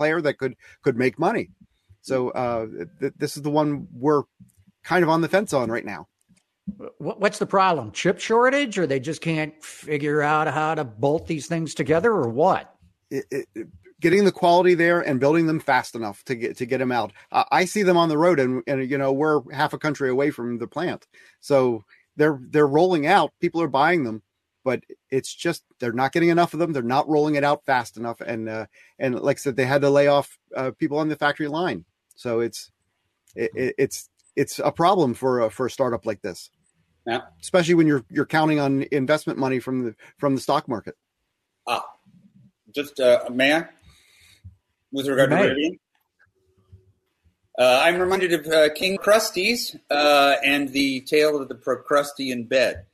player 0.00 0.22
that 0.22 0.38
could 0.38 0.54
could 0.82 0.96
make 0.96 1.18
money. 1.18 1.50
So 2.00 2.30
uh, 2.30 2.66
th- 3.00 3.12
this 3.18 3.36
is 3.36 3.42
the 3.42 3.50
one 3.50 3.86
we're 3.92 4.22
kind 4.82 5.02
of 5.02 5.10
on 5.10 5.20
the 5.20 5.28
fence 5.28 5.52
on 5.52 5.70
right 5.70 5.84
now. 5.84 6.06
What's 6.98 7.38
the 7.38 7.46
problem? 7.46 7.92
Chip 7.92 8.18
shortage, 8.18 8.78
or 8.78 8.86
they 8.86 9.00
just 9.00 9.20
can't 9.20 9.62
figure 9.62 10.22
out 10.22 10.48
how 10.48 10.74
to 10.74 10.84
bolt 10.84 11.26
these 11.26 11.46
things 11.46 11.74
together, 11.74 12.12
or 12.12 12.28
what? 12.28 12.74
It, 13.10 13.26
it, 13.30 13.68
getting 14.00 14.24
the 14.24 14.32
quality 14.32 14.74
there 14.74 15.00
and 15.00 15.20
building 15.20 15.46
them 15.46 15.60
fast 15.60 15.94
enough 15.94 16.24
to 16.24 16.34
get 16.34 16.56
to 16.58 16.66
get 16.66 16.78
them 16.78 16.92
out. 16.92 17.12
Uh, 17.30 17.44
I 17.50 17.66
see 17.66 17.82
them 17.82 17.98
on 17.98 18.08
the 18.08 18.16
road, 18.16 18.40
and 18.40 18.62
and 18.66 18.88
you 18.88 18.96
know 18.96 19.12
we're 19.12 19.42
half 19.52 19.74
a 19.74 19.78
country 19.78 20.08
away 20.08 20.30
from 20.30 20.58
the 20.58 20.68
plant, 20.68 21.06
so 21.40 21.84
they're 22.16 22.40
they're 22.48 22.66
rolling 22.66 23.06
out. 23.06 23.32
People 23.40 23.60
are 23.60 23.68
buying 23.68 24.04
them, 24.04 24.22
but 24.64 24.82
it's 25.10 25.34
just 25.34 25.64
they're 25.78 25.92
not 25.92 26.12
getting 26.12 26.28
enough 26.28 26.52
of 26.54 26.60
them. 26.60 26.72
They're 26.72 26.82
not 26.82 27.08
rolling 27.08 27.34
it 27.34 27.44
out 27.44 27.64
fast 27.64 27.96
enough, 27.96 28.20
and 28.20 28.48
uh, 28.48 28.66
and 28.98 29.18
like 29.18 29.36
I 29.36 29.40
said, 29.40 29.56
they 29.56 29.66
had 29.66 29.82
to 29.82 29.90
lay 29.90 30.08
off 30.08 30.38
uh, 30.56 30.72
people 30.78 30.98
on 30.98 31.08
the 31.08 31.16
factory 31.16 31.48
line. 31.48 31.84
So 32.14 32.40
it's 32.40 32.70
it, 33.34 33.74
it's 33.78 34.08
it's 34.36 34.58
a 34.58 34.72
problem 34.72 35.14
for 35.14 35.40
a, 35.40 35.50
for 35.50 35.66
a 35.66 35.70
startup 35.70 36.06
like 36.06 36.22
this. 36.22 36.50
Yeah. 37.06 37.20
Especially 37.40 37.74
when 37.74 37.86
you're 37.86 38.04
you're 38.10 38.26
counting 38.26 38.60
on 38.60 38.86
investment 38.92 39.38
money 39.38 39.58
from 39.58 39.84
the 39.84 39.94
from 40.18 40.34
the 40.34 40.40
stock 40.40 40.68
market. 40.68 40.96
Ah, 41.66 41.84
just 42.74 43.00
uh, 43.00 43.20
a 43.26 43.30
man 43.30 43.68
with 44.92 45.06
regard 45.06 45.30
to 45.30 45.36
Rivian. 45.36 45.78
Uh, 47.58 47.80
I'm 47.82 47.98
reminded 47.98 48.32
of 48.32 48.46
uh, 48.46 48.72
King 48.74 48.96
Krusty's 48.96 49.76
uh, 49.90 50.36
and 50.42 50.70
the 50.70 51.02
tale 51.02 51.40
of 51.40 51.48
the 51.48 51.54
Procrustean 51.54 52.48
bed. 52.48 52.86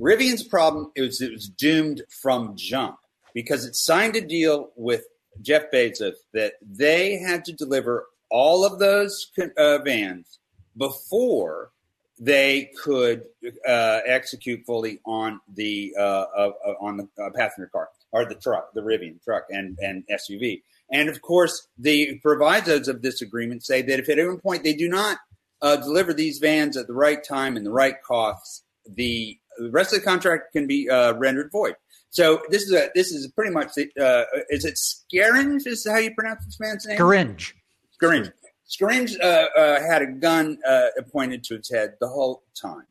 Rivian's 0.00 0.42
problem 0.42 0.90
is 0.96 1.20
it 1.20 1.32
was 1.32 1.48
doomed 1.48 2.02
from 2.22 2.56
jump 2.56 2.96
because 3.32 3.64
it 3.64 3.76
signed 3.76 4.16
a 4.16 4.20
deal 4.20 4.70
with 4.76 5.04
Jeff 5.40 5.64
Bezos 5.72 6.14
that 6.32 6.54
they 6.62 7.18
had 7.18 7.44
to 7.44 7.52
deliver 7.52 8.06
all 8.30 8.64
of 8.64 8.78
those 8.78 9.30
uh, 9.56 9.78
vans 9.78 10.38
before 10.76 11.70
they 12.18 12.70
could 12.82 13.24
uh, 13.66 14.00
execute 14.06 14.64
fully 14.64 15.00
on 15.04 15.40
the 15.52 15.94
uh, 15.98 16.02
uh, 16.02 16.52
uh 16.66 16.74
on 16.80 16.96
the 16.96 17.08
uh, 17.22 17.30
passenger 17.34 17.68
car 17.72 17.88
or 18.12 18.24
the 18.24 18.34
truck, 18.36 18.72
the 18.74 18.80
Rivian 18.80 19.22
truck 19.22 19.44
and 19.50 19.78
and 19.80 20.04
SUV. 20.08 20.62
And 20.90 21.08
of 21.08 21.22
course, 21.22 21.68
the 21.78 22.18
provisos 22.20 22.88
of 22.88 23.02
this 23.02 23.22
agreement 23.22 23.64
say 23.64 23.82
that 23.82 23.98
if 23.98 24.08
at 24.08 24.18
any 24.18 24.36
point 24.36 24.64
they 24.64 24.74
do 24.74 24.88
not 24.88 25.18
deliver 25.62 26.12
these 26.12 26.38
vans 26.38 26.76
at 26.76 26.86
the 26.86 26.92
right 26.92 27.24
time 27.24 27.56
and 27.56 27.64
the 27.64 27.72
right 27.72 28.02
costs, 28.02 28.62
the 28.86 29.38
the 29.58 29.70
rest 29.70 29.92
of 29.92 30.00
the 30.00 30.04
contract 30.04 30.52
can 30.52 30.66
be 30.66 30.88
uh, 30.88 31.14
rendered 31.14 31.50
void. 31.52 31.76
So 32.10 32.42
this 32.48 32.62
is 32.62 32.72
a 32.72 32.90
this 32.94 33.10
is 33.10 33.26
pretty 33.32 33.50
much 33.50 33.74
the, 33.74 33.88
uh, 34.00 34.24
is 34.48 34.64
it 34.64 34.76
Scaringe 34.76 35.66
is 35.66 35.86
how 35.88 35.98
you 35.98 36.14
pronounce 36.14 36.44
this 36.44 36.60
man's 36.60 36.86
name? 36.86 36.98
Scaringe. 36.98 37.52
Scaringe. 38.00 38.32
Scaringe 38.68 39.20
uh, 39.20 39.46
uh, 39.56 39.80
had 39.80 40.02
a 40.02 40.06
gun 40.06 40.58
uh, 40.66 40.88
appointed 40.98 41.44
to 41.44 41.54
its 41.56 41.70
head 41.72 41.94
the 42.00 42.08
whole 42.08 42.42
time. 42.60 42.86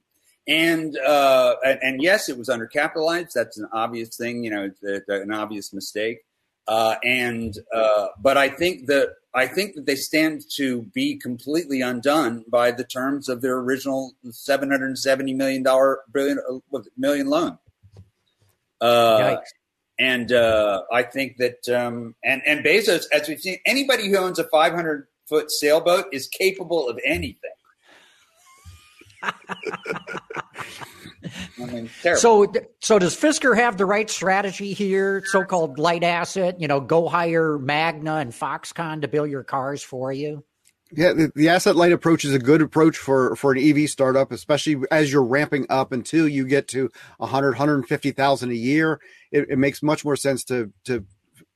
And, 0.47 0.97
uh, 0.97 1.55
and, 1.65 1.79
and 1.81 2.03
yes, 2.03 2.27
it 2.27 2.37
was 2.37 2.49
undercapitalized. 2.49 3.31
That's 3.33 3.57
an 3.57 3.67
obvious 3.71 4.17
thing, 4.17 4.43
you 4.43 4.49
know, 4.51 4.71
an 5.07 5.31
obvious 5.31 5.73
mistake. 5.73 6.19
Uh, 6.67 6.95
and 7.03 7.57
uh, 7.73 8.07
but 8.21 8.37
I 8.37 8.49
think 8.49 8.87
that 8.87 9.15
I 9.35 9.47
think 9.47 9.73
that 9.75 9.85
they 9.85 9.95
stand 9.95 10.43
to 10.57 10.83
be 10.93 11.17
completely 11.17 11.81
undone 11.81 12.45
by 12.47 12.71
the 12.71 12.83
terms 12.83 13.29
of 13.29 13.41
their 13.41 13.57
original 13.57 14.13
seven 14.29 14.69
hundred 14.69 14.87
and 14.87 14.99
seventy 14.99 15.33
million 15.33 15.63
dollar 15.63 16.01
billion 16.11 16.39
uh, 16.39 17.29
loan. 17.29 17.57
Uh, 18.79 19.37
and 19.99 20.31
uh, 20.31 20.83
I 20.91 21.03
think 21.03 21.37
that 21.37 21.67
um, 21.69 22.15
and 22.23 22.41
and 22.45 22.63
Bezos, 22.63 23.05
as 23.11 23.27
we've 23.27 23.39
seen, 23.39 23.57
anybody 23.65 24.07
who 24.07 24.17
owns 24.17 24.39
a 24.39 24.43
five 24.45 24.73
hundred 24.73 25.07
foot 25.27 25.51
sailboat 25.51 26.05
is 26.11 26.27
capable 26.27 26.87
of 26.87 26.99
anything. 27.05 27.51
I 31.61 31.65
mean, 31.65 31.89
so, 32.15 32.51
so 32.79 32.99
does 32.99 33.15
Fisker 33.15 33.55
have 33.55 33.77
the 33.77 33.85
right 33.85 34.09
strategy 34.09 34.73
here? 34.73 35.23
So-called 35.25 35.79
light 35.79 36.03
asset, 36.03 36.59
you 36.59 36.67
know, 36.67 36.79
go 36.79 37.07
hire 37.07 37.57
Magna 37.57 38.15
and 38.15 38.31
Foxconn 38.31 39.01
to 39.01 39.07
build 39.07 39.29
your 39.29 39.43
cars 39.43 39.81
for 39.81 40.11
you. 40.11 40.43
Yeah, 40.95 41.13
the, 41.13 41.31
the, 41.33 41.49
asset 41.49 41.75
light 41.75 41.91
approach 41.91 42.23
is 42.23 42.35
a 42.35 42.39
good 42.39 42.61
approach 42.61 42.97
for 42.97 43.35
for 43.35 43.51
an 43.51 43.57
EV 43.57 43.89
startup, 43.89 44.31
especially 44.31 44.77
as 44.91 45.11
you're 45.11 45.23
ramping 45.23 45.65
up 45.69 45.91
until 45.91 46.27
you 46.27 46.45
get 46.45 46.67
to 46.69 46.91
100, 47.17 47.51
150,000 47.51 48.51
a 48.51 48.53
year. 48.53 49.01
It, 49.31 49.49
it, 49.49 49.57
makes 49.57 49.81
much 49.81 50.05
more 50.05 50.15
sense 50.15 50.43
to 50.45 50.71
to 50.83 51.05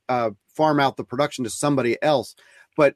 uh, 0.10 0.32
farm 0.56 0.80
out 0.80 0.98
the 0.98 1.04
production 1.04 1.44
to 1.44 1.52
somebody 1.52 2.02
else. 2.02 2.36
But 2.76 2.96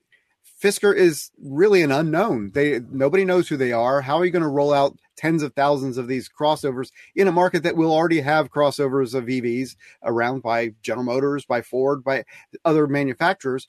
Fisker 0.61 0.95
is 0.95 1.31
really 1.41 1.81
an 1.81 1.91
unknown. 1.91 2.51
They 2.53 2.79
nobody 2.91 3.25
knows 3.25 3.47
who 3.47 3.57
they 3.57 3.71
are. 3.71 4.01
How 4.01 4.17
are 4.17 4.25
you 4.25 4.31
going 4.31 4.43
to 4.43 4.47
roll 4.47 4.73
out 4.73 4.97
tens 5.17 5.41
of 5.41 5.53
thousands 5.53 5.97
of 5.97 6.07
these 6.07 6.29
crossovers 6.29 6.91
in 7.15 7.27
a 7.27 7.31
market 7.31 7.63
that 7.63 7.75
will 7.75 7.91
already 7.91 8.21
have 8.21 8.51
crossovers 8.51 9.15
of 9.15 9.25
EVs 9.25 9.75
around 10.03 10.43
by 10.43 10.73
General 10.81 11.05
Motors, 11.05 11.45
by 11.45 11.61
Ford, 11.61 12.03
by 12.03 12.25
other 12.63 12.85
manufacturers? 12.85 13.67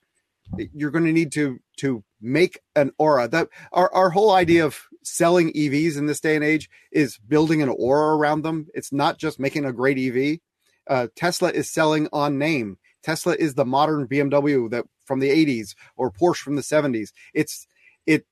You're 0.74 0.90
going 0.90 1.06
to 1.06 1.12
need 1.12 1.32
to 1.32 1.60
to 1.78 2.04
make 2.20 2.60
an 2.76 2.92
aura. 2.98 3.26
That 3.26 3.48
our 3.72 3.92
our 3.94 4.10
whole 4.10 4.30
idea 4.30 4.66
of 4.66 4.78
selling 5.02 5.50
EVs 5.54 5.96
in 5.96 6.06
this 6.06 6.20
day 6.20 6.36
and 6.36 6.44
age 6.44 6.68
is 6.92 7.16
building 7.16 7.62
an 7.62 7.70
aura 7.70 8.16
around 8.16 8.42
them. 8.42 8.66
It's 8.74 8.92
not 8.92 9.18
just 9.18 9.40
making 9.40 9.64
a 9.64 9.72
great 9.72 9.98
EV. 9.98 10.40
Uh, 10.86 11.06
Tesla 11.16 11.50
is 11.50 11.70
selling 11.70 12.08
on 12.12 12.38
name. 12.38 12.76
Tesla 13.02 13.34
is 13.38 13.54
the 13.54 13.64
modern 13.64 14.06
BMW 14.06 14.70
that 14.70 14.84
from 15.12 15.20
the 15.20 15.28
80s 15.28 15.74
or 15.94 16.10
Porsche 16.10 16.38
from 16.38 16.56
the 16.56 16.62
70s. 16.62 17.12
It's 17.34 17.66
it 18.06 18.26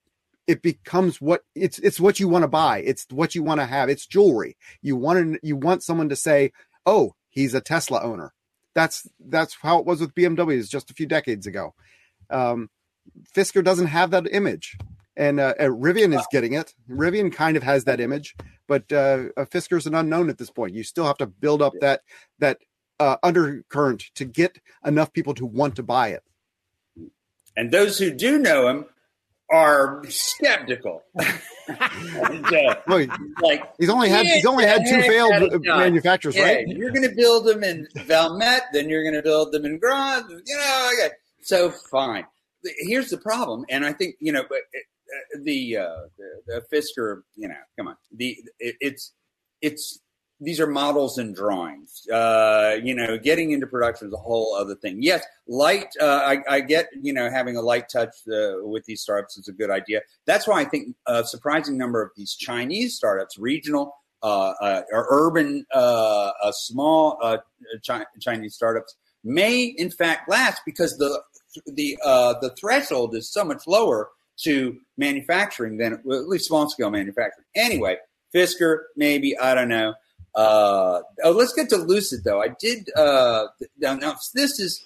it 0.47 0.63
becomes 0.63 1.21
what 1.21 1.43
it's 1.53 1.77
it's 1.77 1.99
what 1.99 2.19
you 2.19 2.27
want 2.27 2.41
to 2.41 2.47
buy. 2.47 2.79
It's 2.79 3.05
what 3.11 3.35
you 3.35 3.43
want 3.43 3.59
to 3.61 3.67
have. 3.67 3.87
It's 3.87 4.07
jewelry. 4.07 4.57
You 4.81 4.95
want 4.95 5.33
to, 5.35 5.39
you 5.43 5.55
want 5.55 5.83
someone 5.83 6.09
to 6.09 6.15
say, 6.15 6.53
"Oh, 6.83 7.13
he's 7.29 7.53
a 7.53 7.61
Tesla 7.61 8.01
owner." 8.01 8.33
That's 8.73 9.07
that's 9.19 9.57
how 9.61 9.77
it 9.77 9.85
was 9.85 10.01
with 10.01 10.15
BMWs 10.15 10.71
just 10.71 10.89
a 10.89 10.95
few 10.95 11.05
decades 11.05 11.45
ago. 11.45 11.75
Um, 12.31 12.71
Fisker 13.35 13.63
doesn't 13.63 13.87
have 13.87 14.09
that 14.09 14.27
image, 14.31 14.75
and 15.15 15.39
uh, 15.39 15.53
uh, 15.59 15.65
Rivian 15.65 16.17
is 16.17 16.25
getting 16.31 16.53
it. 16.53 16.73
Rivian 16.89 17.31
kind 17.31 17.57
of 17.57 17.61
has 17.61 17.83
that 17.83 17.99
image, 17.99 18.35
but 18.67 18.91
uh, 18.91 19.29
Fisker 19.37 19.77
is 19.77 19.85
an 19.85 19.93
unknown 19.93 20.31
at 20.31 20.39
this 20.39 20.49
point. 20.49 20.73
You 20.73 20.83
still 20.83 21.05
have 21.05 21.17
to 21.17 21.27
build 21.27 21.61
up 21.61 21.73
that 21.79 22.01
that 22.39 22.57
uh, 22.99 23.17
undercurrent 23.21 24.05
to 24.15 24.25
get 24.25 24.59
enough 24.83 25.13
people 25.13 25.35
to 25.35 25.45
want 25.45 25.75
to 25.75 25.83
buy 25.83 26.09
it. 26.09 26.23
And 27.55 27.71
those 27.71 27.97
who 27.97 28.11
do 28.11 28.39
know 28.39 28.67
him 28.67 28.85
are 29.51 30.03
skeptical. 30.07 31.03
and, 31.17 32.45
uh, 32.45 32.75
well, 32.87 33.05
like 33.41 33.63
he's 33.77 33.89
only 33.89 34.09
had 34.09 34.25
he's 34.25 34.45
only 34.45 34.65
had 34.65 34.83
two 34.87 35.01
failed 35.01 35.61
manufacturers, 35.63 36.35
yeah, 36.35 36.43
right? 36.43 36.67
You're 36.67 36.91
going 36.91 37.07
to 37.07 37.15
build 37.15 37.45
them 37.45 37.63
in 37.63 37.87
Valmet, 37.95 38.61
then 38.73 38.89
you're 38.89 39.03
going 39.03 39.15
to 39.15 39.21
build 39.21 39.51
them 39.51 39.65
in 39.65 39.77
Graz. 39.77 40.23
You 40.29 40.57
know, 40.57 40.91
okay. 40.99 41.13
so 41.41 41.71
fine. 41.91 42.25
Here's 42.79 43.09
the 43.09 43.17
problem, 43.17 43.65
and 43.69 43.85
I 43.85 43.93
think 43.93 44.15
you 44.19 44.31
know, 44.31 44.43
but 44.47 44.59
uh, 44.59 45.39
the, 45.43 45.77
uh, 45.77 45.95
the 46.17 46.41
the 46.47 46.61
Fisker, 46.71 47.21
you 47.35 47.47
know, 47.47 47.55
come 47.77 47.87
on, 47.87 47.95
the 48.15 48.37
it, 48.59 48.75
it's 48.79 49.13
it's 49.61 49.99
these 50.41 50.59
are 50.59 50.67
models 50.67 51.19
and 51.19 51.35
drawings. 51.35 52.01
Uh, 52.11 52.77
you 52.83 52.95
know, 52.95 53.17
getting 53.17 53.51
into 53.51 53.67
production 53.67 54.07
is 54.07 54.13
a 54.13 54.17
whole 54.17 54.55
other 54.55 54.75
thing. 54.75 54.97
Yes, 55.01 55.23
light. 55.47 55.87
Uh, 56.01 56.05
I, 56.05 56.55
I, 56.55 56.61
get 56.61 56.89
you 56.99 57.13
know 57.13 57.29
having 57.29 57.55
a 57.55 57.61
light 57.61 57.89
touch 57.89 58.09
uh, 58.27 58.55
with 58.63 58.83
these 58.85 59.01
startups 59.01 59.37
is 59.37 59.47
a 59.47 59.53
good 59.53 59.69
idea. 59.69 60.01
That's 60.25 60.47
why 60.47 60.61
I 60.61 60.65
think 60.65 60.95
a 61.05 61.23
surprising 61.23 61.77
number 61.77 62.01
of 62.01 62.09
these 62.15 62.33
Chinese 62.33 62.95
startups, 62.95 63.37
regional 63.37 63.95
uh, 64.23 64.53
uh, 64.61 64.81
or 64.91 65.07
urban, 65.09 65.65
uh, 65.73 66.31
small 66.51 67.19
Chi- 67.85 68.05
Chinese 68.19 68.55
startups, 68.55 68.95
may 69.23 69.63
in 69.63 69.91
fact 69.91 70.27
last 70.27 70.63
because 70.65 70.91
the 70.97 71.21
the 71.67 71.97
the 72.41 72.55
threshold 72.59 73.15
is 73.15 73.31
so 73.31 73.45
much 73.45 73.67
lower 73.67 74.09
to 74.43 74.77
manufacturing 74.97 75.77
than 75.77 75.93
at 75.93 76.05
least 76.05 76.45
small 76.45 76.67
scale 76.67 76.89
manufacturing. 76.89 77.45
Anyway, 77.55 77.97
Fisker, 78.33 78.79
maybe 78.95 79.37
I 79.37 79.53
don't 79.53 79.69
know. 79.69 79.93
Uh, 80.33 81.01
oh, 81.23 81.31
let's 81.31 81.53
get 81.53 81.69
to 81.69 81.77
Lucid 81.77 82.23
though. 82.23 82.41
I 82.41 82.49
did. 82.59 82.89
Uh, 82.95 83.47
now, 83.77 83.95
now 83.95 84.15
this 84.33 84.59
is 84.59 84.83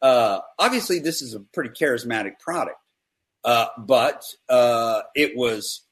uh, 0.00 0.40
obviously 0.58 0.98
this 0.98 1.22
is 1.22 1.34
a 1.34 1.40
pretty 1.40 1.70
charismatic 1.70 2.38
product, 2.38 2.78
uh, 3.44 3.66
but 3.78 4.22
uh, 4.48 5.02
it 5.14 5.36
was. 5.36 5.82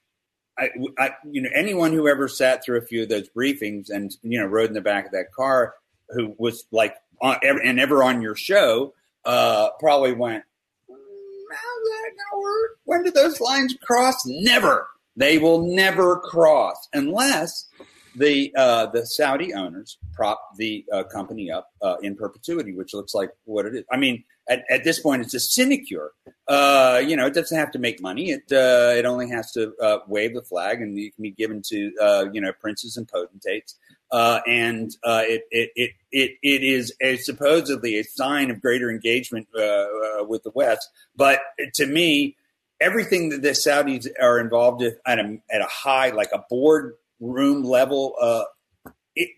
I, 0.59 0.69
I, 0.99 1.13
you 1.25 1.41
know, 1.41 1.49
anyone 1.55 1.93
who 1.93 2.07
ever 2.07 2.29
sat 2.29 2.63
through 2.63 2.77
a 2.77 2.83
few 2.83 3.05
of 3.05 3.09
those 3.09 3.31
briefings 3.31 3.89
and 3.89 4.15
you 4.23 4.39
know 4.39 4.47
rode 4.47 4.69
in 4.69 4.75
the 4.75 4.83
back 4.83 5.07
of 5.07 5.13
that 5.13 5.33
car, 5.35 5.75
who 6.11 6.35
was 6.39 6.67
like 6.71 6.95
on 7.23 7.39
and 7.43 7.81
ever 7.81 8.05
on 8.05 8.21
your 8.21 8.35
show, 8.35 8.93
uh, 9.25 9.71
probably 9.81 10.13
went, 10.13 10.45
"How's 10.89 10.99
that 10.99 12.11
gonna 12.11 12.43
work? 12.43 12.71
When 12.85 13.03
do 13.03 13.11
those 13.11 13.41
lines 13.41 13.75
cross? 13.83 14.23
Never. 14.27 14.87
They 15.17 15.39
will 15.39 15.75
never 15.75 16.19
cross 16.21 16.89
unless 16.93 17.67
the 18.15 18.53
uh, 18.57 18.87
the 18.87 19.07
Saudi 19.07 19.55
owners 19.55 19.99
prop 20.13 20.41
the 20.57 20.85
uh, 20.93 21.05
company 21.05 21.51
up 21.51 21.71
uh, 21.81 21.97
in 22.03 22.17
perpetuity, 22.17 22.75
which 22.75 22.95
looks 22.95 23.15
like 23.15 23.31
what 23.45 23.67
it 23.67 23.75
is. 23.75 23.85
I 23.91 23.97
mean, 23.97 24.25
at, 24.49 24.65
at 24.71 24.85
this 24.85 25.01
point, 25.01 25.23
it's 25.23 25.35
a 25.35 25.41
sinecure. 25.41 26.13
Uh, 26.47 27.03
you 27.05 27.17
know, 27.17 27.27
it 27.27 27.35
doesn't 27.35 27.57
have 27.57 27.71
to 27.73 27.79
make 27.79 28.03
money. 28.03 28.31
It 28.31 28.45
uh, 28.53 28.95
it 28.97 29.07
only 29.07 29.31
has 29.31 29.53
to 29.53 29.73
uh, 29.81 29.99
wave 30.07 30.35
the 30.35 30.43
flag, 30.43 30.83
and 30.83 30.99
it 30.99 31.15
can 31.15 31.23
be 31.23 31.31
given 31.31 31.63
to 31.69 32.31
you 32.33 32.41
know 32.41 32.53
princes 32.61 32.97
and 32.97 33.09
potentates. 33.09 33.77
and 34.11 34.95
it, 35.05 35.43
it 35.51 35.71
it 35.75 35.91
it 36.11 36.31
it 36.43 36.63
is 36.63 36.95
a, 37.01 37.17
supposedly 37.17 37.99
a 37.99 38.05
sign 38.05 38.51
of 38.51 38.61
greater 38.61 38.91
engagement 38.91 39.49
with 39.55 40.43
the 40.43 40.53
West. 40.55 40.89
But 41.17 41.41
to 41.75 41.87
me, 41.87 42.37
everything 42.81 43.31
that 43.31 43.43
the 43.43 43.51
Saudis 43.51 44.07
are 44.21 44.39
involved 44.39 44.83
with 44.83 44.99
at 45.07 45.19
a 45.19 45.39
at 45.51 45.63
a 45.63 45.69
high, 45.69 46.11
like 46.11 46.31
a 46.33 46.45
board 46.51 46.95
room 47.23 47.63
level. 47.63 48.15
Uh, 48.21 48.45
it, 49.15 49.31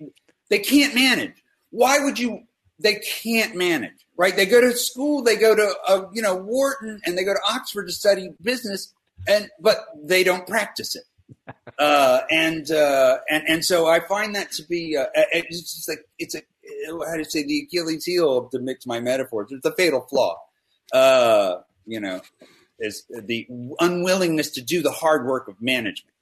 they 0.51 0.59
can't 0.59 0.95
manage. 0.95 1.35
Why 1.71 1.99
would 2.01 2.19
you? 2.19 2.45
They 2.81 2.97
can't 2.97 3.55
manage, 3.55 4.07
right? 4.17 4.35
They 4.35 4.47
go 4.47 4.61
to 4.61 4.73
school, 4.73 5.23
they 5.23 5.37
go 5.37 5.55
to 5.55 5.75
uh, 5.89 6.03
you 6.13 6.23
know 6.23 6.37
Wharton, 6.37 7.01
and 7.05 7.17
they 7.17 7.25
go 7.25 7.35
to 7.35 7.41
Oxford 7.49 7.87
to 7.87 7.93
study 7.93 8.31
business, 8.43 8.93
and 9.29 9.49
but 9.61 9.85
they 10.03 10.25
don't 10.25 10.47
practice 10.47 10.97
it. 10.97 11.05
Uh, 11.79 12.21
and 12.31 12.71
uh, 12.71 13.17
and 13.29 13.43
and 13.49 13.65
so 13.65 13.89
I 13.89 13.99
find 13.99 14.37
that 14.37 14.53
to 14.53 14.63
be 14.63 14.97
uh, 14.97 15.07
it's 15.33 15.75
just 15.75 15.89
like 15.89 16.07
it's 16.19 16.37
a 16.37 16.43
how 17.09 17.17
to 17.17 17.25
say 17.25 17.43
the 17.43 17.63
Achilles 17.67 18.05
heel 18.05 18.39
of 18.39 18.51
to 18.51 18.61
mix 18.61 18.87
my 18.87 19.01
metaphors. 19.01 19.51
It's 19.51 19.67
a 19.67 19.73
fatal 19.73 20.07
flaw. 20.09 20.37
Uh, 20.93 21.57
you 21.87 21.99
know, 21.99 22.21
is 22.79 23.05
the 23.09 23.49
unwillingness 23.81 24.51
to 24.51 24.63
do 24.63 24.83
the 24.83 24.93
hard 24.93 25.27
work 25.27 25.49
of 25.49 25.61
management. 25.61 26.14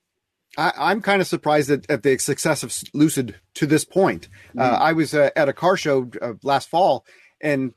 I, 0.59 0.93
am 0.93 1.01
kind 1.01 1.21
of 1.21 1.27
surprised 1.27 1.71
at, 1.71 1.91
at, 1.91 2.03
the 2.03 2.19
success 2.19 2.63
of 2.63 2.75
Lucid 2.93 3.37
to 3.55 3.67
this 3.67 3.85
point. 3.85 4.29
Mm. 4.55 4.61
Uh, 4.61 4.77
I 4.77 4.93
was 4.93 5.15
uh, 5.15 5.31
at 5.35 5.49
a 5.49 5.53
car 5.53 5.77
show 5.77 6.11
uh, 6.21 6.35
last 6.43 6.69
fall, 6.69 7.07
and 7.41 7.73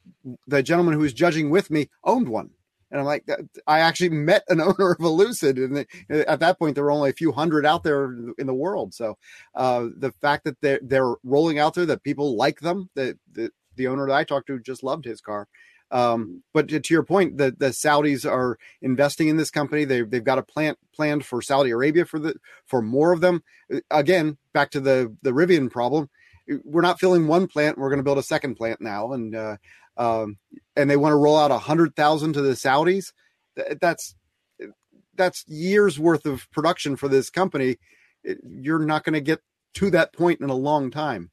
the 0.47 0.61
gentleman 0.61 0.93
who 0.93 0.99
was 0.99 1.13
judging 1.13 1.49
with 1.49 1.71
me 1.71 1.89
owned 2.03 2.29
one. 2.29 2.49
And 2.91 2.99
I'm 2.99 3.05
like, 3.05 3.27
I 3.65 3.79
actually 3.79 4.09
met 4.09 4.43
an 4.47 4.61
owner 4.61 4.91
of 4.91 5.03
a 5.03 5.09
Lucid, 5.09 5.57
and 5.57 5.85
at 6.09 6.39
that 6.39 6.59
point 6.59 6.75
there 6.75 6.83
were 6.83 6.91
only 6.91 7.09
a 7.09 7.13
few 7.13 7.31
hundred 7.31 7.65
out 7.65 7.83
there 7.83 8.15
in 8.37 8.47
the 8.47 8.53
world. 8.53 8.93
So 8.93 9.17
uh, 9.55 9.87
the 9.97 10.11
fact 10.21 10.43
that 10.45 10.59
they're 10.61 10.79
they're 10.81 11.15
rolling 11.23 11.59
out 11.59 11.73
there, 11.73 11.85
that 11.87 12.03
people 12.03 12.37
like 12.37 12.59
them, 12.59 12.89
that 12.95 13.17
the, 13.31 13.51
the 13.75 13.87
owner 13.87 14.07
that 14.07 14.13
I 14.13 14.23
talked 14.23 14.47
to 14.47 14.59
just 14.59 14.83
loved 14.83 15.05
his 15.05 15.21
car. 15.21 15.47
Um, 15.91 16.43
but 16.53 16.67
to, 16.69 16.79
to, 16.79 16.93
your 16.93 17.03
point, 17.03 17.37
the, 17.37 17.55
the 17.57 17.67
Saudis 17.67 18.29
are 18.29 18.57
investing 18.81 19.27
in 19.27 19.37
this 19.37 19.51
company. 19.51 19.85
They, 19.85 20.01
they've 20.01 20.23
got 20.23 20.39
a 20.39 20.43
plant 20.43 20.77
planned 20.93 21.25
for 21.25 21.41
Saudi 21.41 21.69
Arabia 21.69 22.05
for 22.05 22.19
the 22.19 22.35
for 22.65 22.81
more 22.81 23.11
of 23.11 23.21
them. 23.21 23.43
Uh, 23.73 23.79
again, 23.91 24.37
back 24.53 24.71
to 24.71 24.79
the 24.79 25.15
the 25.21 25.31
Rivian 25.31 25.69
problem. 25.69 26.09
We're 26.63 26.81
not 26.81 26.99
filling 26.99 27.27
one 27.27 27.47
plant. 27.47 27.77
We're 27.77 27.89
going 27.89 27.99
to 27.99 28.03
build 28.03 28.17
a 28.17 28.23
second 28.23 28.55
plant 28.55 28.81
now, 28.81 29.13
and 29.13 29.35
uh, 29.35 29.57
um, 29.97 30.37
and 30.75 30.89
they 30.89 30.97
want 30.97 31.11
to 31.13 31.17
roll 31.17 31.37
out 31.37 31.51
a 31.51 31.59
hundred 31.59 31.95
thousand 31.95 32.33
to 32.33 32.41
the 32.41 32.53
Saudis. 32.53 33.13
That's 33.79 34.15
that's 35.15 35.47
years 35.47 35.99
worth 35.99 36.25
of 36.25 36.49
production 36.51 36.95
for 36.95 37.07
this 37.07 37.29
company. 37.29 37.77
You're 38.23 38.79
not 38.79 39.03
going 39.03 39.13
to 39.13 39.21
get 39.21 39.41
to 39.75 39.89
that 39.91 40.13
point 40.13 40.41
in 40.41 40.49
a 40.49 40.55
long 40.55 40.91
time. 40.91 41.31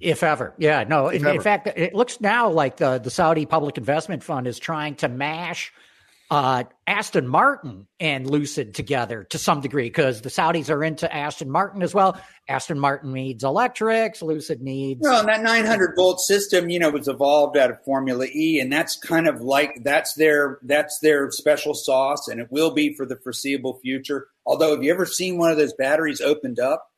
If 0.00 0.22
ever. 0.22 0.54
Yeah, 0.58 0.84
no. 0.84 1.08
In, 1.08 1.26
in, 1.26 1.40
fact, 1.40 1.66
it 1.66 1.94
looks 1.94 2.20
now 2.20 2.50
like 2.50 2.76
the, 2.76 2.98
the 2.98 3.10
Saudi 3.10 3.46
Public 3.46 3.78
Investment 3.78 4.22
Fund 4.22 4.46
is 4.46 4.58
trying 4.58 4.96
to 4.96 5.08
mash 5.08 5.72
uh, 6.30 6.64
Aston 6.86 7.28
Martin 7.28 7.86
and 8.00 8.28
Lucid 8.28 8.74
together 8.74 9.24
to 9.30 9.38
some 9.38 9.60
degree 9.60 9.84
because 9.84 10.22
the 10.22 10.30
Saudis 10.30 10.70
are 10.70 10.82
into 10.82 11.12
Aston 11.14 11.50
Martin 11.50 11.82
as 11.82 11.94
well. 11.94 12.20
Aston 12.48 12.78
Martin 12.78 13.12
needs 13.12 13.44
electrics, 13.44 14.20
Lucid 14.22 14.60
needs. 14.60 15.00
Well, 15.02 15.24
that 15.24 15.42
900 15.42 15.94
volt 15.96 16.20
system, 16.20 16.70
you 16.70 16.78
know, 16.78 16.90
was 16.90 17.08
evolved 17.08 17.56
out 17.56 17.70
of 17.70 17.82
Formula 17.84 18.26
E, 18.34 18.58
and 18.58 18.72
that's 18.72 18.96
kind 18.96 19.28
of 19.28 19.42
like 19.42 19.82
that's 19.84 20.14
their 20.14 20.58
that's 20.62 20.98
their 21.00 21.30
special 21.30 21.74
sauce, 21.74 22.26
and 22.28 22.40
it 22.40 22.48
will 22.50 22.72
be 22.72 22.94
for 22.94 23.06
the 23.06 23.16
foreseeable 23.16 23.78
future. 23.80 24.28
Although, 24.46 24.74
have 24.74 24.82
you 24.82 24.92
ever 24.92 25.06
seen 25.06 25.38
one 25.38 25.50
of 25.50 25.56
those 25.56 25.74
batteries 25.74 26.20
opened 26.20 26.58
up? 26.58 26.90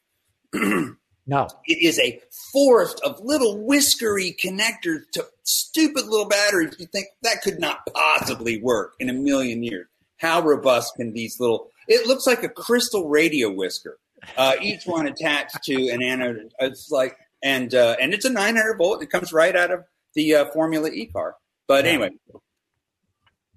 No. 1.26 1.48
It 1.64 1.82
is 1.82 1.98
a 1.98 2.20
forest 2.52 3.00
of 3.04 3.20
little 3.20 3.64
whiskery 3.64 4.36
connectors 4.42 5.10
to 5.12 5.26
stupid 5.42 6.06
little 6.06 6.28
batteries. 6.28 6.76
You 6.78 6.86
think 6.86 7.08
that 7.22 7.42
could 7.42 7.58
not 7.58 7.80
possibly 7.92 8.60
work 8.62 8.94
in 9.00 9.08
a 9.08 9.12
million 9.12 9.62
years. 9.62 9.88
How 10.18 10.40
robust 10.40 10.94
can 10.96 11.12
these 11.12 11.38
little? 11.40 11.68
It 11.88 12.06
looks 12.06 12.26
like 12.26 12.42
a 12.42 12.48
crystal 12.48 13.08
radio 13.08 13.50
whisker, 13.50 13.98
uh, 14.36 14.54
each 14.62 14.84
one 14.86 15.06
attached 15.06 15.62
to 15.64 15.88
an 15.88 16.02
anode. 16.02 16.52
It's 16.58 16.90
like, 16.90 17.16
and 17.42 17.74
uh, 17.74 17.96
and 18.00 18.14
it's 18.14 18.24
a 18.24 18.30
900 18.30 18.78
volt. 18.78 19.02
It 19.02 19.10
comes 19.10 19.32
right 19.32 19.54
out 19.54 19.70
of 19.70 19.84
the 20.14 20.34
uh, 20.34 20.44
Formula 20.52 20.88
E 20.88 21.06
car. 21.06 21.36
But 21.66 21.84
yeah. 21.84 21.90
anyway, 21.90 22.10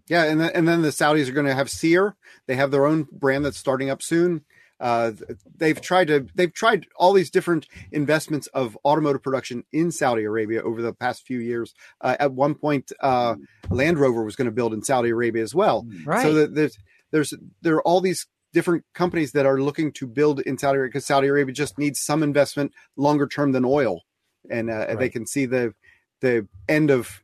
yeah, 0.10 0.24
and 0.24 0.42
then, 0.42 0.52
and 0.54 0.68
then 0.68 0.82
the 0.82 0.90
Saudis 0.90 1.30
are 1.30 1.34
going 1.34 1.46
to 1.46 1.54
have 1.54 1.70
Ceer. 1.70 2.16
They 2.48 2.56
have 2.56 2.72
their 2.72 2.86
own 2.86 3.08
brand 3.12 3.46
that's 3.46 3.58
starting 3.58 3.90
up 3.90 4.02
soon. 4.02 4.44
Uh, 4.80 5.12
they've 5.58 5.82
tried 5.82 6.08
to 6.08 6.26
they've 6.36 6.54
tried 6.54 6.88
all 6.96 7.14
these 7.14 7.30
different 7.30 7.68
investments 7.92 8.48
of 8.48 8.78
automotive 8.86 9.22
production 9.22 9.64
in 9.74 9.92
Saudi 9.92 10.24
Arabia 10.24 10.62
over 10.62 10.82
the 10.82 10.94
past 10.94 11.26
few 11.26 11.40
years. 11.40 11.74
Uh, 12.00 12.16
at 12.20 12.32
one 12.32 12.56
point, 12.56 12.92
uh, 13.02 13.36
Land 13.70 14.00
Rover 14.00 14.24
was 14.24 14.36
going 14.36 14.46
to 14.46 14.52
build 14.52 14.74
in 14.74 14.82
Saudi 14.82 15.10
Arabia 15.10 15.44
as 15.44 15.54
well. 15.54 15.86
Right. 16.06 16.22
So 16.22 16.48
there's 16.48 16.78
there's 17.12 17.34
there 17.62 17.76
are 17.76 17.82
all 17.84 18.00
these 18.00 18.28
different 18.54 18.86
companies 18.94 19.34
that 19.34 19.46
are 19.46 19.62
looking 19.62 19.92
to 19.94 20.08
build 20.08 20.40
in 20.42 20.58
Saudi 20.58 20.78
Arabia 20.78 20.90
because 20.90 21.06
Saudi 21.06 21.28
Arabia 21.28 21.54
just 21.54 21.78
needs 21.78 22.00
some 22.00 22.24
investment 22.24 22.72
longer 22.96 23.28
term 23.28 23.52
than 23.52 23.66
oil, 23.66 24.04
and 24.50 24.70
uh, 24.70 24.74
right. 24.74 25.00
they 25.00 25.10
can 25.10 25.28
see 25.28 25.46
the 25.46 25.74
the 26.22 26.48
end 26.70 26.90
of 26.90 27.22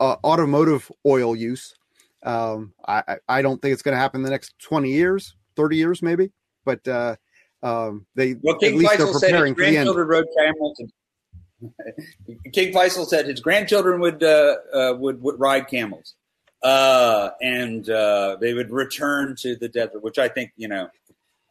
uh, 0.00 0.16
automotive 0.22 0.92
oil 1.06 1.34
use. 1.34 1.74
Um, 2.22 2.74
I 2.86 3.16
I 3.26 3.40
don't 3.40 3.62
think 3.62 3.72
it's 3.72 3.82
going 3.82 3.94
to 3.94 4.00
happen 4.00 4.20
in 4.20 4.24
the 4.24 4.30
next 4.30 4.54
twenty 4.58 4.90
years, 4.90 5.34
thirty 5.56 5.76
years, 5.76 6.02
maybe 6.02 6.30
but 6.64 6.86
uh, 6.88 7.16
um, 7.62 8.06
they 8.14 8.34
well, 8.34 8.56
King 8.58 8.74
at 8.74 8.78
least 8.78 8.92
Faisal 8.92 9.08
are 9.08 9.20
preparing 9.20 9.54
for 9.54 9.62
the 9.62 9.76
end. 9.76 9.88
Road 9.94 10.26
camels 10.36 10.78
and 10.78 10.92
King 12.52 12.72
Faisal 12.72 13.06
said 13.06 13.26
his 13.26 13.40
grandchildren 13.40 14.00
would 14.00 14.22
uh, 14.22 14.56
uh, 14.72 14.94
would, 14.98 15.22
would 15.22 15.38
ride 15.38 15.68
camels, 15.68 16.14
uh, 16.62 17.30
and 17.40 17.88
uh, 17.88 18.36
they 18.40 18.54
would 18.54 18.70
return 18.70 19.36
to 19.40 19.56
the 19.56 19.68
desert. 19.68 20.02
Which 20.02 20.18
I 20.18 20.28
think 20.28 20.52
you 20.56 20.68
know, 20.68 20.88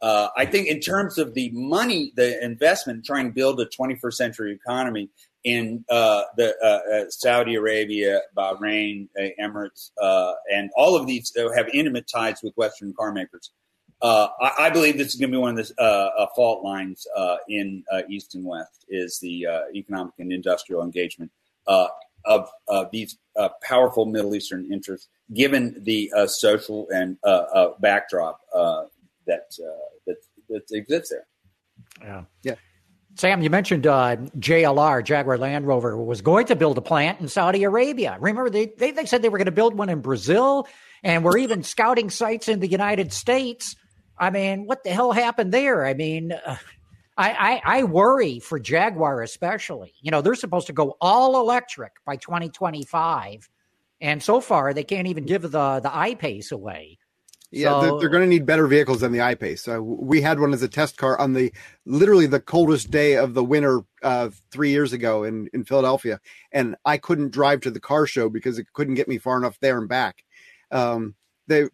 uh, 0.02 0.28
I 0.36 0.46
think 0.46 0.68
in 0.68 0.80
terms 0.80 1.18
of 1.18 1.34
the 1.34 1.50
money, 1.52 2.12
the 2.16 2.42
investment, 2.44 3.04
trying 3.04 3.26
to 3.26 3.32
build 3.32 3.60
a 3.60 3.66
21st 3.66 4.14
century 4.14 4.52
economy 4.52 5.10
in 5.42 5.84
uh, 5.90 6.22
the 6.36 7.06
Saudi 7.10 7.54
Arabia, 7.54 8.20
Bahrain, 8.36 9.08
Emirates, 9.40 9.90
and 10.52 10.70
all 10.76 10.96
of 10.96 11.06
these 11.06 11.32
have 11.56 11.68
intimate 11.72 12.06
ties 12.08 12.42
with 12.42 12.54
Western 12.56 12.94
car 12.94 13.12
makers. 13.12 13.50
Uh, 14.04 14.28
I, 14.38 14.66
I, 14.66 14.70
believe 14.70 14.98
this 14.98 15.14
is 15.14 15.14
going 15.14 15.30
to 15.30 15.34
be 15.34 15.40
one 15.40 15.58
of 15.58 15.66
the 15.66 15.82
uh, 15.82 16.10
uh, 16.18 16.26
fault 16.36 16.62
lines 16.62 17.06
uh, 17.16 17.38
in 17.48 17.82
uh, 17.90 18.02
East 18.06 18.34
and 18.34 18.44
West 18.44 18.84
is 18.86 19.18
the 19.22 19.46
uh, 19.46 19.60
economic 19.74 20.12
and 20.18 20.30
industrial 20.30 20.82
engagement 20.82 21.30
of 21.66 21.88
these 22.92 23.16
powerful 23.62 24.04
Middle 24.04 24.34
Eastern 24.34 24.70
interests, 24.70 25.08
given 25.32 25.82
the 25.84 26.10
social 26.26 26.86
and 26.90 27.16
backdrop 27.80 28.40
that, 28.52 29.48
that 30.06 30.16
that 30.50 30.62
exists 30.70 31.10
there. 31.10 31.26
Yeah, 32.02 32.24
yeah. 32.42 32.54
Sam, 33.14 33.40
you 33.40 33.48
mentioned 33.48 33.84
JLR, 33.84 35.02
Jaguar 35.02 35.38
Land 35.38 35.66
Rover, 35.66 35.96
was 35.96 36.20
going 36.20 36.48
to 36.48 36.56
build 36.56 36.76
a 36.76 36.82
plant 36.82 37.20
in 37.20 37.28
Saudi 37.28 37.64
Arabia. 37.64 38.18
Remember, 38.20 38.50
they, 38.50 38.66
they, 38.66 38.90
they 38.90 39.06
said 39.06 39.22
they 39.22 39.30
were 39.30 39.38
going 39.38 39.46
to 39.46 39.52
build 39.52 39.74
one 39.74 39.88
in 39.88 40.02
Brazil, 40.02 40.68
and 41.02 41.24
we're 41.24 41.38
even 41.38 41.62
scouting 41.62 42.10
sites 42.10 42.48
in 42.48 42.60
the 42.60 42.68
United 42.68 43.10
States. 43.10 43.76
I 44.18 44.30
mean, 44.30 44.66
what 44.66 44.84
the 44.84 44.90
hell 44.90 45.12
happened 45.12 45.52
there? 45.52 45.86
I 45.86 45.94
mean, 45.94 46.32
uh, 46.32 46.56
I, 47.16 47.60
I, 47.64 47.78
I 47.78 47.82
worry 47.84 48.40
for 48.40 48.58
Jaguar 48.58 49.22
especially. 49.22 49.94
You 50.00 50.10
know, 50.10 50.20
they're 50.20 50.34
supposed 50.34 50.66
to 50.68 50.72
go 50.72 50.96
all 51.00 51.40
electric 51.40 51.92
by 52.04 52.16
2025, 52.16 53.48
and 54.00 54.22
so 54.22 54.40
far 54.40 54.74
they 54.74 54.84
can't 54.84 55.06
even 55.06 55.24
give 55.24 55.42
the 55.42 55.80
the 55.80 55.90
I-Pace 55.92 56.52
away. 56.52 56.98
Yeah, 57.50 57.70
so, 57.70 57.80
they're, 57.80 58.00
they're, 58.00 58.08
going 58.08 58.24
to 58.24 58.28
need 58.28 58.46
better 58.46 58.66
vehicles 58.66 59.00
than 59.00 59.12
the 59.12 59.20
I-Pace. 59.20 59.68
Uh, 59.68 59.80
we 59.80 60.20
had 60.20 60.40
one 60.40 60.52
as 60.52 60.62
a 60.62 60.68
test 60.68 60.96
car 60.96 61.16
on 61.20 61.34
the 61.34 61.52
literally 61.86 62.26
the 62.26 62.40
coldest 62.40 62.90
day 62.90 63.14
of 63.16 63.34
the 63.34 63.44
winter 63.44 63.82
uh, 64.02 64.30
three 64.50 64.70
years 64.70 64.92
ago 64.92 65.22
in 65.22 65.48
in 65.52 65.64
Philadelphia, 65.64 66.20
and 66.50 66.74
I 66.84 66.98
couldn't 66.98 67.30
drive 67.30 67.60
to 67.60 67.70
the 67.70 67.80
car 67.80 68.06
show 68.06 68.28
because 68.28 68.58
it 68.58 68.72
couldn't 68.72 68.94
get 68.94 69.06
me 69.08 69.18
far 69.18 69.36
enough 69.38 69.58
there 69.60 69.78
and 69.78 69.88
back. 69.88 70.24
Um, 70.72 71.14
they 71.46 71.68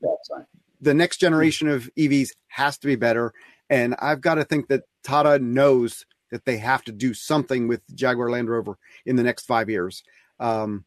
the 0.81 0.95
next 0.95 1.19
generation 1.19 1.69
of 1.69 1.91
EVs 1.99 2.31
has 2.49 2.79
to 2.79 2.87
be 2.87 2.97
better. 2.97 3.33
And 3.69 3.95
I've 3.99 4.21
got 4.21 4.35
to 4.35 4.45
think 4.45 4.69
that 4.69 4.85
Tata 5.05 5.39
knows 5.39 6.05
that 6.31 6.45
they 6.45 6.59
have 6.59 6.85
to 6.85 6.93
do 6.93 7.15
something 7.15 7.69
with 7.69 7.83
Jaguar 7.95 8.31
Land 8.31 8.49
Rover 8.49 8.79
in 9.07 9.17
the 9.17 9.23
next 9.23 9.47
five 9.47 9.69
years. 9.69 10.03
Um, 10.39 10.85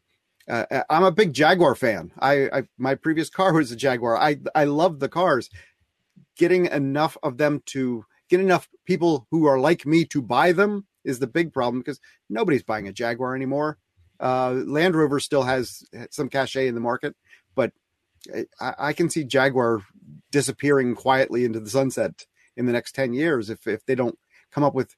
uh, 0.48 0.82
I'm 0.90 1.04
a 1.04 1.12
big 1.12 1.32
Jaguar 1.32 1.74
fan. 1.74 2.12
I, 2.18 2.48
I, 2.50 2.62
my 2.76 2.94
previous 2.94 3.30
car 3.30 3.52
was 3.54 3.72
a 3.72 3.76
Jaguar. 3.76 4.16
I 4.18 4.36
I 4.54 4.64
love 4.64 5.00
the 5.00 5.08
cars. 5.08 5.48
Getting 6.36 6.66
enough 6.66 7.16
of 7.22 7.38
them 7.38 7.62
to 7.66 8.04
get 8.28 8.40
enough 8.40 8.68
people 8.84 9.26
who 9.30 9.46
are 9.46 9.58
like 9.58 9.86
me 9.86 10.04
to 10.06 10.20
buy 10.20 10.52
them 10.52 10.86
is 11.04 11.18
the 11.18 11.26
big 11.26 11.52
problem 11.52 11.80
because 11.80 12.00
nobody's 12.28 12.62
buying 12.62 12.88
a 12.88 12.92
Jaguar 12.92 13.36
anymore. 13.36 13.78
Uh, 14.20 14.62
Land 14.66 14.94
Rover 14.94 15.20
still 15.20 15.42
has 15.42 15.82
some 16.10 16.28
cachet 16.28 16.66
in 16.66 16.74
the 16.74 16.80
market, 16.80 17.14
but 17.54 17.72
I, 18.60 18.74
I 18.78 18.92
can 18.92 19.10
see 19.10 19.24
Jaguar 19.24 19.82
disappearing 20.30 20.94
quietly 20.94 21.44
into 21.44 21.60
the 21.60 21.70
sunset 21.70 22.26
in 22.56 22.66
the 22.66 22.72
next 22.72 22.94
10 22.94 23.12
years 23.14 23.50
if, 23.50 23.66
if 23.66 23.84
they 23.86 23.94
don't 23.94 24.18
come 24.50 24.64
up 24.64 24.74
with 24.74 24.94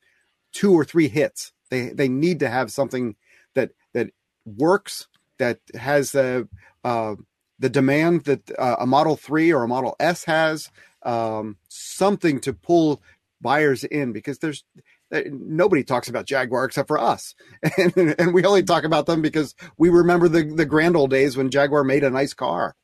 two 0.52 0.72
or 0.72 0.84
three 0.84 1.08
hits. 1.08 1.52
They 1.70 1.88
they 1.88 2.08
need 2.08 2.40
to 2.40 2.48
have 2.48 2.70
something 2.70 3.16
that 3.54 3.72
that 3.92 4.10
works, 4.44 5.08
that 5.38 5.58
has 5.74 6.12
the 6.12 6.48
uh, 6.84 7.16
the 7.58 7.68
demand 7.68 8.24
that 8.24 8.50
uh, 8.58 8.76
a 8.78 8.86
Model 8.86 9.16
3 9.16 9.52
or 9.52 9.64
a 9.64 9.68
Model 9.68 9.96
S 9.98 10.24
has, 10.24 10.70
um, 11.02 11.56
something 11.68 12.40
to 12.40 12.52
pull 12.52 13.02
buyers 13.40 13.84
in 13.84 14.12
because 14.12 14.38
there's 14.38 14.64
uh, 15.12 15.20
nobody 15.30 15.84
talks 15.84 16.08
about 16.08 16.26
Jaguar 16.26 16.64
except 16.64 16.88
for 16.88 16.98
us. 16.98 17.34
And, 17.78 18.14
and 18.18 18.34
we 18.34 18.44
only 18.44 18.62
talk 18.62 18.84
about 18.84 19.06
them 19.06 19.22
because 19.22 19.54
we 19.76 19.88
remember 19.88 20.28
the, 20.28 20.44
the 20.44 20.66
grand 20.66 20.96
old 20.96 21.10
days 21.10 21.36
when 21.36 21.50
Jaguar 21.50 21.84
made 21.84 22.04
a 22.04 22.10
nice 22.10 22.34
car. 22.34 22.74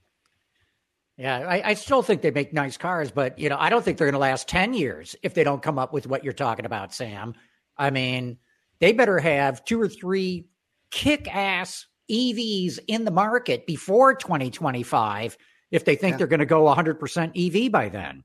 Yeah, 1.22 1.38
I, 1.38 1.70
I, 1.70 1.74
still 1.74 2.02
think 2.02 2.20
they 2.20 2.32
make 2.32 2.52
nice 2.52 2.76
cars, 2.76 3.12
but 3.12 3.38
you 3.38 3.48
know, 3.48 3.56
I 3.56 3.70
don't 3.70 3.84
think 3.84 3.96
they're 3.96 4.08
going 4.08 4.14
to 4.14 4.18
last 4.18 4.48
ten 4.48 4.74
years 4.74 5.14
if 5.22 5.34
they 5.34 5.44
don't 5.44 5.62
come 5.62 5.78
up 5.78 5.92
with 5.92 6.08
what 6.08 6.24
you're 6.24 6.32
talking 6.32 6.64
about, 6.66 6.92
Sam. 6.92 7.34
I 7.78 7.90
mean, 7.90 8.38
they 8.80 8.92
better 8.92 9.20
have 9.20 9.64
two 9.64 9.80
or 9.80 9.88
three 9.88 10.48
kick-ass 10.90 11.86
EVs 12.10 12.80
in 12.88 13.04
the 13.04 13.12
market 13.12 13.68
before 13.68 14.16
2025 14.16 15.38
if 15.70 15.84
they 15.84 15.94
think 15.94 16.14
yeah. 16.14 16.16
they're 16.18 16.26
going 16.26 16.40
to 16.40 16.44
go 16.44 16.64
100% 16.64 17.66
EV 17.66 17.70
by 17.70 17.88
then. 17.88 18.24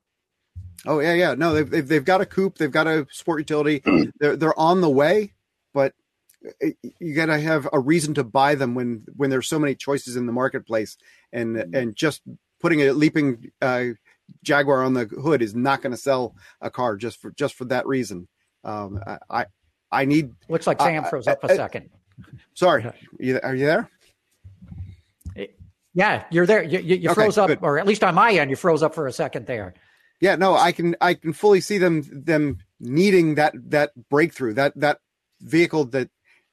Oh 0.88 0.98
yeah, 1.00 1.14
yeah. 1.14 1.36
No, 1.36 1.54
they've, 1.54 1.70
they've, 1.70 1.88
they've 1.88 2.04
got 2.04 2.22
a 2.22 2.26
coupe, 2.26 2.58
they've 2.58 2.72
got 2.72 2.88
a 2.88 3.06
sport 3.12 3.42
utility. 3.42 3.84
they're 4.20 4.36
they're 4.36 4.60
on 4.60 4.82
the 4.82 4.90
way, 4.90 5.34
but 5.72 5.94
eh, 6.64 6.72
you 7.00 7.14
got 7.14 7.28
to 7.28 7.40
have 7.40 7.70
a 7.72 7.80
reason 7.80 8.16
to 8.16 8.24
buy 8.24 8.56
them 8.56 8.74
when 8.74 9.06
when 9.16 9.30
there's 9.30 9.48
so 9.48 9.60
many 9.60 9.76
choices 9.76 10.16
in 10.16 10.26
the 10.26 10.34
marketplace 10.34 10.98
and 11.32 11.58
mm-hmm. 11.58 11.76
and 11.76 11.96
just 11.96 12.24
putting 12.60 12.82
a 12.82 12.92
leaping 12.94 13.52
uh, 13.62 13.86
Jaguar 14.44 14.84
on 14.84 14.94
the 14.94 15.06
hood 15.06 15.42
is 15.42 15.56
not 15.56 15.82
going 15.82 15.92
to 15.92 15.98
sell 15.98 16.36
a 16.62 16.70
car 16.70 16.96
just 16.98 17.20
for 17.20 17.32
just 17.32 17.56
for 17.56 17.66
that 17.66 17.88
reason. 17.88 18.28
Um, 18.64 19.00
I 19.30 19.46
I 19.92 20.06
need. 20.06 20.34
Looks 20.50 20.68
like 20.68 20.82
Sam 20.82 21.04
froze 21.06 21.28
up 21.28 21.44
a 21.44 21.56
second. 21.56 21.90
Sorry, 22.54 22.92
you, 23.20 23.40
are 23.42 23.56
you 23.56 23.66
there? 23.66 23.90
Yeah, 25.94 26.26
you're 26.30 26.46
there. 26.46 26.62
You, 26.62 26.78
you, 26.78 26.96
you 26.96 27.10
okay, 27.10 27.22
froze 27.22 27.40
up, 27.40 27.48
good. 27.48 27.60
or 27.64 27.80
at 27.80 27.88
least 27.88 28.04
on 28.04 28.14
my 28.14 28.32
end, 28.32 28.52
you 28.52 28.56
froze 28.56 28.84
up 28.84 28.94
for 28.94 29.08
a 29.08 29.12
second 29.12 29.48
there. 29.48 29.74
Yeah, 30.22 30.36
no, 30.36 30.56
I 30.56 30.72
can 30.72 30.96
I 31.02 31.16
can 31.16 31.34
fully 31.34 31.60
see 31.60 31.80
them 31.80 32.04
them 32.12 32.60
needing 32.80 33.36
that 33.36 33.54
that 33.72 33.92
breakthrough 34.10 34.54
that 34.54 34.74
that 34.80 35.00
vehicle 35.42 35.86
that 35.86 36.10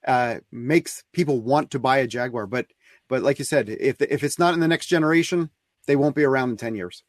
uh, 0.07 0.37
makes 0.51 1.05
people 1.13 1.43
want 1.43 1.71
to 1.73 1.79
buy 1.79 1.99
a 1.99 2.07
Jaguar. 2.07 2.47
But 2.47 2.69
but 3.09 3.23
like 3.23 3.39
you 3.39 3.45
said, 3.45 3.69
if 3.69 4.01
if 4.01 4.25
it's 4.25 4.39
not 4.39 4.55
in 4.55 4.61
the 4.61 4.69
next 4.69 4.87
generation, 4.87 5.51
they 5.87 5.97
won't 5.97 6.15
be 6.15 6.25
around 6.25 6.51
in 6.51 6.57
10 6.57 6.75
years. 6.75 7.03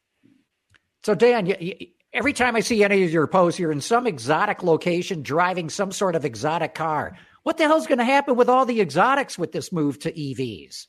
So, 1.04 1.16
Dan, 1.16 1.46
you, 1.46 1.56
you, 1.60 1.88
every 2.14 2.34
time 2.34 2.56
I 2.56 2.62
see 2.62 2.84
any 2.84 3.04
of 3.04 3.12
your 3.12 3.28
posts, 3.28 3.60
you're 3.60 3.72
in 3.72 3.82
some 3.82 4.08
exotic 4.08 4.64
location 4.64 5.22
driving 5.22 5.70
some 5.70 5.92
sort 5.92 6.16
of 6.16 6.26
exotic 6.26 6.74
car. 6.74 7.18
What 7.44 7.58
the 7.58 7.66
hell's 7.66 7.86
going 7.86 8.00
to 8.00 8.06
happen 8.06 8.36
with 8.36 8.50
all 8.50 8.66
the 8.66 8.82
exotics 8.82 9.38
with 9.38 9.52
this 9.52 9.72
move 9.72 10.00
to 10.00 10.12
EVs? 10.12 10.88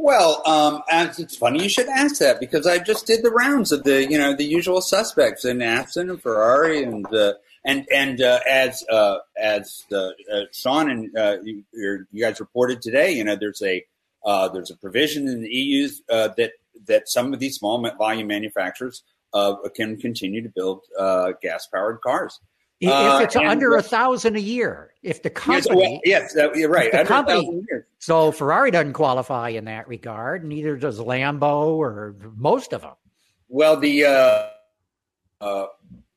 Well, 0.00 0.42
um, 0.46 0.82
it's 0.92 1.36
funny 1.36 1.62
you 1.62 1.68
should 1.68 1.88
ask 1.88 2.18
that 2.18 2.38
because 2.38 2.68
I 2.68 2.78
just 2.78 3.06
did 3.06 3.24
the 3.24 3.32
rounds 3.32 3.72
of 3.72 3.82
the 3.82 4.08
you 4.08 4.16
know 4.16 4.32
the 4.32 4.44
usual 4.44 4.80
suspects 4.80 5.44
in 5.44 5.60
Aston 5.60 6.08
and 6.08 6.22
Ferrari 6.22 6.84
and 6.84 7.04
uh, 7.12 7.32
and 7.64 7.84
and 7.92 8.20
uh, 8.20 8.38
as 8.48 8.84
uh, 8.88 9.18
as 9.36 9.84
uh, 9.92 10.10
Sean 10.52 10.88
and 10.88 11.16
uh, 11.16 11.38
you, 11.42 11.64
you, 11.72 12.06
guys 12.20 12.38
reported 12.38 12.80
today, 12.80 13.10
you 13.10 13.24
know 13.24 13.34
there's 13.34 13.60
a 13.60 13.84
uh, 14.24 14.48
there's 14.48 14.70
a 14.70 14.76
provision 14.76 15.26
in 15.26 15.42
the 15.42 15.50
EU 15.50 15.88
that 16.08 16.52
that 16.86 17.08
some 17.08 17.32
of 17.32 17.40
these 17.40 17.56
small 17.56 17.84
volume 17.96 18.26
manufacturers 18.26 19.02
uh, 19.32 19.56
can 19.74 19.96
continue 19.96 20.42
to 20.42 20.48
build 20.48 20.82
uh, 20.98 21.32
gas 21.42 21.66
powered 21.66 22.00
cars. 22.00 22.40
If 22.80 22.90
uh, 22.90 23.20
it's 23.22 23.34
under 23.34 23.74
a 23.74 23.82
thousand 23.82 24.36
a 24.36 24.40
year, 24.40 24.94
if 25.02 25.22
the 25.22 25.30
company, 25.30 26.00
yes, 26.04 26.32
well, 26.36 26.50
yes 26.50 26.56
you're 26.56 26.70
right. 26.70 26.92
The 26.92 27.04
company, 27.04 27.62
so 27.98 28.30
Ferrari 28.30 28.70
doesn't 28.70 28.92
qualify 28.92 29.48
in 29.48 29.64
that 29.64 29.88
regard. 29.88 30.44
Neither 30.44 30.76
does 30.76 31.00
Lambo 31.00 31.76
or 31.76 32.14
most 32.36 32.72
of 32.72 32.82
them. 32.82 32.94
Well, 33.48 33.78
the 33.78 34.04
uh, 34.04 34.46
uh, 35.40 35.66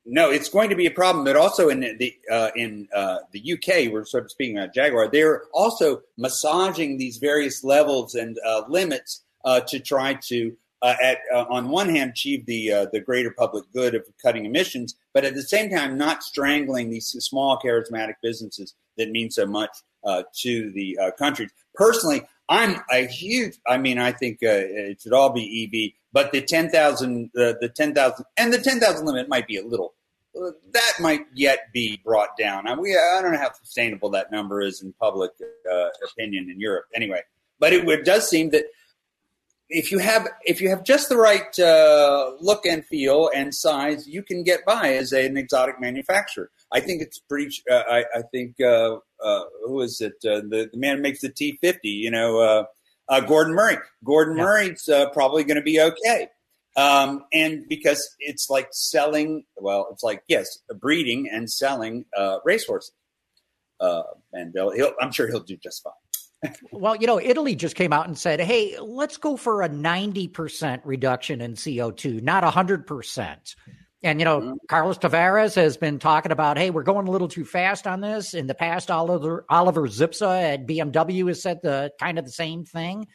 no, 0.05 0.29
it's 0.29 0.49
going 0.49 0.69
to 0.69 0.75
be 0.75 0.85
a 0.85 0.91
problem. 0.91 1.25
But 1.25 1.35
also 1.35 1.69
in 1.69 1.79
the 1.79 2.15
uh, 2.29 2.51
in 2.55 2.87
uh, 2.93 3.19
the 3.31 3.53
UK, 3.53 3.91
we're 3.91 4.05
sort 4.05 4.25
of 4.25 4.31
speaking 4.31 4.57
about 4.57 4.73
Jaguar. 4.73 5.09
They're 5.09 5.43
also 5.53 6.01
massaging 6.17 6.97
these 6.97 7.17
various 7.17 7.63
levels 7.63 8.13
and 8.13 8.37
uh, 8.45 8.63
limits 8.67 9.23
uh, 9.23 9.30
to 9.45 9.79
try 9.79 10.13
to, 10.13 10.55
uh, 10.81 10.95
at 11.01 11.19
uh, 11.33 11.45
on 11.49 11.69
one 11.69 11.89
hand, 11.89 12.11
achieve 12.11 12.45
the 12.45 12.71
uh, 12.71 12.85
the 12.91 12.99
greater 12.99 13.31
public 13.31 13.65
good 13.73 13.95
of 13.95 14.03
cutting 14.21 14.45
emissions, 14.45 14.95
but 15.13 15.25
at 15.25 15.35
the 15.35 15.41
same 15.41 15.69
time, 15.69 15.97
not 15.97 16.23
strangling 16.23 16.89
these 16.89 17.07
small 17.07 17.59
charismatic 17.59 18.15
businesses 18.21 18.73
that 18.97 19.11
mean 19.11 19.29
so 19.29 19.45
much 19.45 19.71
uh, 20.03 20.23
to 20.33 20.71
the 20.71 20.97
uh, 20.97 21.11
country. 21.11 21.47
Personally, 21.75 22.21
I'm 22.49 22.81
a 22.91 23.05
huge. 23.05 23.57
I 23.67 23.77
mean, 23.77 23.99
I 23.99 24.11
think 24.11 24.39
it 24.41 25.01
should 25.01 25.13
all 25.13 25.31
be 25.31 25.93
EV, 25.93 25.99
but 26.11 26.31
the 26.31 26.41
ten 26.41 26.69
thousand, 26.69 27.31
the 27.33 27.71
ten 27.75 27.93
thousand, 27.93 28.25
and 28.37 28.51
the 28.51 28.59
ten 28.59 28.79
thousand 28.79 29.05
limit 29.05 29.29
might 29.29 29.47
be 29.47 29.57
a 29.57 29.65
little 29.65 29.93
that 30.71 30.93
might 30.99 31.25
yet 31.33 31.71
be 31.73 31.99
brought 32.03 32.37
down. 32.37 32.67
I, 32.67 32.75
we, 32.75 32.93
I 32.93 33.21
don't 33.21 33.33
know 33.33 33.37
how 33.37 33.51
sustainable 33.51 34.09
that 34.11 34.31
number 34.31 34.61
is 34.61 34.81
in 34.81 34.93
public 34.93 35.31
uh, 35.71 35.87
opinion 36.11 36.49
in 36.49 36.59
Europe. 36.59 36.85
Anyway, 36.95 37.21
but 37.59 37.73
it, 37.73 37.87
it, 37.87 38.05
does 38.05 38.29
seem 38.29 38.49
that 38.51 38.65
if 39.71 39.91
you 39.91 39.99
have 39.99 40.27
if 40.43 40.61
you 40.61 40.69
have 40.69 40.83
just 40.83 41.09
the 41.09 41.15
right 41.15 41.57
uh, 41.57 42.31
look 42.39 42.65
and 42.65 42.85
feel 42.85 43.29
and 43.33 43.55
size, 43.55 44.05
you 44.07 44.21
can 44.21 44.43
get 44.43 44.65
by 44.65 44.93
as 44.93 45.13
a, 45.13 45.25
an 45.25 45.37
exotic 45.37 45.79
manufacturer. 45.79 46.51
I 46.71 46.81
think 46.81 47.01
it's 47.01 47.19
pretty. 47.19 47.49
Uh, 47.69 47.83
I, 47.89 48.05
I 48.13 48.21
think 48.31 48.55
uh, 48.61 48.97
uh, 49.23 49.43
who 49.65 49.81
is 49.81 50.01
it? 50.01 50.13
Uh, 50.25 50.41
the 50.41 50.69
the 50.71 50.77
man 50.77 50.97
who 50.97 51.01
makes 51.01 51.21
the 51.21 51.29
T 51.29 51.57
fifty. 51.61 51.89
You 51.89 52.11
know, 52.11 52.39
uh, 52.39 52.63
uh, 53.07 53.21
Gordon 53.21 53.55
Murray. 53.55 53.77
Gordon 54.03 54.37
yeah. 54.37 54.43
Murray's 54.43 54.89
probably 55.13 55.45
going 55.45 55.55
to 55.55 55.63
be 55.63 55.81
okay. 55.81 56.27
Um, 56.75 57.23
and 57.33 57.67
because 57.67 58.15
it's 58.19 58.49
like 58.49 58.67
selling. 58.71 59.45
Well, 59.55 59.87
it's 59.91 60.03
like 60.03 60.23
yes, 60.27 60.47
breeding 60.79 61.29
and 61.31 61.49
selling 61.49 62.05
racehorses. 62.43 62.91
and 63.79 64.53
he'll, 64.53 64.93
I'm 64.99 65.13
sure 65.13 65.27
he'll 65.27 65.39
do 65.39 65.57
just 65.57 65.81
fine 65.81 65.93
well, 66.71 66.95
you 66.95 67.07
know, 67.07 67.19
Italy 67.19 67.55
just 67.55 67.75
came 67.75 67.93
out 67.93 68.07
and 68.07 68.17
said, 68.17 68.39
hey, 68.39 68.77
let's 68.79 69.17
go 69.17 69.37
for 69.37 69.61
a 69.61 69.69
90% 69.69 70.81
reduction 70.83 71.41
in 71.41 71.53
CO2, 71.53 72.21
not 72.21 72.43
100%. 72.43 73.55
And, 74.03 74.19
you 74.19 74.25
know. 74.25 74.57
Carlos 74.67 74.97
Tavares 74.97 75.55
has 75.55 75.77
been 75.77 75.99
talking 75.99 76.31
about, 76.31 76.57
hey, 76.57 76.71
we're 76.71 76.83
going 76.83 77.07
a 77.07 77.11
little 77.11 77.27
too 77.27 77.45
fast 77.45 77.85
on 77.85 78.01
this. 78.01 78.33
In 78.33 78.47
the 78.47 78.55
past, 78.55 78.89
Oliver, 78.89 79.45
Oliver 79.49 79.87
Zipse 79.87 80.21
at 80.21 80.65
BMW 80.65 81.27
has 81.27 81.41
said 81.41 81.59
the 81.61 81.91
kind 81.99 82.17
of 82.17 82.25
the 82.25 82.31
same 82.31 82.65
thing. 82.65 83.07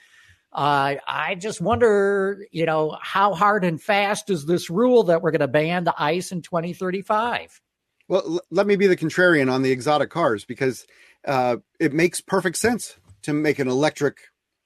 Uh, 0.53 0.95
I 1.07 1.35
just 1.35 1.61
wonder, 1.61 2.47
you 2.53 2.65
know, 2.65 2.97
how 3.03 3.35
hard 3.35 3.65
and 3.65 3.83
fast 3.83 4.31
is 4.31 4.47
this 4.47 4.71
rule 4.71 5.03
that 5.05 5.21
we're 5.21 5.33
going 5.33 5.41
to 5.41 5.49
ban 5.49 5.85
the 5.85 5.95
ICE 5.99 6.31
in 6.31 6.41
2035? 6.41 7.61
Well, 8.09 8.23
l- 8.25 8.41
let 8.51 8.67
me 8.67 8.77
be 8.77 8.87
the 8.87 8.97
contrarian 8.97 9.53
on 9.53 9.63
the 9.63 9.73
exotic 9.73 10.11
cars 10.11 10.45
because 10.45 10.87
uh, 11.27 11.57
it 11.81 11.93
makes 11.93 12.21
perfect 12.21 12.57
sense 12.59 12.97
to 13.27 13.33
make 13.33 13.59
an 13.59 13.69
electric 13.69 14.19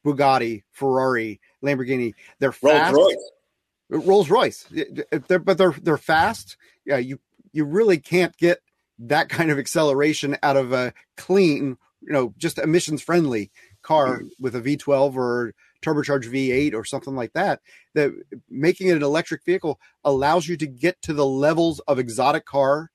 Bugatti, 0.04 0.62
Ferrari, 0.72 1.40
Lamborghini. 1.64 2.14
They're 2.38 2.52
fast. 2.52 2.94
Rolls 2.94 3.14
Royce. 3.90 4.06
Rolls 4.06 4.30
Royce. 4.30 4.66
They're, 5.28 5.38
but 5.38 5.58
they're 5.58 5.74
they're 5.82 5.96
fast. 5.96 6.56
Yeah, 6.84 6.98
you 6.98 7.20
you 7.52 7.64
really 7.64 7.98
can't 7.98 8.36
get 8.36 8.60
that 8.98 9.28
kind 9.28 9.50
of 9.50 9.58
acceleration 9.58 10.36
out 10.42 10.56
of 10.56 10.72
a 10.72 10.92
clean, 11.16 11.76
you 12.00 12.12
know, 12.12 12.34
just 12.38 12.58
emissions 12.58 13.02
friendly 13.02 13.50
car 13.82 14.20
mm. 14.20 14.30
with 14.38 14.54
a 14.54 14.60
V12 14.60 15.16
or 15.16 15.54
turbocharged 15.82 16.30
V8 16.30 16.74
or 16.74 16.84
something 16.84 17.16
like 17.16 17.32
that. 17.32 17.60
That 17.94 18.12
making 18.48 18.88
it 18.88 18.96
an 18.96 19.02
electric 19.02 19.44
vehicle 19.44 19.80
allows 20.04 20.46
you 20.46 20.56
to 20.58 20.66
get 20.66 21.00
to 21.02 21.12
the 21.12 21.26
levels 21.26 21.80
of 21.80 21.98
exotic 21.98 22.44
car 22.44 22.90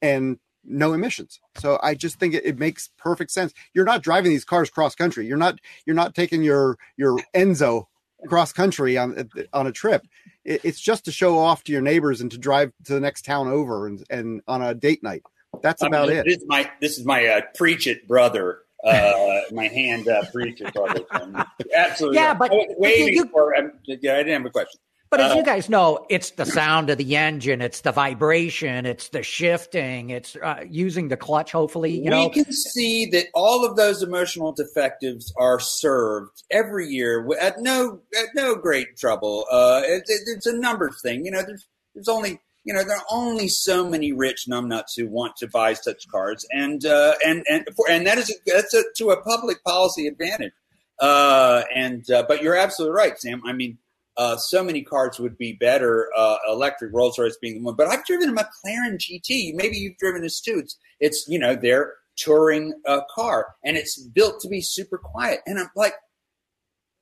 and 0.00 0.38
no 0.70 0.92
emissions. 0.92 1.40
So 1.56 1.78
I 1.82 1.94
just 1.94 2.18
think 2.18 2.34
it, 2.34 2.44
it, 2.44 2.58
makes 2.58 2.90
perfect 2.96 3.30
sense. 3.30 3.52
You're 3.74 3.84
not 3.84 4.02
driving 4.02 4.30
these 4.30 4.44
cars 4.44 4.70
cross 4.70 4.94
country. 4.94 5.26
You're 5.26 5.36
not 5.36 5.58
you're 5.86 5.96
not 5.96 6.14
taking 6.14 6.42
your 6.42 6.78
your 6.96 7.18
Enzo 7.34 7.86
cross 8.28 8.52
country 8.52 8.96
on 8.96 9.28
on 9.52 9.66
a 9.66 9.72
trip. 9.72 10.06
It, 10.44 10.64
it's 10.64 10.80
just 10.80 11.04
to 11.06 11.12
show 11.12 11.38
off 11.38 11.64
to 11.64 11.72
your 11.72 11.82
neighbors 11.82 12.20
and 12.20 12.30
to 12.30 12.38
drive 12.38 12.72
to 12.84 12.94
the 12.94 13.00
next 13.00 13.24
town 13.24 13.48
over 13.48 13.86
and 13.86 14.04
and 14.10 14.42
on 14.46 14.62
a 14.62 14.74
date 14.74 15.02
night. 15.02 15.22
That's 15.62 15.82
about 15.82 16.08
I 16.08 16.12
mean, 16.12 16.16
it. 16.18 16.24
This 16.26 16.36
is 16.38 16.44
my 16.46 16.70
this 16.80 16.98
is 16.98 17.04
my 17.04 17.26
uh, 17.26 17.40
preach 17.54 17.86
it 17.86 18.06
brother. 18.06 18.60
Uh, 18.84 19.40
my 19.52 19.68
hand 19.68 20.08
uh, 20.08 20.22
preach 20.32 20.60
it 20.60 20.72
brother. 20.72 21.04
Absolutely. 21.74 22.18
Yeah, 22.18 22.34
but 22.34 22.52
waiting 22.78 23.14
you, 23.14 23.26
for. 23.26 23.54
Um, 23.56 23.72
yeah, 23.84 24.14
I 24.14 24.18
didn't 24.18 24.42
have 24.42 24.46
a 24.46 24.50
question. 24.50 24.80
But 25.10 25.20
as 25.20 25.32
uh, 25.32 25.34
you 25.34 25.42
guys 25.42 25.68
know, 25.68 26.06
it's 26.08 26.30
the 26.30 26.46
sound 26.46 26.88
of 26.88 26.96
the 26.96 27.16
engine, 27.16 27.60
it's 27.60 27.80
the 27.80 27.90
vibration, 27.90 28.86
it's 28.86 29.08
the 29.08 29.24
shifting, 29.24 30.10
it's 30.10 30.36
uh, 30.36 30.62
using 30.68 31.08
the 31.08 31.16
clutch. 31.16 31.50
Hopefully, 31.50 31.90
you 31.90 32.04
we 32.04 32.10
know, 32.10 32.28
can 32.30 32.52
see 32.52 33.06
that 33.06 33.26
all 33.34 33.66
of 33.66 33.74
those 33.74 34.04
emotional 34.04 34.52
defectives 34.52 35.32
are 35.36 35.58
served 35.58 36.44
every 36.48 36.86
year 36.86 37.28
at 37.40 37.58
no 37.58 38.00
at 38.16 38.28
no 38.36 38.54
great 38.54 38.96
trouble. 38.96 39.46
Uh, 39.50 39.82
it, 39.84 40.04
it, 40.06 40.20
it's 40.26 40.46
a 40.46 40.56
numbers 40.56 41.02
thing, 41.02 41.24
you 41.24 41.32
know. 41.32 41.42
There's 41.42 41.66
there's 41.92 42.08
only 42.08 42.40
you 42.62 42.72
know 42.72 42.84
there 42.84 42.96
are 42.96 43.06
only 43.10 43.48
so 43.48 43.88
many 43.88 44.12
rich 44.12 44.46
numbnuts 44.48 44.96
who 44.96 45.08
want 45.08 45.34
to 45.38 45.48
buy 45.48 45.72
such 45.72 46.08
cars, 46.08 46.46
and 46.52 46.86
uh, 46.86 47.14
and 47.26 47.44
and 47.50 47.66
for, 47.74 47.90
and 47.90 48.06
that 48.06 48.18
is 48.18 48.30
a, 48.30 48.34
that's 48.46 48.74
a, 48.74 48.84
to 48.98 49.10
a 49.10 49.20
public 49.22 49.64
policy 49.64 50.06
advantage. 50.06 50.52
Uh, 51.00 51.64
and 51.74 52.08
uh, 52.12 52.22
but 52.28 52.44
you're 52.44 52.54
absolutely 52.54 52.94
right, 52.94 53.18
Sam. 53.18 53.42
I 53.44 53.54
mean 53.54 53.78
uh, 54.20 54.36
so 54.36 54.62
many 54.62 54.82
cars 54.82 55.18
would 55.18 55.38
be 55.38 55.54
better, 55.54 56.10
uh, 56.14 56.36
electric 56.46 56.92
Rolls 56.92 57.18
Royce 57.18 57.38
being 57.40 57.54
the 57.54 57.62
one. 57.62 57.74
But 57.74 57.86
I've 57.86 58.04
driven 58.04 58.28
a 58.28 58.32
McLaren 58.34 58.98
GT. 58.98 59.54
Maybe 59.54 59.78
you've 59.78 59.96
driven 59.96 60.20
this 60.20 60.42
too. 60.42 60.58
It's, 60.58 60.76
it's 61.00 61.26
you 61.26 61.38
know, 61.38 61.56
their 61.56 61.94
touring 62.16 62.74
uh, 62.86 63.00
car, 63.14 63.54
and 63.64 63.78
it's 63.78 63.98
built 63.98 64.42
to 64.42 64.48
be 64.48 64.60
super 64.60 64.98
quiet. 64.98 65.40
And 65.46 65.58
I'm 65.58 65.70
like, 65.74 65.94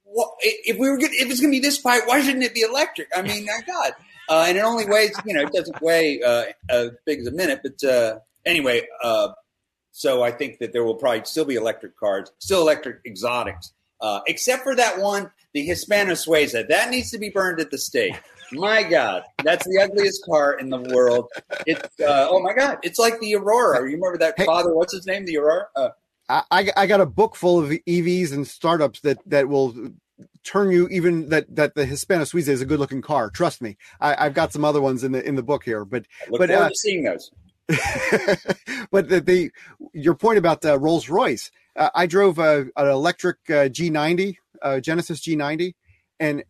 well, 0.04 0.36
if 0.40 0.78
we 0.78 0.88
were 0.88 0.96
good, 0.96 1.10
if 1.12 1.28
it's 1.28 1.40
going 1.40 1.52
to 1.52 1.56
be 1.56 1.60
this 1.60 1.80
quiet, 1.80 2.04
why 2.06 2.20
shouldn't 2.20 2.44
it 2.44 2.54
be 2.54 2.60
electric? 2.60 3.08
I 3.14 3.22
mean, 3.22 3.44
my 3.44 3.60
God. 3.66 3.92
Uh, 4.30 4.44
and 4.46 4.58
it 4.58 4.60
only 4.60 4.84
weighs, 4.84 5.16
you 5.24 5.32
know, 5.32 5.40
it 5.40 5.52
doesn't 5.54 5.80
weigh 5.80 6.20
uh, 6.20 6.44
as 6.68 6.90
big 7.06 7.20
as 7.20 7.26
a 7.26 7.30
minute. 7.30 7.60
But 7.62 7.82
uh, 7.82 8.18
anyway, 8.44 8.86
uh, 9.02 9.28
so 9.90 10.22
I 10.22 10.32
think 10.32 10.58
that 10.58 10.74
there 10.74 10.84
will 10.84 10.96
probably 10.96 11.24
still 11.24 11.46
be 11.46 11.54
electric 11.54 11.96
cars, 11.96 12.30
still 12.38 12.60
electric 12.60 12.98
exotics, 13.06 13.72
uh, 14.00 14.20
except 14.26 14.62
for 14.62 14.74
that 14.74 14.98
one 14.98 15.30
the 15.54 15.64
Hispano 15.64 16.12
Suiza. 16.12 16.68
That 16.68 16.90
needs 16.90 17.10
to 17.10 17.18
be 17.18 17.30
burned 17.30 17.60
at 17.60 17.70
the 17.70 17.78
stake. 17.78 18.20
My 18.52 18.82
God, 18.82 19.24
that's 19.44 19.66
the 19.66 19.78
ugliest 19.82 20.24
car 20.24 20.58
in 20.58 20.70
the 20.70 20.78
world. 20.78 21.30
It's 21.66 21.82
uh, 22.00 22.28
oh 22.30 22.40
my 22.40 22.54
God, 22.54 22.78
it's 22.82 22.98
like 22.98 23.20
the 23.20 23.34
Aurora. 23.34 23.80
You 23.80 23.96
remember 23.96 24.18
that 24.18 24.34
hey, 24.36 24.46
father? 24.46 24.74
What's 24.74 24.94
his 24.94 25.06
name? 25.06 25.26
The 25.26 25.38
Aurora. 25.38 25.66
Uh, 25.76 25.88
I 26.28 26.70
I 26.76 26.86
got 26.86 27.00
a 27.00 27.06
book 27.06 27.36
full 27.36 27.58
of 27.58 27.70
EVs 27.70 28.32
and 28.32 28.46
startups 28.46 29.00
that 29.00 29.18
that 29.26 29.48
will 29.48 29.74
turn 30.44 30.70
you 30.70 30.88
even 30.88 31.28
that 31.28 31.54
that 31.54 31.74
the 31.74 31.84
Hispano 31.84 32.24
Suiza 32.24 32.48
is 32.48 32.62
a 32.62 32.66
good 32.66 32.80
looking 32.80 33.02
car. 33.02 33.30
Trust 33.30 33.60
me, 33.60 33.76
I, 34.00 34.24
have 34.24 34.34
got 34.34 34.52
some 34.52 34.64
other 34.64 34.80
ones 34.80 35.04
in 35.04 35.12
the 35.12 35.26
in 35.26 35.34
the 35.34 35.42
book 35.42 35.64
here. 35.64 35.84
But 35.84 36.06
I 36.26 36.30
look 36.30 36.40
but 36.40 36.48
forward 36.48 36.64
uh, 36.64 36.68
to 36.68 36.74
seeing 36.74 37.02
those. 37.04 37.30
but 38.90 39.10
the, 39.10 39.20
the, 39.20 39.50
your 39.92 40.14
point 40.14 40.38
about 40.38 40.64
uh, 40.64 40.78
Rolls 40.78 41.10
Royce, 41.10 41.50
uh, 41.76 41.90
I 41.94 42.06
drove 42.06 42.38
a, 42.38 42.66
an 42.76 42.88
electric 42.88 43.36
uh, 43.48 43.68
G90 43.68 44.36
uh, 44.62 44.80
Genesis 44.80 45.20
G90, 45.20 45.74
and 46.20 46.44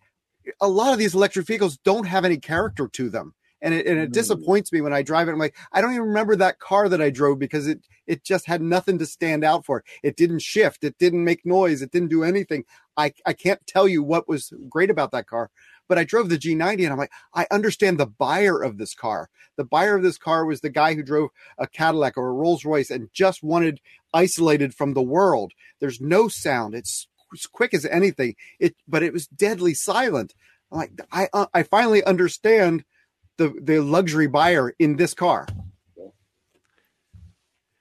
a 0.60 0.68
lot 0.68 0.92
of 0.92 0.98
these 0.98 1.14
electric 1.14 1.46
vehicles 1.46 1.78
don't 1.78 2.06
have 2.06 2.24
any 2.24 2.38
character 2.38 2.88
to 2.88 3.10
them. 3.10 3.34
And 3.60 3.74
it, 3.74 3.86
and 3.86 3.98
it 3.98 4.10
mm. 4.10 4.12
disappoints 4.12 4.72
me 4.72 4.80
when 4.80 4.92
I 4.92 5.02
drive 5.02 5.28
it. 5.28 5.32
I'm 5.32 5.38
like, 5.38 5.56
I 5.72 5.80
don't 5.80 5.90
even 5.90 6.06
remember 6.06 6.36
that 6.36 6.60
car 6.60 6.88
that 6.88 7.02
I 7.02 7.10
drove 7.10 7.40
because 7.40 7.66
it 7.66 7.80
it 8.06 8.24
just 8.24 8.46
had 8.46 8.62
nothing 8.62 8.98
to 8.98 9.06
stand 9.06 9.42
out 9.42 9.66
for. 9.66 9.84
It 10.02 10.16
didn't 10.16 10.42
shift. 10.42 10.84
It 10.84 10.96
didn't 10.98 11.24
make 11.24 11.44
noise. 11.44 11.82
It 11.82 11.90
didn't 11.90 12.08
do 12.08 12.22
anything. 12.22 12.64
I, 12.96 13.12
I 13.26 13.32
can't 13.32 13.64
tell 13.66 13.88
you 13.88 14.02
what 14.02 14.28
was 14.28 14.52
great 14.68 14.90
about 14.90 15.10
that 15.10 15.26
car. 15.26 15.50
But 15.88 15.98
I 15.98 16.04
drove 16.04 16.28
the 16.28 16.38
G90 16.38 16.84
and 16.84 16.92
I'm 16.92 16.98
like, 16.98 17.12
I 17.34 17.46
understand 17.50 17.98
the 17.98 18.06
buyer 18.06 18.62
of 18.62 18.78
this 18.78 18.94
car. 18.94 19.30
The 19.56 19.64
buyer 19.64 19.96
of 19.96 20.02
this 20.02 20.18
car 20.18 20.44
was 20.44 20.60
the 20.60 20.70
guy 20.70 20.94
who 20.94 21.02
drove 21.02 21.30
a 21.58 21.66
Cadillac 21.66 22.16
or 22.16 22.28
a 22.28 22.32
Rolls 22.32 22.64
Royce 22.64 22.90
and 22.90 23.10
just 23.12 23.42
wanted 23.42 23.80
isolated 24.14 24.74
from 24.74 24.94
the 24.94 25.02
world. 25.02 25.52
There's 25.80 26.00
no 26.00 26.28
sound. 26.28 26.74
It's 26.74 27.08
as 27.32 27.46
quick 27.46 27.74
as 27.74 27.84
anything. 27.86 28.36
It, 28.60 28.76
but 28.86 29.02
it 29.02 29.12
was 29.12 29.26
deadly 29.26 29.74
silent. 29.74 30.34
I'm 30.70 30.78
like 30.78 30.92
I, 31.10 31.28
uh, 31.32 31.46
I 31.54 31.62
finally 31.62 32.04
understand 32.04 32.84
the 33.38 33.54
the 33.60 33.80
luxury 33.80 34.26
buyer 34.26 34.74
in 34.78 34.96
this 34.96 35.14
car. 35.14 35.46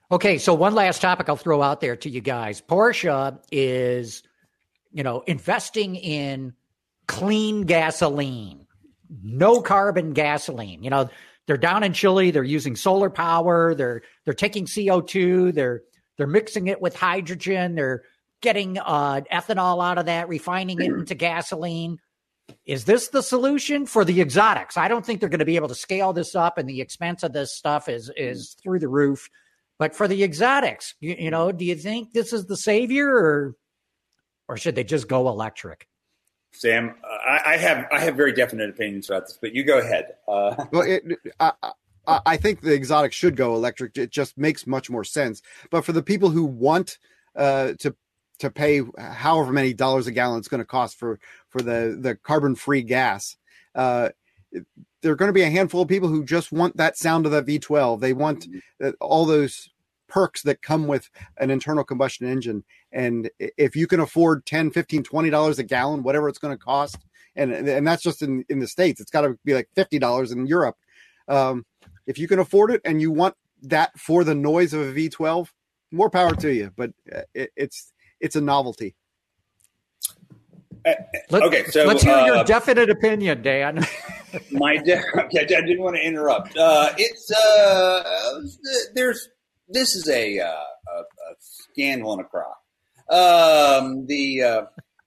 Okay, 0.09 0.37
so 0.37 0.53
one 0.53 0.73
last 0.73 1.01
topic 1.01 1.27
I'll 1.27 1.35
throw 1.35 1.61
out 1.61 1.81
there 1.81 1.97
to 1.97 2.09
you 2.09 2.21
guys. 2.21 2.61
Porsche 2.61 3.37
is, 3.51 4.23
you 4.93 5.03
know, 5.03 5.21
investing 5.27 5.97
in 5.97 6.53
clean 7.07 7.61
gasoline, 7.61 8.67
no 9.23 9.61
carbon 9.61 10.13
gasoline. 10.13 10.83
You 10.83 10.89
know, 10.89 11.09
they're 11.47 11.57
down 11.57 11.83
in 11.83 11.93
Chile, 11.93 12.31
they're 12.31 12.43
using 12.43 12.75
solar 12.75 13.09
power, 13.09 13.73
they're 13.73 14.03
they're 14.25 14.33
taking 14.33 14.65
CO2, 14.65 15.53
they're 15.53 15.81
they're 16.17 16.27
mixing 16.27 16.67
it 16.67 16.81
with 16.81 16.95
hydrogen, 16.95 17.75
they're 17.75 18.03
getting 18.41 18.77
uh, 18.77 19.21
ethanol 19.31 19.83
out 19.83 19.97
of 19.97 20.05
that, 20.05 20.27
refining 20.27 20.79
it 20.79 20.91
into 20.91 21.15
gasoline. 21.15 21.97
Is 22.65 22.85
this 22.85 23.09
the 23.09 23.23
solution 23.23 23.85
for 23.85 24.05
the 24.05 24.21
exotics? 24.21 24.77
I 24.77 24.87
don't 24.87 25.05
think 25.05 25.19
they're 25.19 25.29
going 25.29 25.39
to 25.39 25.45
be 25.45 25.55
able 25.55 25.67
to 25.69 25.75
scale 25.75 26.13
this 26.13 26.35
up, 26.35 26.57
and 26.57 26.67
the 26.67 26.81
expense 26.81 27.23
of 27.23 27.33
this 27.33 27.55
stuff 27.55 27.89
is 27.89 28.11
is 28.15 28.55
through 28.61 28.79
the 28.79 28.89
roof. 28.89 29.29
But 29.79 29.95
for 29.95 30.07
the 30.07 30.23
exotics, 30.23 30.95
you, 30.99 31.15
you 31.17 31.31
know, 31.31 31.51
do 31.51 31.63
you 31.63 31.75
think 31.75 32.11
this 32.11 32.33
is 32.33 32.45
the 32.45 32.57
savior, 32.57 33.09
or 33.09 33.55
or 34.49 34.57
should 34.57 34.75
they 34.75 34.83
just 34.83 35.07
go 35.07 35.29
electric? 35.29 35.87
Sam, 36.59 36.95
I, 37.03 37.41
I 37.45 37.57
have 37.57 37.85
I 37.91 37.99
have 37.99 38.15
very 38.15 38.33
definite 38.33 38.69
opinions 38.69 39.09
about 39.09 39.27
this, 39.27 39.37
but 39.39 39.53
you 39.53 39.63
go 39.63 39.79
ahead. 39.79 40.15
Uh, 40.27 40.65
well, 40.71 40.83
it, 40.83 41.03
I, 41.39 41.51
I 42.07 42.37
think 42.37 42.61
the 42.61 42.73
exotic 42.73 43.13
should 43.13 43.35
go 43.35 43.55
electric. 43.55 43.97
It 43.97 44.11
just 44.11 44.37
makes 44.37 44.65
much 44.65 44.89
more 44.89 45.03
sense. 45.03 45.41
But 45.69 45.85
for 45.85 45.91
the 45.91 46.03
people 46.03 46.29
who 46.29 46.45
want 46.45 46.97
uh, 47.35 47.73
to 47.79 47.95
to 48.39 48.49
pay 48.49 48.81
however 48.97 49.51
many 49.51 49.73
dollars 49.73 50.07
a 50.07 50.11
gallon 50.11 50.37
it's 50.37 50.47
going 50.47 50.59
to 50.59 50.65
cost 50.65 50.97
for 50.97 51.19
for 51.49 51.61
the 51.61 51.97
the 51.99 52.15
carbon 52.15 52.55
free 52.55 52.81
gas. 52.81 53.37
Uh, 53.75 54.09
there 55.01 55.11
are 55.11 55.15
going 55.15 55.29
to 55.29 55.33
be 55.33 55.43
a 55.43 55.49
handful 55.49 55.81
of 55.81 55.87
people 55.87 56.09
who 56.09 56.23
just 56.23 56.51
want 56.51 56.75
that 56.77 56.97
sound 56.97 57.25
of 57.25 57.31
that 57.31 57.45
V12. 57.45 57.99
They 57.99 58.13
want 58.13 58.49
mm-hmm. 58.49 58.89
all 58.99 59.25
those 59.25 59.69
perks 60.07 60.41
that 60.43 60.61
come 60.61 60.87
with 60.87 61.09
an 61.37 61.49
internal 61.49 61.83
combustion 61.83 62.27
engine. 62.27 62.63
And 62.91 63.29
if 63.39 63.75
you 63.75 63.87
can 63.87 63.99
afford 63.99 64.45
10, 64.45 64.71
15, 64.71 65.03
20 65.03 65.29
dollars 65.29 65.59
a 65.59 65.63
gallon, 65.63 66.03
whatever 66.03 66.29
it's 66.29 66.39
going 66.39 66.57
to 66.57 66.63
cost, 66.63 66.97
and 67.35 67.53
and 67.53 67.85
that's 67.87 68.03
just 68.03 68.21
in 68.21 68.43
in 68.49 68.59
the 68.59 68.67
states, 68.67 68.99
it's 68.99 69.11
got 69.11 69.21
to 69.21 69.37
be 69.45 69.53
like 69.53 69.69
fifty 69.75 69.99
dollars 69.99 70.31
in 70.31 70.47
Europe. 70.47 70.75
Um, 71.27 71.65
if 72.05 72.17
you 72.17 72.27
can 72.27 72.39
afford 72.39 72.71
it 72.71 72.81
and 72.83 73.01
you 73.01 73.11
want 73.11 73.35
that 73.63 73.97
for 73.99 74.23
the 74.23 74.35
noise 74.35 74.73
of 74.73 74.81
a 74.81 74.93
V12, 74.93 75.49
more 75.91 76.09
power 76.09 76.35
to 76.35 76.53
you. 76.53 76.71
But 76.75 76.91
uh, 77.13 77.21
it, 77.33 77.51
it's 77.55 77.93
it's 78.19 78.35
a 78.35 78.41
novelty. 78.41 78.95
Let, 81.29 81.43
okay, 81.43 81.65
so 81.65 81.83
let's 81.83 82.01
hear 82.01 82.13
uh, 82.13 82.25
your 82.25 82.43
definite 82.45 82.89
opinion, 82.89 83.41
Dan. 83.41 83.85
my 84.51 84.77
de- 84.77 85.03
okay, 85.25 85.41
I 85.41 85.43
didn't 85.43 85.81
want 85.81 85.97
to 85.97 86.01
interrupt. 86.01 86.55
Uh, 86.57 86.93
it's 86.97 87.29
uh, 87.31 88.41
there's 88.93 89.27
this 89.67 89.95
is 89.95 90.07
a, 90.09 90.39
uh, 90.39 90.45
a, 90.47 90.99
a 90.99 91.35
scandal 91.39 92.13
in 92.13 92.19
a 92.19 92.23
crock. 92.23 92.57
Um, 93.09 94.05
the 94.07 94.43
uh, 94.43 94.61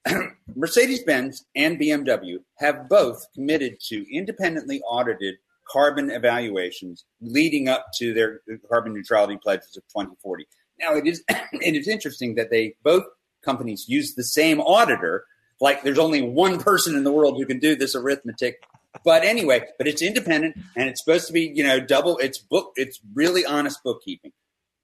Mercedes 0.56 1.02
Benz 1.02 1.44
and 1.54 1.78
BMW 1.78 2.38
have 2.58 2.88
both 2.88 3.26
committed 3.34 3.78
to 3.88 4.04
independently 4.14 4.80
audited 4.82 5.36
carbon 5.70 6.10
evaluations 6.10 7.04
leading 7.20 7.68
up 7.68 7.86
to 7.98 8.12
their 8.12 8.40
carbon 8.68 8.92
neutrality 8.94 9.38
pledges 9.42 9.76
of 9.76 9.84
2040. 9.88 10.46
Now, 10.80 10.94
it 10.94 11.06
is 11.06 11.22
it 11.28 11.76
is 11.76 11.88
interesting 11.88 12.34
that 12.36 12.50
they 12.50 12.74
both 12.82 13.04
companies 13.44 13.86
use 13.88 14.14
the 14.14 14.24
same 14.24 14.60
auditor. 14.60 15.24
Like, 15.60 15.82
there's 15.82 15.98
only 15.98 16.22
one 16.22 16.58
person 16.58 16.96
in 16.96 17.04
the 17.04 17.12
world 17.12 17.36
who 17.36 17.44
can 17.44 17.58
do 17.58 17.76
this 17.76 17.94
arithmetic. 17.94 18.62
But 19.04 19.24
anyway, 19.24 19.66
but 19.78 19.86
it's 19.86 20.02
independent 20.02 20.56
and 20.74 20.88
it's 20.88 21.04
supposed 21.04 21.26
to 21.28 21.32
be, 21.32 21.52
you 21.54 21.62
know, 21.62 21.78
double. 21.78 22.18
It's 22.18 22.38
book. 22.38 22.72
It's 22.76 22.98
really 23.14 23.44
honest 23.44 23.82
bookkeeping. 23.84 24.32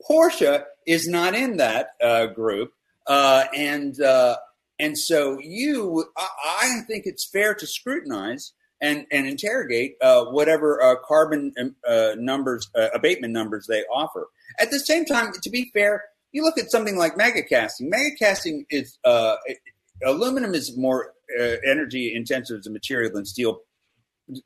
Porsche 0.03 0.65
is 0.87 1.09
not 1.09 1.35
in 1.35 1.57
that 1.57 1.91
uh, 2.03 2.27
group, 2.27 2.73
uh, 3.07 3.45
and 3.55 4.01
uh, 4.01 4.37
and 4.79 4.97
so 4.97 5.39
you, 5.41 6.05
I, 6.17 6.29
I, 6.61 6.81
think 6.87 7.07
it's 7.07 7.29
fair 7.29 7.55
to 7.55 7.67
scrutinize 7.67 8.53
and 8.81 9.07
and 9.11 9.27
interrogate 9.27 9.97
uh, 10.01 10.27
whatever 10.27 10.83
uh, 10.83 10.97
carbon 11.07 11.53
um, 11.59 11.77
uh, 11.89 12.13
numbers, 12.19 12.69
abatement 12.95 13.33
numbers 13.33 13.67
they 13.69 13.83
offer. 13.93 14.29
At 14.61 14.71
the 14.71 14.79
same 14.79 15.05
time, 15.05 15.33
to 15.43 15.51
be 15.51 15.71
fair, 15.73 16.05
you 16.33 16.45
look 16.45 16.59
at 16.59 16.71
something 16.71 16.97
like 16.97 17.17
megacasting. 17.17 17.91
Megacasting 17.91 18.67
is 18.71 18.99
aluminum 20.05 20.55
is 20.55 20.77
more 20.77 21.13
energy 21.65 22.15
intensive 22.15 22.59
as 22.59 22.67
a 22.67 22.71
material 22.71 23.13
than 23.13 23.25
steel. 23.25 23.61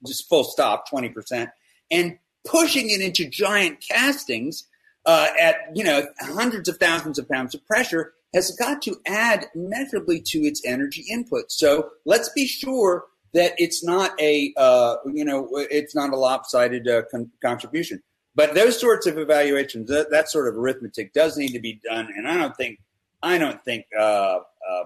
Just 0.07 0.29
full 0.29 0.45
stop, 0.45 0.89
twenty 0.89 1.09
percent, 1.09 1.51
and 1.91 2.19
pushing 2.47 2.91
it 2.91 3.01
into 3.01 3.29
giant 3.29 3.85
castings 3.87 4.67
uh, 5.07 5.29
at 5.41 5.57
you 5.75 5.85
know 5.85 6.07
hundreds 6.21 6.69
of 6.69 6.77
thousands 6.77 7.19
of 7.19 7.29
pounds 7.29 7.55
of 7.55 7.65
pressure 7.67 8.13
has 8.35 8.55
got 8.59 8.81
to 8.83 8.97
add 9.07 9.47
measurably 9.55 10.21
to 10.21 10.39
its 10.41 10.63
energy 10.65 11.05
input. 11.11 11.51
So 11.51 11.91
let's 12.05 12.29
be 12.29 12.47
sure 12.47 13.05
that 13.35 13.55
it's 13.59 13.85
not 13.85 14.13
a 14.21 14.53
uh, 14.57 14.97
you 15.07 15.25
know 15.25 15.49
it's 15.53 15.95
not 15.95 16.13
a 16.13 16.17
lopsided 16.17 16.89
uh, 16.89 17.03
con- 17.11 17.31
contribution. 17.43 18.03
But 18.37 18.55
those 18.55 18.81
sorts 18.81 19.09
of 19.09 19.19
evaluations, 19.19 19.89
that, 19.89 20.13
that, 20.13 20.31
sort 20.31 20.47
of 20.47 20.57
arithmetic, 20.57 21.13
does 21.13 21.37
need 21.37 21.53
to 21.53 21.59
be 21.59 21.81
done, 21.83 22.09
and 22.17 22.29
I 22.29 22.37
don't 22.37 22.57
think 22.57 22.79
I 23.23 23.39
don't 23.39 23.63
think 23.65 23.87
uh, 23.99 24.39
uh 24.39 24.85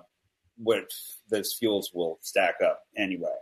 what 0.57 0.85
those 1.31 1.53
fuels 1.53 1.91
will 1.93 2.19
stack 2.23 2.55
up 2.65 2.81
anyway. 2.97 3.35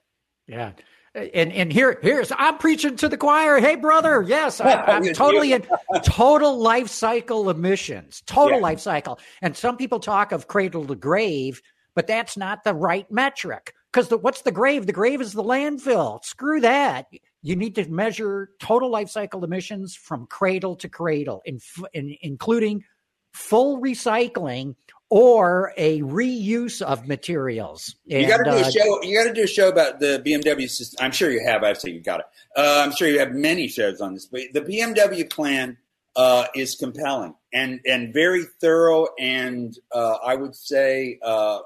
Yeah 0.48 0.72
and 1.14 1.52
and 1.52 1.72
here 1.72 1.98
here's 2.02 2.32
I'm 2.36 2.58
preaching 2.58 2.96
to 2.96 3.08
the 3.08 3.16
choir. 3.16 3.58
Hey, 3.58 3.76
brother, 3.76 4.22
yes, 4.22 4.60
I, 4.60 4.72
am 4.96 5.12
totally 5.12 5.52
in 5.52 5.66
total 6.04 6.58
life 6.58 6.88
cycle 6.88 7.50
emissions, 7.50 8.22
total 8.26 8.58
yeah. 8.58 8.62
life 8.62 8.80
cycle. 8.80 9.18
And 9.42 9.56
some 9.56 9.76
people 9.76 10.00
talk 10.00 10.32
of 10.32 10.48
cradle 10.48 10.86
to 10.86 10.94
grave, 10.94 11.60
but 11.94 12.06
that's 12.06 12.36
not 12.36 12.64
the 12.64 12.74
right 12.74 13.10
metric 13.10 13.74
because 13.92 14.10
what's 14.10 14.42
the 14.42 14.52
grave? 14.52 14.86
The 14.86 14.92
grave 14.92 15.20
is 15.20 15.32
the 15.32 15.44
landfill. 15.44 16.24
Screw 16.24 16.60
that. 16.60 17.06
You 17.42 17.56
need 17.56 17.74
to 17.74 17.88
measure 17.90 18.50
total 18.58 18.90
life 18.90 19.10
cycle 19.10 19.44
emissions 19.44 19.94
from 19.94 20.26
cradle 20.26 20.76
to 20.76 20.88
cradle, 20.88 21.42
in, 21.44 21.58
in, 21.92 22.16
including 22.22 22.84
full 23.32 23.80
recycling 23.80 24.76
or 25.14 25.74
a 25.76 26.00
reuse 26.00 26.80
of 26.80 27.06
materials. 27.06 27.96
And, 28.10 28.22
you 28.22 28.28
got 28.28 28.38
to 28.38 28.44
do 28.44 28.50
a 28.50 28.60
uh, 28.60 28.70
show. 28.70 29.02
You 29.02 29.14
got 29.14 29.28
to 29.28 29.34
do 29.34 29.42
a 29.42 29.46
show 29.46 29.68
about 29.68 30.00
the 30.00 30.22
BMW 30.24 30.66
system. 30.66 31.04
I'm 31.04 31.12
sure 31.12 31.30
you 31.30 31.44
have. 31.44 31.62
I 31.62 31.74
say 31.74 31.90
you 31.90 32.00
got 32.00 32.20
it. 32.20 32.26
Uh, 32.56 32.82
I'm 32.82 32.92
sure 32.96 33.08
you 33.08 33.18
have 33.18 33.32
many 33.32 33.68
shows 33.68 34.00
on 34.00 34.14
this. 34.14 34.24
But 34.24 34.40
the 34.54 34.62
BMW 34.62 35.28
plan 35.28 35.76
uh, 36.16 36.46
is 36.54 36.76
compelling 36.76 37.34
and 37.52 37.80
and 37.84 38.14
very 38.14 38.44
thorough. 38.62 39.08
And 39.18 39.78
uh, 39.94 40.16
I 40.24 40.34
would 40.34 40.56
say, 40.56 41.18
uh, 41.22 41.58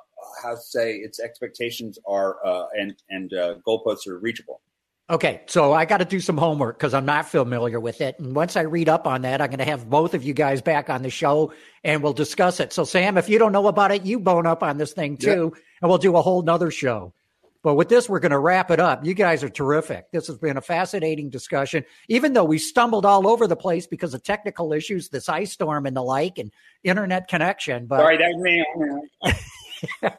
how 0.42 0.56
to 0.56 0.60
say, 0.60 0.96
its 0.96 1.20
expectations 1.20 2.00
are 2.04 2.44
uh, 2.44 2.66
and 2.76 2.96
and 3.10 3.30
goalposts 3.64 4.08
are 4.08 4.18
reachable. 4.18 4.60
Okay, 5.08 5.42
so 5.46 5.72
I 5.72 5.84
got 5.84 5.98
to 5.98 6.04
do 6.04 6.18
some 6.18 6.36
homework 6.36 6.78
because 6.78 6.92
I'm 6.92 7.06
not 7.06 7.28
familiar 7.28 7.78
with 7.78 8.00
it. 8.00 8.18
And 8.18 8.34
once 8.34 8.56
I 8.56 8.62
read 8.62 8.88
up 8.88 9.06
on 9.06 9.22
that, 9.22 9.40
I'm 9.40 9.50
going 9.50 9.60
to 9.60 9.64
have 9.64 9.88
both 9.88 10.14
of 10.14 10.24
you 10.24 10.34
guys 10.34 10.60
back 10.60 10.90
on 10.90 11.02
the 11.02 11.10
show 11.10 11.52
and 11.84 12.02
we'll 12.02 12.12
discuss 12.12 12.58
it. 12.58 12.72
So, 12.72 12.82
Sam, 12.82 13.16
if 13.16 13.28
you 13.28 13.38
don't 13.38 13.52
know 13.52 13.68
about 13.68 13.92
it, 13.92 14.02
you 14.02 14.18
bone 14.18 14.46
up 14.46 14.64
on 14.64 14.78
this 14.78 14.92
thing 14.92 15.16
too, 15.16 15.52
yep. 15.54 15.62
and 15.80 15.88
we'll 15.88 15.98
do 15.98 16.16
a 16.16 16.22
whole 16.22 16.42
nother 16.42 16.72
show. 16.72 17.14
But 17.62 17.74
with 17.74 17.88
this, 17.88 18.08
we're 18.08 18.18
going 18.18 18.32
to 18.32 18.38
wrap 18.38 18.72
it 18.72 18.80
up. 18.80 19.04
You 19.04 19.14
guys 19.14 19.44
are 19.44 19.48
terrific. 19.48 20.10
This 20.10 20.26
has 20.26 20.38
been 20.38 20.56
a 20.56 20.60
fascinating 20.60 21.30
discussion, 21.30 21.84
even 22.08 22.32
though 22.32 22.44
we 22.44 22.58
stumbled 22.58 23.06
all 23.06 23.28
over 23.28 23.46
the 23.46 23.56
place 23.56 23.86
because 23.86 24.12
of 24.12 24.24
technical 24.24 24.72
issues, 24.72 25.08
this 25.08 25.28
ice 25.28 25.52
storm 25.52 25.86
and 25.86 25.96
the 25.96 26.02
like, 26.02 26.38
and 26.38 26.52
internet 26.82 27.28
connection. 27.28 27.86
But 27.86 28.00
sorry, 28.00 28.18
that's 28.18 28.36
me. 28.36 28.64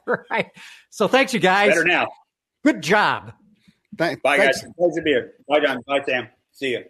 right. 0.31 0.49
So, 0.91 1.09
thanks, 1.09 1.33
you 1.33 1.41
guys. 1.41 1.71
Better 1.71 1.83
now. 1.83 2.07
Good 2.63 2.81
job. 2.81 3.33
Thanks. 3.97 4.21
Bye, 4.21 4.37
guys. 4.37 4.63
Pleasure 4.77 5.01
beer. 5.03 5.33
Bye, 5.47 5.59
John. 5.59 5.81
Bye, 5.87 6.01
Sam. 6.05 6.27
See 6.51 6.71
you. 6.71 6.83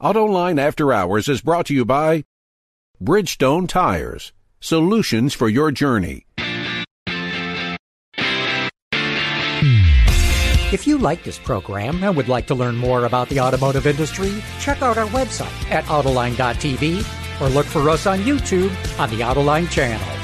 Autoline 0.00 0.58
After 0.58 0.92
Hours 0.92 1.28
is 1.28 1.40
brought 1.40 1.66
to 1.66 1.74
you 1.74 1.84
by 1.84 2.24
Bridgestone 3.02 3.68
Tires. 3.68 4.32
Solutions 4.60 5.34
for 5.34 5.48
your 5.48 5.70
journey. 5.70 6.26
If 10.72 10.88
you 10.88 10.98
like 10.98 11.22
this 11.22 11.38
program 11.38 12.02
and 12.02 12.16
would 12.16 12.28
like 12.28 12.48
to 12.48 12.54
learn 12.54 12.76
more 12.76 13.04
about 13.04 13.28
the 13.28 13.38
automotive 13.38 13.86
industry, 13.86 14.42
check 14.58 14.82
out 14.82 14.98
our 14.98 15.06
website 15.06 15.70
at 15.70 15.84
Autoline.tv 15.84 17.40
or 17.40 17.48
look 17.50 17.66
for 17.66 17.88
us 17.88 18.06
on 18.06 18.18
YouTube 18.20 18.70
on 18.98 19.08
the 19.10 19.20
Autoline 19.20 19.70
channel. 19.70 20.23